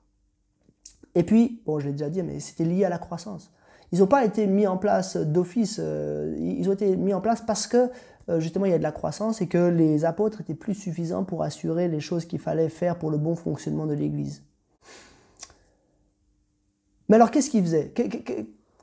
Et 1.15 1.23
puis, 1.23 1.61
bon, 1.65 1.79
je 1.79 1.87
l'ai 1.87 1.93
déjà 1.93 2.09
dit, 2.09 2.21
mais 2.21 2.39
c'était 2.39 2.63
lié 2.63 2.85
à 2.85 2.89
la 2.89 2.99
croissance. 2.99 3.51
Ils 3.91 3.99
n'ont 3.99 4.07
pas 4.07 4.23
été 4.23 4.45
mis 4.45 4.67
en 4.67 4.77
place 4.77 5.17
d'office, 5.17 5.79
euh, 5.79 6.35
ils 6.37 6.67
ont 6.69 6.73
été 6.73 6.95
mis 6.95 7.13
en 7.13 7.21
place 7.21 7.41
parce 7.41 7.65
que 7.65 7.89
euh, 8.29 8.39
justement 8.39 8.65
il 8.65 8.71
y 8.71 8.73
a 8.73 8.77
de 8.79 8.83
la 8.83 8.91
croissance 8.91 9.41
et 9.41 9.47
que 9.47 9.69
les 9.69 10.05
apôtres 10.05 10.41
étaient 10.41 10.55
plus 10.55 10.73
suffisants 10.73 11.23
pour 11.23 11.43
assurer 11.43 11.87
les 11.87 11.99
choses 11.99 12.25
qu'il 12.25 12.39
fallait 12.39 12.69
faire 12.69 12.97
pour 12.97 13.11
le 13.11 13.17
bon 13.17 13.35
fonctionnement 13.35 13.85
de 13.85 13.93
l'Église. 13.93 14.43
Mais 17.07 17.15
alors 17.15 17.31
qu'est-ce 17.31 17.49
qu'ils 17.49 17.63
faisaient? 17.63 17.93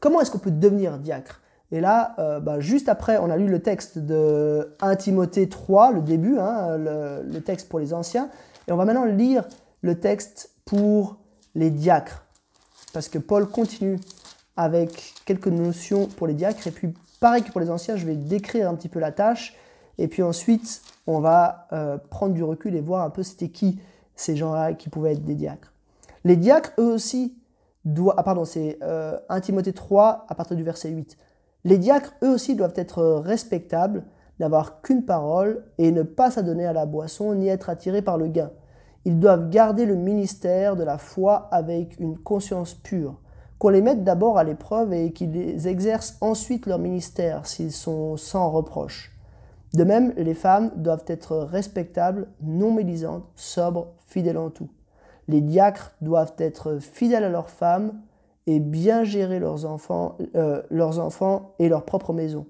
Comment 0.00 0.20
est-ce 0.20 0.30
qu'on 0.30 0.38
peut 0.38 0.50
devenir 0.50 0.98
diacre? 0.98 1.41
Et 1.72 1.80
là, 1.80 2.14
euh, 2.18 2.38
bah, 2.38 2.60
juste 2.60 2.88
après, 2.88 3.18
on 3.18 3.30
a 3.30 3.36
lu 3.36 3.48
le 3.48 3.60
texte 3.60 3.98
de 3.98 4.74
1 4.80 4.94
Timothée 4.96 5.48
3, 5.48 5.92
le 5.92 6.02
début, 6.02 6.38
hein, 6.38 6.76
le 6.76 7.40
texte 7.40 7.68
pour 7.68 7.78
les 7.78 7.94
anciens, 7.94 8.28
et 8.68 8.72
on 8.72 8.76
va 8.76 8.84
maintenant 8.84 9.06
lire 9.06 9.44
le 9.80 9.98
texte 9.98 10.50
pour 10.64 11.16
les 11.54 11.70
diacres. 11.70 12.24
parce 12.92 13.08
que 13.08 13.18
Paul 13.18 13.48
continue 13.48 13.98
avec 14.56 15.14
quelques 15.24 15.48
notions 15.48 16.06
pour 16.06 16.26
les 16.26 16.34
diacres, 16.34 16.66
et 16.66 16.70
puis 16.70 16.92
pareil 17.20 17.42
que 17.42 17.50
pour 17.50 17.60
les 17.60 17.70
anciens, 17.70 17.96
je 17.96 18.04
vais 18.04 18.16
décrire 18.16 18.68
un 18.68 18.74
petit 18.74 18.88
peu 18.88 19.00
la 19.00 19.10
tâche, 19.10 19.56
et 19.96 20.08
puis 20.08 20.22
ensuite, 20.22 20.82
on 21.06 21.20
va 21.20 21.68
euh, 21.72 21.96
prendre 22.10 22.34
du 22.34 22.42
recul 22.42 22.74
et 22.74 22.80
voir 22.80 23.02
un 23.02 23.10
peu 23.10 23.22
c'était 23.22 23.48
qui 23.48 23.80
ces 24.14 24.36
gens-là 24.36 24.74
qui 24.74 24.90
pouvaient 24.90 25.12
être 25.12 25.24
des 25.24 25.34
diacres. 25.34 25.72
Les 26.24 26.36
diacres, 26.36 26.72
eux 26.78 26.92
aussi, 26.92 27.34
doivent... 27.86 28.14
Ah 28.18 28.22
pardon, 28.22 28.44
c'est 28.44 28.78
1 28.82 28.86
euh, 28.86 29.40
Timothée 29.40 29.72
3 29.72 30.26
à 30.28 30.34
partir 30.34 30.56
du 30.56 30.62
verset 30.62 30.90
8. 30.90 31.16
Les 31.64 31.78
diacres, 31.78 32.14
eux 32.22 32.30
aussi, 32.30 32.56
doivent 32.56 32.74
être 32.76 33.02
respectables, 33.02 34.04
n'avoir 34.40 34.82
qu'une 34.82 35.04
parole 35.04 35.64
et 35.78 35.92
ne 35.92 36.02
pas 36.02 36.30
s'adonner 36.30 36.66
à 36.66 36.72
la 36.72 36.86
boisson 36.86 37.34
ni 37.34 37.48
être 37.48 37.70
attirés 37.70 38.02
par 38.02 38.18
le 38.18 38.28
gain. 38.28 38.50
Ils 39.04 39.18
doivent 39.18 39.50
garder 39.50 39.86
le 39.86 39.96
ministère 39.96 40.76
de 40.76 40.84
la 40.84 40.98
foi 40.98 41.48
avec 41.50 41.98
une 41.98 42.18
conscience 42.18 42.74
pure. 42.74 43.20
Qu'on 43.58 43.68
les 43.68 43.82
mette 43.82 44.02
d'abord 44.02 44.38
à 44.38 44.44
l'épreuve 44.44 44.92
et 44.92 45.12
qu'ils 45.12 45.66
exercent 45.66 46.16
ensuite 46.20 46.66
leur 46.66 46.78
ministère 46.78 47.46
s'ils 47.46 47.72
sont 47.72 48.16
sans 48.16 48.50
reproche. 48.50 49.12
De 49.74 49.84
même, 49.84 50.12
les 50.16 50.34
femmes 50.34 50.70
doivent 50.76 51.04
être 51.06 51.36
respectables, 51.36 52.28
non 52.42 52.72
médisantes, 52.72 53.24
sobres, 53.36 53.94
fidèles 54.06 54.38
en 54.38 54.50
tout. 54.50 54.68
Les 55.28 55.40
diacres 55.40 55.92
doivent 56.00 56.34
être 56.38 56.78
fidèles 56.78 57.24
à 57.24 57.28
leurs 57.28 57.50
femmes 57.50 57.92
et 58.46 58.60
bien 58.60 59.04
gérer 59.04 59.38
leurs 59.38 59.66
enfants, 59.66 60.18
euh, 60.34 60.62
leurs 60.70 60.98
enfants 60.98 61.54
et 61.58 61.68
leur 61.68 61.84
propre 61.84 62.12
maison. 62.12 62.46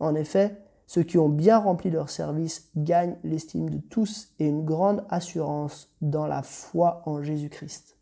En 0.00 0.14
effet, 0.14 0.56
ceux 0.86 1.02
qui 1.02 1.18
ont 1.18 1.28
bien 1.28 1.58
rempli 1.58 1.90
leur 1.90 2.10
service 2.10 2.68
gagnent 2.76 3.16
l'estime 3.24 3.70
de 3.70 3.78
tous 3.78 4.28
et 4.38 4.46
une 4.46 4.64
grande 4.64 5.04
assurance 5.08 5.90
dans 6.02 6.26
la 6.26 6.42
foi 6.42 7.02
en 7.06 7.22
Jésus-Christ. 7.22 7.96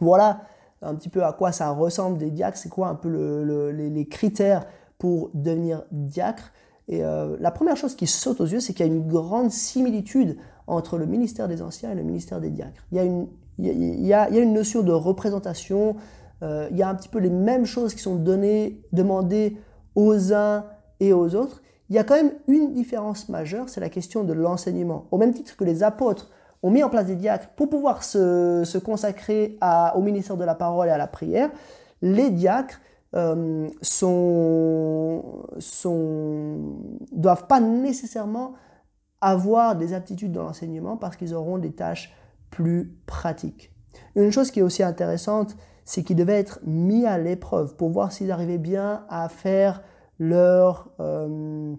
Voilà 0.00 0.42
un 0.82 0.94
petit 0.94 1.08
peu 1.08 1.24
à 1.24 1.32
quoi 1.32 1.52
ça 1.52 1.70
ressemble 1.70 2.18
des 2.18 2.30
diacres, 2.30 2.58
c'est 2.58 2.68
quoi 2.68 2.88
un 2.88 2.94
peu 2.94 3.08
les, 3.70 4.08
critères 4.08 4.66
pour 4.98 5.30
devenir 5.32 5.84
diacre? 5.92 6.52
Et 6.88 7.04
euh, 7.04 7.36
la 7.38 7.52
première 7.52 7.76
chose 7.76 7.94
qui 7.94 8.08
saute 8.08 8.40
aux 8.40 8.46
yeux, 8.46 8.60
c'est 8.60 8.74
qu'il 8.74 8.84
y 8.84 8.88
a 8.88 8.92
une 8.92 9.06
grande 9.06 9.50
similitude 9.50 10.36
entre 10.66 10.98
le 10.98 11.06
ministère 11.06 11.48
des 11.48 11.62
anciens 11.62 11.92
et 11.92 11.94
le 11.94 12.02
ministère 12.02 12.40
des 12.40 12.50
diacres. 12.50 12.84
Il 12.90 12.96
y 12.96 13.00
a 13.00 13.04
une, 13.04 13.28
il 13.58 14.06
y 14.06 14.14
a, 14.14 14.28
une 14.30 14.52
notion 14.52 14.82
de 14.82 14.92
représentation, 14.92 15.96
euh, 16.42 16.68
il 16.70 16.76
y 16.76 16.82
a 16.82 16.88
un 16.88 16.94
petit 16.94 17.08
peu 17.08 17.18
les 17.18 17.30
mêmes 17.30 17.66
choses 17.66 17.94
qui 17.94 18.00
sont 18.00 18.16
données, 18.16 18.80
demandées 18.92 19.56
aux 19.94 20.32
uns 20.32 20.64
et 21.00 21.12
aux 21.12 21.34
autres. 21.34 21.62
Il 21.88 21.96
y 21.96 21.98
a 21.98 22.04
quand 22.04 22.14
même 22.14 22.32
une 22.48 22.72
différence 22.72 23.28
majeure, 23.28 23.68
c'est 23.68 23.80
la 23.80 23.90
question 23.90 24.24
de 24.24 24.32
l'enseignement. 24.32 25.06
Au 25.10 25.18
même 25.18 25.34
titre 25.34 25.56
que 25.56 25.64
les 25.64 25.82
apôtres 25.82 26.30
ont 26.62 26.70
mis 26.70 26.82
en 26.82 26.88
place 26.88 27.06
des 27.06 27.16
diacres 27.16 27.48
pour 27.56 27.68
pouvoir 27.68 28.02
se, 28.02 28.78
consacrer 28.78 29.58
au 29.94 30.00
ministère 30.00 30.36
de 30.36 30.44
la 30.44 30.54
parole 30.54 30.88
et 30.88 30.92
à 30.92 30.98
la 30.98 31.06
prière, 31.06 31.50
les 32.00 32.30
diacres 32.30 32.80
euh, 33.14 33.68
doivent 37.12 37.46
pas 37.46 37.60
nécessairement 37.60 38.54
avoir 39.20 39.76
des 39.76 39.92
aptitudes 39.92 40.32
dans 40.32 40.42
l'enseignement 40.42 40.96
parce 40.96 41.16
qu'ils 41.16 41.34
auront 41.34 41.58
des 41.58 41.72
tâches 41.72 42.12
plus 42.52 42.94
pratiques. 43.06 43.72
Une 44.14 44.30
chose 44.30 44.52
qui 44.52 44.60
est 44.60 44.62
aussi 44.62 44.84
intéressante, 44.84 45.56
c'est 45.84 46.04
qu'ils 46.04 46.16
devaient 46.16 46.38
être 46.38 46.60
mis 46.64 47.06
à 47.06 47.18
l'épreuve 47.18 47.74
pour 47.74 47.90
voir 47.90 48.12
s'ils 48.12 48.30
arrivaient 48.30 48.58
bien 48.58 49.04
à 49.08 49.28
faire 49.28 49.82
leur, 50.18 50.90
euh, 51.00 51.74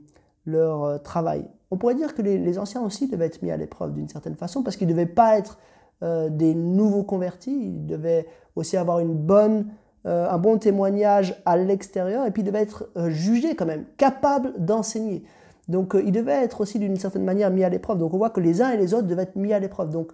leur 0.46 0.84
euh, 0.84 0.98
travail. 0.98 1.46
On 1.72 1.78
pourrait 1.78 1.96
dire 1.96 2.14
que 2.14 2.22
les, 2.22 2.60
anciens 2.60 2.82
aussi 2.82 3.08
devaient 3.08 3.28
être 3.28 3.42
mis 3.42 3.52
à 3.52 3.58
l'épreuve 3.58 3.94
d'une 3.94 4.10
certaine 4.10 4.36
façon 4.36 4.62
parce 4.62 4.76
qu'ils 4.76 4.88
ne 4.88 4.94
devaient 4.94 5.06
pas 5.06 5.38
être 5.38 5.58
euh, 6.04 6.30
des 6.30 6.54
nouveaux 6.54 7.04
convertis, 7.04 7.56
ils 7.56 7.86
devaient 7.86 8.28
aussi 8.56 8.76
avoir 8.78 9.00
une 9.00 9.16
bonne, 9.16 9.68
un 10.06 10.38
bon 10.38 10.58
témoignage 10.58 11.42
à 11.46 11.56
l'extérieur 11.56 12.26
et 12.26 12.32
puis 12.32 12.42
ils 12.42 12.46
devaient 12.46 12.62
être 12.62 12.90
jugés 13.08 13.56
quand 13.56 13.66
même, 13.66 13.86
capables 13.96 14.54
d'enseigner. 14.58 15.24
Donc 15.70 15.96
ils 15.96 16.12
devaient 16.12 16.44
être 16.44 16.60
aussi 16.60 16.78
d'une 16.78 16.98
certaine 16.98 17.24
manière 17.24 17.50
mis 17.50 17.64
à 17.64 17.70
l'épreuve. 17.70 18.00
Donc 18.00 18.14
on 18.14 18.18
voit 18.18 18.30
que 18.30 18.42
les 18.42 18.62
uns 18.62 18.72
et 18.72 18.78
les 18.78 18.94
autres 18.94 19.08
devaient 19.08 19.24
être 19.24 19.38
mis 19.38 19.54
à 19.54 19.60
l'épreuve. 19.60 19.92
Donc 19.92 20.12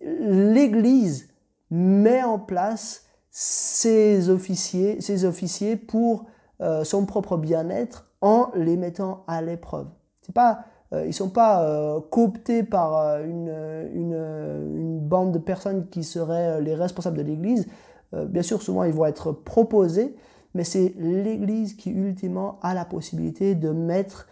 l'Église 0.00 1.28
met 1.70 2.22
en 2.22 2.38
place 2.38 3.04
ses 3.30 4.30
officiers, 4.30 5.00
ses 5.00 5.24
officiers 5.24 5.76
pour 5.76 6.26
euh, 6.62 6.84
son 6.84 7.04
propre 7.04 7.36
bien-être 7.36 8.08
en 8.20 8.50
les 8.54 8.76
mettant 8.76 9.24
à 9.26 9.42
l'épreuve. 9.42 9.88
C'est 10.22 10.34
pas, 10.34 10.64
euh, 10.92 11.04
ils 11.04 11.08
ne 11.08 11.12
sont 11.12 11.28
pas 11.28 11.62
euh, 11.64 12.00
cooptés 12.00 12.62
par 12.62 13.20
une, 13.20 13.52
une, 13.94 15.00
bande 15.00 15.32
de 15.32 15.38
personnes 15.38 15.88
qui 15.88 16.02
seraient 16.02 16.60
les 16.62 16.74
responsables 16.74 17.18
de 17.18 17.22
l'Église. 17.22 17.68
bien 18.12 18.42
sûr, 18.42 18.62
souvent, 18.62 18.82
ils 18.84 18.92
vont 18.92 19.04
être 19.04 19.32
proposés, 19.32 20.16
mais 20.54 20.64
c'est 20.64 20.94
l'Église 20.98 21.74
qui, 21.74 21.90
ultimement, 21.90 22.58
a 22.62 22.74
la 22.74 22.84
possibilité 22.84 23.54
de 23.54 23.70
mettre 23.70 24.26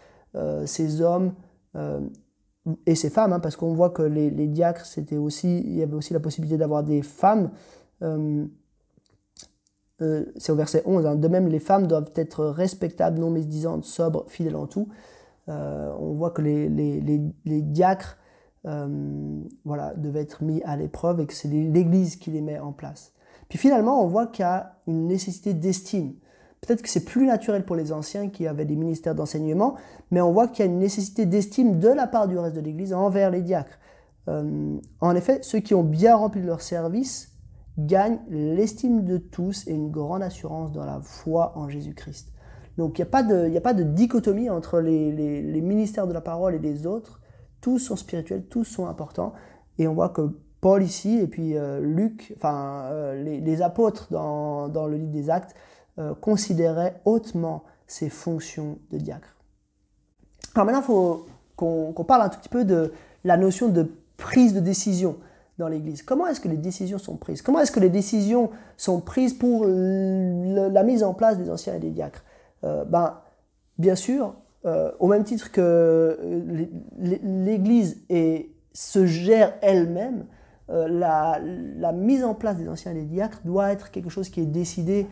ces 0.65 1.01
hommes 1.01 1.33
et 2.85 2.95
ces 2.95 3.09
femmes, 3.09 3.33
hein, 3.33 3.39
parce 3.39 3.55
qu'on 3.55 3.73
voit 3.73 3.91
que 3.91 4.01
les, 4.01 4.29
les 4.29 4.47
diacres, 4.47 4.85
c'était 4.85 5.17
aussi, 5.17 5.59
il 5.59 5.75
y 5.75 5.83
avait 5.83 5.93
aussi 5.93 6.13
la 6.13 6.19
possibilité 6.19 6.57
d'avoir 6.57 6.83
des 6.83 7.01
femmes. 7.01 7.51
Euh, 10.01 10.25
c'est 10.35 10.51
au 10.51 10.55
verset 10.55 10.83
11, 10.85 11.05
hein. 11.05 11.15
de 11.15 11.27
même 11.27 11.47
les 11.47 11.59
femmes 11.59 11.87
doivent 11.87 12.11
être 12.15 12.45
respectables, 12.45 13.19
non 13.19 13.29
médisantes, 13.29 13.85
sobres, 13.85 14.25
fidèles 14.27 14.57
en 14.57 14.67
tout. 14.67 14.89
Euh, 15.47 15.93
on 15.99 16.13
voit 16.13 16.31
que 16.31 16.41
les, 16.41 16.67
les, 16.69 17.61
diacres 17.61 18.17
euh, 18.65 19.39
voilà, 19.63 19.93
devaient 19.93 20.21
être 20.21 20.43
mis 20.43 20.61
à 20.63 20.75
l'épreuve 20.75 21.21
et 21.21 21.25
que 21.27 21.33
c'est 21.33 21.47
l'Église 21.47 22.17
qui 22.17 22.31
les 22.31 22.41
met 22.41 22.59
en 22.59 22.73
place. 22.73 23.13
Puis 23.47 23.57
finalement, 23.57 24.03
on 24.03 24.07
voit 24.07 24.27
qu'il 24.27 24.43
y 24.43 24.47
a 24.47 24.79
une 24.87 25.07
nécessité 25.07 25.53
d'estime. 25.53 26.15
Peut-être 26.65 26.81
que 26.81 26.89
c'est 26.89 27.05
plus 27.05 27.27
naturel 27.27 27.63
pour 27.63 27.75
les 27.75 27.91
anciens 27.91 28.29
qui 28.29 28.47
avaient 28.47 28.65
des 28.65 28.75
ministères 28.75 29.15
d'enseignement, 29.15 29.75
mais 30.11 30.21
on 30.21 30.31
voit 30.31 30.47
qu'il 30.47 30.65
y 30.65 30.67
a 30.67 30.71
une 30.71 30.79
nécessité 30.79 31.25
d'estime 31.25 31.79
de 31.79 31.89
la 31.89 32.07
part 32.07 32.27
du 32.27 32.37
reste 32.37 32.55
de 32.55 32.61
l'Église 32.61 32.93
envers 32.93 33.31
les 33.31 33.41
diacres. 33.41 33.77
en 34.27 35.15
effet, 35.15 35.39
ceux 35.43 35.59
qui 35.59 35.75
ont 35.75 35.83
bien 35.83 36.15
rempli 36.15 36.41
leur 36.41 36.61
service 36.61 37.35
gagne 37.77 38.19
l'estime 38.29 39.03
de 39.03 39.17
tous 39.17 39.67
et 39.67 39.73
une 39.73 39.91
grande 39.91 40.23
assurance 40.23 40.71
dans 40.71 40.85
la 40.85 41.01
foi 41.01 41.53
en 41.55 41.69
Jésus-Christ. 41.69 42.31
Donc 42.77 42.97
il 42.97 43.01
n'y 43.01 43.07
a, 43.07 43.11
pas 43.11 43.23
de, 43.23 43.55
a 43.55 43.61
pas 43.61 43.73
de 43.73 43.83
dichotomie 43.83 44.49
entre 44.49 44.79
les, 44.79 45.61
ministères 45.61 46.07
de 46.07 46.13
la 46.13 46.21
parole 46.21 46.55
et 46.55 46.59
les 46.59 46.85
autres. 46.85 47.21
Tous 47.61 47.79
sont 47.79 47.95
spirituels, 47.95 48.45
tous 48.45 48.65
sont 48.65 48.87
importants. 48.87 49.33
Et 49.77 49.87
on 49.87 49.93
voit 49.93 50.09
que 50.09 50.37
Paul 50.61 50.83
ici, 50.83 51.19
et 51.19 51.27
puis 51.27 51.57
euh, 51.57 51.79
Luc, 51.79 52.33
enfin 52.37 52.83
euh, 52.85 53.23
les, 53.23 53.61
apôtres 53.61 54.07
dans, 54.11 54.87
le 54.87 54.97
livre 54.97 55.11
des 55.11 55.29
actes, 55.29 55.55
euh, 55.97 56.13
considéraient 56.13 56.99
hautement 57.05 57.63
ces 57.87 58.09
fonctions 58.09 58.79
de 58.91 58.97
diacre. 58.97 59.33
Alors 60.53 60.65
maintenant, 60.65 60.81
il 60.81 60.85
faut 60.85 61.25
qu'on 61.55 62.05
parle 62.05 62.23
un 62.23 62.29
tout 62.29 62.39
petit 62.39 62.49
peu 62.49 62.65
de 62.65 62.91
la 63.23 63.37
notion 63.37 63.69
de 63.69 63.89
prise 64.17 64.53
de 64.53 64.59
décision 64.59 65.15
dans 65.57 65.69
l'Église. 65.69 66.01
Comment 66.01 66.27
est-ce 66.27 66.41
que 66.41 66.49
les 66.49 66.57
décisions 66.57 66.97
sont 66.97 67.15
prises? 67.15 67.41
Comment 67.41 67.61
est-ce 67.61 67.71
que 67.71 67.79
les 67.79 67.89
décisions 67.89 68.49
sont 68.75 68.99
prises 68.99 69.33
pour 69.33 69.65
la 69.65 70.83
mise 70.83 71.01
en 71.01 71.13
place 71.13 71.37
des 71.37 71.49
anciens 71.49 71.75
et 71.75 71.79
des 71.79 71.91
diacres? 71.91 72.25
Euh, 72.65 72.83
ben, 72.83 73.21
Bien 73.77 73.95
sûr, 73.95 74.35
euh, 74.65 74.91
au 74.99 75.07
même 75.07 75.23
titre 75.23 75.51
que 75.51 76.17
l'Église 76.97 78.01
se 78.73 79.05
gère 79.05 79.53
elle-même, 79.61 80.25
la, 80.67 81.39
la, 81.41 81.91
mise 81.91 82.23
en 82.23 82.33
place 82.33 82.57
des 82.57 82.67
anciens 82.67 82.91
et 82.91 82.95
des 82.95 83.03
diacres 83.03 83.39
doit 83.45 83.71
être 83.71 83.91
quelque 83.91 84.09
chose 84.09 84.29
qui 84.29 84.41
est 84.41 84.45
décidé 84.45 85.07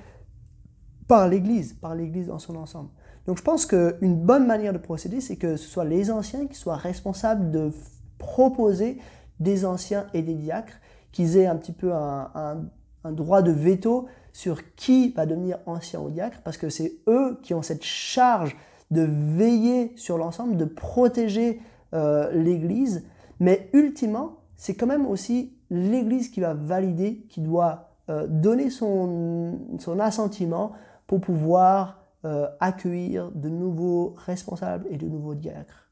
par 1.08 1.28
l'Église, 1.28 1.74
par 1.74 1.96
l'Église 1.96 2.28
dans 2.28 2.40
son 2.40 2.56
ensemble. 2.56 2.90
Donc 3.26 3.38
je 3.38 3.44
pense 3.44 3.66
qu'une 3.66 4.16
bonne 4.16 4.46
manière 4.46 4.74
de 4.74 4.78
procéder, 4.78 5.22
c'est 5.22 5.38
que 5.38 5.56
ce 5.56 5.68
soit 5.68 5.86
les 5.86 6.12
anciens 6.12 6.48
qui 6.48 6.56
soient 6.56 6.76
responsables 6.76 7.52
de 7.52 7.72
proposer 8.18 8.98
des 9.40 9.66
anciens 9.66 10.08
et 10.14 10.22
des 10.22 10.34
diacres, 10.34 10.80
qu'ils 11.12 11.38
aient 11.38 11.46
un 11.46 11.56
petit 11.56 11.72
peu 11.72 11.94
un, 11.94 12.66
droit 13.12 13.42
de 13.42 13.52
veto 13.52 14.08
sur 14.32 14.76
qui 14.76 15.12
va 15.12 15.26
devenir 15.26 15.60
ancien 15.66 16.00
ou 16.00 16.10
diacre, 16.10 16.42
parce 16.44 16.58
que 16.58 16.70
c'est 16.70 16.94
eux 17.08 17.38
qui 17.44 17.54
ont 17.54 17.62
cette 17.62 17.84
charge 17.84 18.56
de 18.92 19.02
veiller 19.02 19.92
sur 19.96 20.18
l'ensemble, 20.18 20.58
de 20.58 20.66
protéger 20.66 21.60
euh, 21.94 22.32
l'Église, 22.32 23.04
mais 23.40 23.70
ultimement, 23.74 24.38
c'est 24.56 24.74
quand 24.74 24.88
même 24.88 25.06
aussi 25.06 25.54
l'Église 25.70 26.30
qui 26.30 26.40
va 26.40 26.54
valider, 26.54 27.26
qui 27.30 27.42
doit 27.42 27.90
euh, 28.10 28.28
donner 28.28 28.70
son, 28.70 29.60
son, 29.80 30.00
assentiment 30.00 30.74
pour 31.14 31.22
pouvoir 31.22 32.00
euh, 32.26 32.48
accueillir 32.60 33.30
de 33.36 33.48
nouveaux 33.48 34.16
responsables 34.26 34.88
et 34.90 34.98
de 34.98 35.08
nouveaux 35.08 35.36
diacres. 35.36 35.92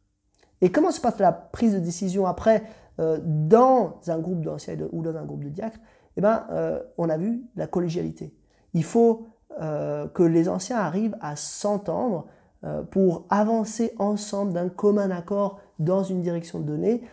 Et 0.61 0.72
comment 0.72 0.89
se 0.89 0.99
passe 0.99 1.19
la 1.19 1.32
prise 1.32 1.76
de 1.76 1.80
décision 1.80 2.26
après 2.26 2.63
euh, 2.99 3.19
dans 3.22 3.99
un 4.07 4.17
groupe 4.17 4.41
d'anciens 4.41 4.78
ou 4.91 5.03
dans 5.03 5.15
un 5.15 5.24
groupe 5.24 5.43
de 5.43 5.49
diacres, 5.49 5.78
eh 6.17 6.22
ben, 6.22 6.47
euh, 6.49 6.82
on 6.97 7.07
a 7.07 7.17
vu 7.17 7.43
la 7.55 7.67
collégialité. 7.67 8.34
Il 8.74 8.84
faut 8.84 9.28
que 10.13 10.24
les 10.24 10.47
anciens 10.47 10.78
arrivent 10.78 11.17
à 11.19 11.36
s'entendre 11.36 12.26
pour 12.89 13.26
avancer 13.30 13.93
ensemble 13.99 14.53
d'un 14.53 14.69
commun 14.69 15.11
accord 15.11 15.59
dans 15.78 16.03
une 16.03 16.22
direction 16.22 16.61
donnée, 16.61 17.03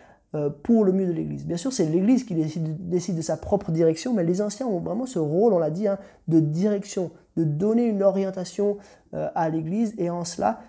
pour 0.63 0.85
le 0.85 0.93
mieux 0.93 1.05
de 1.05 1.11
l'Église. 1.11 1.45
Bien 1.45 1.57
sûr, 1.57 1.73
c'est 1.73 1.85
l'Église 1.85 2.23
qui 2.23 2.33
décide, 2.33 3.17
de 3.17 3.21
sa 3.21 3.35
propre 3.35 3.71
direction, 3.71 4.13
mais 4.13 4.23
les 4.23 4.41
anciens 4.41 4.67
ont 4.67 4.79
vraiment 4.79 5.05
ce 5.05 5.19
rôle, 5.19 5.51
on 5.51 5.59
l'a 5.59 5.69
dit, 5.69 5.85
hein, 5.89 5.97
de 6.29 6.39
direction, 6.39 7.11
de 7.39 7.43
donner 7.43 7.85
une 7.85 8.03
orientation 8.03 8.77
à 9.13 9.49
l'Église, 9.49 9.95
et 9.97 10.09
en 10.09 10.23
cela, 10.23 10.59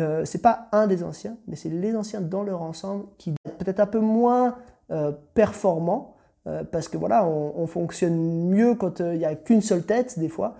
euh, 0.00 0.24
c'est 0.24 0.42
pas 0.42 0.68
un 0.72 0.86
des 0.86 1.04
anciens, 1.04 1.36
mais 1.46 1.54
c'est 1.54 1.68
les 1.68 1.94
anciens 1.94 2.20
dans 2.20 2.42
leur 2.42 2.62
ensemble 2.62 3.04
qui 3.16 3.32
peut-être 3.58 3.78
un 3.78 3.86
peu 3.86 4.00
moins 4.00 4.56
euh, 4.90 5.12
performants, 5.34 6.16
euh, 6.48 6.64
parce 6.64 6.88
que 6.88 6.96
voilà, 6.96 7.26
on, 7.26 7.66
fonctionne 7.68 8.48
mieux 8.48 8.74
quand 8.74 8.98
il 8.98 9.18
n'y 9.18 9.24
a 9.24 9.36
qu'une 9.36 9.62
seule 9.62 9.84
tête 9.84 10.18
des 10.18 10.28
fois, 10.28 10.56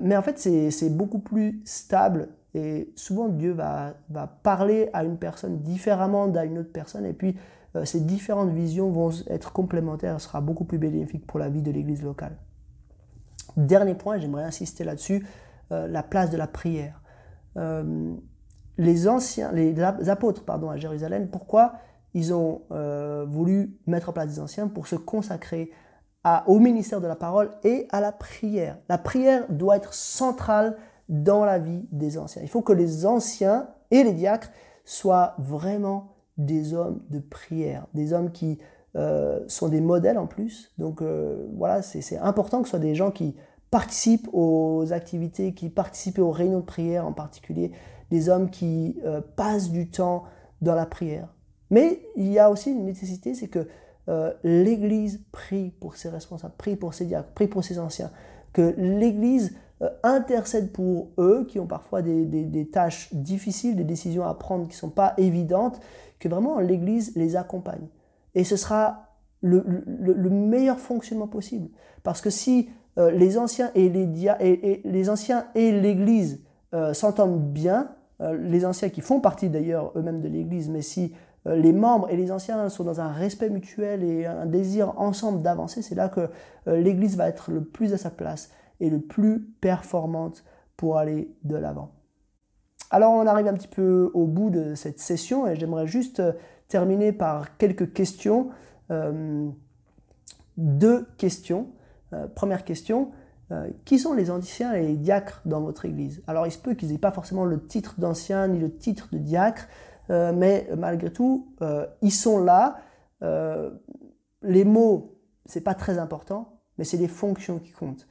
mais 0.00 0.16
en 0.16 0.22
fait 0.22 0.38
c'est 0.38 0.90
beaucoup 0.90 1.20
plus 1.20 1.60
stable. 1.64 2.28
Et 2.54 2.90
souvent 2.96 3.28
Dieu 3.28 3.52
va, 3.52 3.94
parler 4.42 4.88
à 4.92 5.04
une 5.04 5.16
personne 5.16 5.58
différemment 5.58 6.26
d'une 6.26 6.58
autre 6.58 6.72
personne. 6.72 7.04
Et 7.04 7.12
puis 7.12 7.36
ces 7.84 8.00
différentes 8.00 8.50
visions 8.50 8.90
vont 8.90 9.10
être 9.28 9.52
complémentaires, 9.52 10.20
ce 10.20 10.26
sera 10.26 10.40
beaucoup 10.40 10.64
plus 10.64 10.78
bénéfique 10.78 11.26
pour 11.26 11.38
la 11.38 11.48
vie 11.48 11.62
de 11.62 11.70
l'Église 11.70 12.02
locale. 12.02 12.36
Dernier 13.56 13.94
point, 13.94 14.18
j'aimerais 14.18 14.44
insister 14.44 14.84
là-dessus, 14.84 15.26
la 15.70 16.02
place 16.02 16.30
de 16.30 16.36
la 16.36 16.46
prière 16.46 17.00
les 18.78 19.08
anciens, 19.08 19.52
les 19.52 19.80
apôtres 19.80 20.44
pardon, 20.44 20.70
à 20.70 20.76
Jérusalem, 20.76 21.28
pourquoi 21.28 21.74
ils 22.14 22.32
ont 22.34 22.62
euh, 22.70 23.24
voulu 23.28 23.76
mettre 23.86 24.10
en 24.10 24.12
place 24.12 24.28
des 24.28 24.40
anciens 24.40 24.68
pour 24.68 24.86
se 24.86 24.96
consacrer 24.96 25.70
au 26.46 26.58
ministère 26.58 27.00
de 27.00 27.06
la 27.06 27.14
parole 27.14 27.50
et 27.62 27.86
à 27.90 28.00
la 28.00 28.10
prière? 28.10 28.78
La 28.88 28.98
prière 28.98 29.44
doit 29.48 29.76
être 29.76 29.94
centrale 29.94 30.76
dans 31.08 31.44
la 31.44 31.58
vie 31.58 31.86
des 31.92 32.18
anciens. 32.18 32.42
Il 32.42 32.48
faut 32.48 32.62
que 32.62 32.72
les 32.72 33.06
anciens 33.06 33.68
et 33.92 34.02
les 34.02 34.12
diacres 34.12 34.50
soient 34.84 35.36
vraiment 35.38 36.16
des 36.36 36.74
hommes 36.74 37.00
de 37.10 37.20
prière, 37.20 37.86
des 37.94 38.12
hommes 38.12 38.32
qui 38.32 38.58
euh, 38.96 39.40
sont 39.46 39.68
des 39.68 39.82
modèles 39.82 40.16
en 40.16 40.26
plus. 40.26 40.72
Donc 40.78 41.02
euh, 41.02 41.46
voilà, 41.54 41.82
c'est 41.82 42.16
important 42.16 42.62
que 42.62 42.68
ce 42.68 42.70
soit 42.70 42.78
des 42.78 42.94
gens 42.94 43.10
qui 43.10 43.34
participent 43.70 44.28
aux 44.32 44.90
activités, 44.90 45.52
qui 45.52 45.68
participent 45.68 46.18
aux 46.18 46.30
réunions 46.30 46.60
de 46.60 46.64
prière 46.64 47.06
en 47.06 47.12
particulier, 47.12 47.72
des 48.10 48.30
hommes 48.30 48.48
qui 48.48 48.96
euh, 49.04 49.20
passent 49.20 49.70
du 49.70 49.90
temps 49.90 50.24
dans 50.62 50.74
la 50.74 50.86
prière. 50.86 51.28
Mais 51.70 52.00
il 52.16 52.32
y 52.32 52.38
a 52.38 52.50
aussi 52.50 52.70
une 52.70 52.86
nécessité, 52.86 53.34
c'est 53.34 53.48
que 53.48 53.68
l'Église 54.44 55.20
prie 55.32 55.72
pour 55.80 55.96
ses 55.96 56.08
responsables, 56.08 56.54
prie 56.56 56.76
pour 56.76 56.94
ses 56.94 57.06
diacres, 57.06 57.28
prie 57.34 57.48
pour 57.48 57.64
ses 57.64 57.80
anciens, 57.80 58.12
que 58.52 58.72
l'Église 58.78 59.56
intercède 60.04 60.70
pour 60.70 61.08
eux 61.18 61.44
qui 61.48 61.58
ont 61.58 61.66
parfois 61.66 62.02
des, 62.02 62.68
tâches 62.72 63.12
difficiles, 63.12 63.74
des 63.74 63.82
décisions 63.82 64.24
à 64.24 64.32
prendre 64.34 64.68
qui 64.68 64.74
ne 64.76 64.78
sont 64.78 64.90
pas 64.90 65.12
évidentes, 65.18 65.80
que 66.20 66.28
vraiment 66.28 66.60
l'Église 66.60 67.16
les 67.16 67.34
accompagne. 67.34 67.88
Et 68.36 68.44
ce 68.44 68.56
sera 68.56 69.08
le, 69.40 69.64
meilleur 70.30 70.78
fonctionnement 70.78 71.26
possible. 71.26 71.70
Parce 72.04 72.20
que 72.20 72.30
si 72.30 72.70
les 72.96 73.36
anciens 73.36 73.70
et 73.74 73.88
les, 73.88 74.80
les 74.84 75.10
anciens 75.10 75.46
et 75.54 75.72
l'Église 75.72 76.40
s'entendent 76.92 77.52
bien, 77.52 77.96
euh, 78.22 78.36
les 78.36 78.64
anciens 78.64 78.88
qui 78.88 79.02
font 79.02 79.20
partie 79.20 79.50
d'ailleurs 79.50 79.92
eux-mêmes 79.96 80.22
de 80.22 80.28
l'Église, 80.28 80.70
mais 80.70 80.80
si 80.80 81.12
euh, 81.46 81.54
les 81.54 81.72
membres 81.72 82.08
et 82.10 82.16
les 82.16 82.32
anciens 82.32 82.68
sont 82.70 82.84
dans 82.84 83.00
un 83.00 83.12
respect 83.12 83.50
mutuel 83.50 84.02
et 84.02 84.24
un 84.24 84.46
désir 84.46 84.98
ensemble 84.98 85.42
d'avancer, 85.42 85.82
c'est 85.82 85.94
là 85.94 86.08
que 86.08 86.30
euh, 86.66 86.80
l'Église 86.80 87.16
va 87.16 87.28
être 87.28 87.50
le 87.50 87.62
plus 87.62 87.92
à 87.92 87.98
sa 87.98 88.10
place 88.10 88.50
et 88.80 88.88
le 88.88 89.00
plus 89.00 89.40
performante 89.60 90.44
pour 90.78 90.96
aller 90.96 91.30
de 91.44 91.56
l'avant. 91.56 91.92
Alors 92.90 93.12
on 93.12 93.26
arrive 93.26 93.48
un 93.48 93.54
petit 93.54 93.68
peu 93.68 94.10
au 94.14 94.26
bout 94.26 94.48
de 94.48 94.74
cette 94.74 95.00
session 95.00 95.46
et 95.46 95.56
j'aimerais 95.56 95.86
juste 95.86 96.22
terminer 96.68 97.12
par 97.12 97.56
quelques 97.56 97.92
questions. 97.92 98.50
deux 100.56 101.06
questions. 101.18 101.68
première 102.34 102.64
question, 102.64 103.12
euh, 103.52 103.70
qui 103.84 104.00
sont 104.00 104.12
les 104.12 104.32
anciens 104.32 104.72
et 104.72 104.84
les 104.84 104.96
diacres 104.96 105.40
dans 105.44 105.60
votre 105.60 105.84
église? 105.84 106.20
Alors 106.26 106.48
il 106.48 106.50
se 106.50 106.58
peut 106.58 106.74
qu'ils 106.74 106.90
n'aient 106.90 106.98
pas 106.98 107.12
forcément 107.12 107.44
le 107.44 107.64
titre 107.64 107.94
d'ancien 107.98 108.48
ni 108.48 108.58
le 108.58 108.74
titre 108.74 109.06
de 109.12 109.18
diacre, 109.18 109.68
euh, 110.10 110.32
mais 110.32 110.68
malgré 110.76 111.12
tout, 111.12 111.54
euh, 111.62 111.86
ils 112.02 112.12
sont 112.12 112.42
là. 112.42 112.80
les 114.42 114.64
mots, 114.64 115.16
c'est 115.46 115.62
pas 115.62 115.74
très 115.74 115.98
important, 115.98 116.60
mais 116.76 116.84
c'est 116.84 116.96
les 116.96 117.08
fonctions 117.08 117.58
qui 117.58 117.72
comptent. 117.72 118.06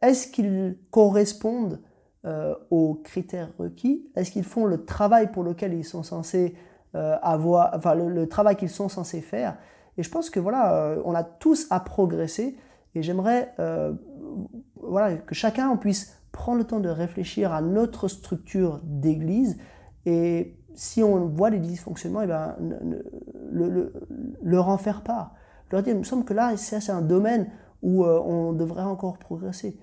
Est-ce 0.00 0.28
qu'ils 0.28 0.78
correspondent 0.90 1.80
aux 2.70 2.94
critères 3.02 3.50
requis? 3.58 4.06
Est-ce 4.14 4.30
qu'ils 4.30 4.44
font 4.44 4.64
le 4.64 4.84
travail 4.84 5.32
pour 5.32 5.42
lequel 5.42 5.74
ils 5.74 5.84
sont 5.84 6.02
censés 6.02 6.54
avoir, 6.94 7.72
enfin 7.74 7.94
le, 7.94 8.28
travail 8.28 8.56
qu'ils 8.56 8.68
sont 8.68 8.88
censés 8.88 9.20
faire 9.20 9.56
Et 9.96 10.02
je 10.02 10.10
pense 10.10 10.28
que 10.28 10.40
voilà, 10.40 10.96
on 11.04 11.14
a 11.14 11.24
tous 11.24 11.66
à 11.70 11.80
progresser. 11.80 12.56
Et 12.94 13.02
j'aimerais 13.02 13.54
voilà, 14.76 15.16
que 15.16 15.34
chacun 15.34 15.74
puisse 15.76 16.18
prendre 16.32 16.58
le 16.58 16.64
temps 16.64 16.80
de 16.80 16.88
réfléchir 16.88 17.52
à 17.52 17.62
notre 17.62 18.08
structure 18.08 18.80
d'église 18.84 19.58
et 20.04 20.56
si 20.74 21.02
on 21.02 21.26
voit 21.26 21.50
des 21.50 21.58
dysfonctionnements, 21.58 22.22
et 22.22 22.24
eh 22.24 22.28
ben, 22.28 22.56
le, 23.50 23.68
le, 23.68 23.92
leur 24.42 24.68
en 24.68 24.78
faire 24.78 25.02
part. 25.02 25.34
Leur 25.70 25.82
dire, 25.82 25.94
il 25.94 25.98
me 25.98 26.04
semble 26.04 26.24
que 26.24 26.34
là, 26.34 26.56
c'est 26.56 26.90
un 26.90 27.02
domaine 27.02 27.50
où 27.82 28.04
euh, 28.04 28.20
on 28.20 28.52
devrait 28.52 28.82
encore 28.82 29.18
progresser. 29.18 29.78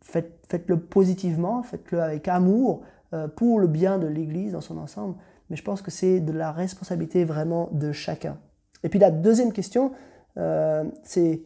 Faites, 0.00 0.40
faites-le 0.48 0.78
positivement, 0.80 1.62
faites-le 1.62 2.00
avec 2.00 2.28
amour 2.28 2.82
euh, 3.14 3.28
pour 3.28 3.58
le 3.58 3.66
bien 3.66 3.98
de 3.98 4.06
l'Église 4.06 4.52
dans 4.52 4.60
son 4.60 4.78
ensemble. 4.78 5.16
Mais 5.50 5.56
je 5.56 5.62
pense 5.62 5.82
que 5.82 5.90
c'est 5.90 6.20
de 6.20 6.32
la 6.32 6.52
responsabilité 6.52 7.24
vraiment 7.24 7.68
de 7.72 7.92
chacun. 7.92 8.38
Et 8.82 8.88
puis 8.88 8.98
la 8.98 9.10
deuxième 9.10 9.52
question, 9.52 9.92
euh, 10.36 10.84
c'est 11.04 11.42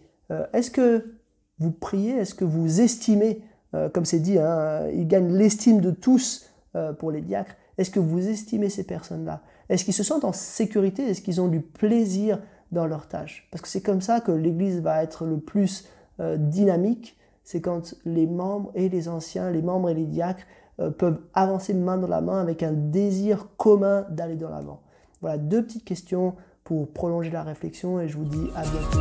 est-ce 0.54 0.70
que 0.70 1.20
vous 1.62 1.70
priez 1.70 2.16
Est-ce 2.16 2.34
que 2.34 2.44
vous 2.44 2.80
estimez, 2.80 3.42
euh, 3.74 3.88
comme 3.88 4.04
c'est 4.04 4.18
dit, 4.18 4.38
hein, 4.38 4.88
ils 4.92 5.06
gagnent 5.06 5.32
l'estime 5.32 5.80
de 5.80 5.90
tous 5.90 6.46
euh, 6.74 6.92
pour 6.92 7.10
les 7.10 7.20
diacres 7.20 7.54
Est-ce 7.78 7.90
que 7.90 8.00
vous 8.00 8.28
estimez 8.28 8.68
ces 8.68 8.84
personnes-là? 8.84 9.42
Est-ce 9.68 9.84
qu'ils 9.84 9.94
se 9.94 10.02
sentent 10.02 10.24
en 10.24 10.32
sécurité? 10.32 11.04
Est-ce 11.04 11.22
qu'ils 11.22 11.40
ont 11.40 11.48
du 11.48 11.60
plaisir 11.60 12.40
dans 12.72 12.86
leur 12.86 13.06
tâche? 13.06 13.48
Parce 13.50 13.62
que 13.62 13.68
c'est 13.68 13.80
comme 13.80 14.00
ça 14.00 14.20
que 14.20 14.32
l'Église 14.32 14.80
va 14.80 15.02
être 15.02 15.24
le 15.24 15.38
plus 15.38 15.88
euh, 16.20 16.36
dynamique. 16.36 17.16
C'est 17.44 17.60
quand 17.60 17.94
les 18.04 18.26
membres 18.26 18.72
et 18.74 18.88
les 18.88 19.08
anciens, 19.08 19.50
les 19.50 19.62
membres 19.62 19.90
et 19.90 19.94
les 19.94 20.06
diacres 20.06 20.44
peuvent 20.90 21.20
avancer 21.34 21.74
main 21.74 21.98
dans 21.98 22.08
la 22.08 22.20
main 22.20 22.40
avec 22.40 22.62
un 22.62 22.72
désir 22.72 23.48
commun 23.56 24.06
d'aller 24.10 24.36
dans 24.36 24.50
l'avant. 24.50 24.80
Voilà 25.20 25.38
deux 25.38 25.62
petites 25.62 25.84
questions 25.84 26.34
pour 26.64 26.92
prolonger 26.92 27.30
la 27.30 27.42
réflexion 27.42 28.00
et 28.00 28.08
je 28.08 28.16
vous 28.16 28.24
dis 28.24 28.48
à 28.56 28.62
bientôt. 28.62 28.98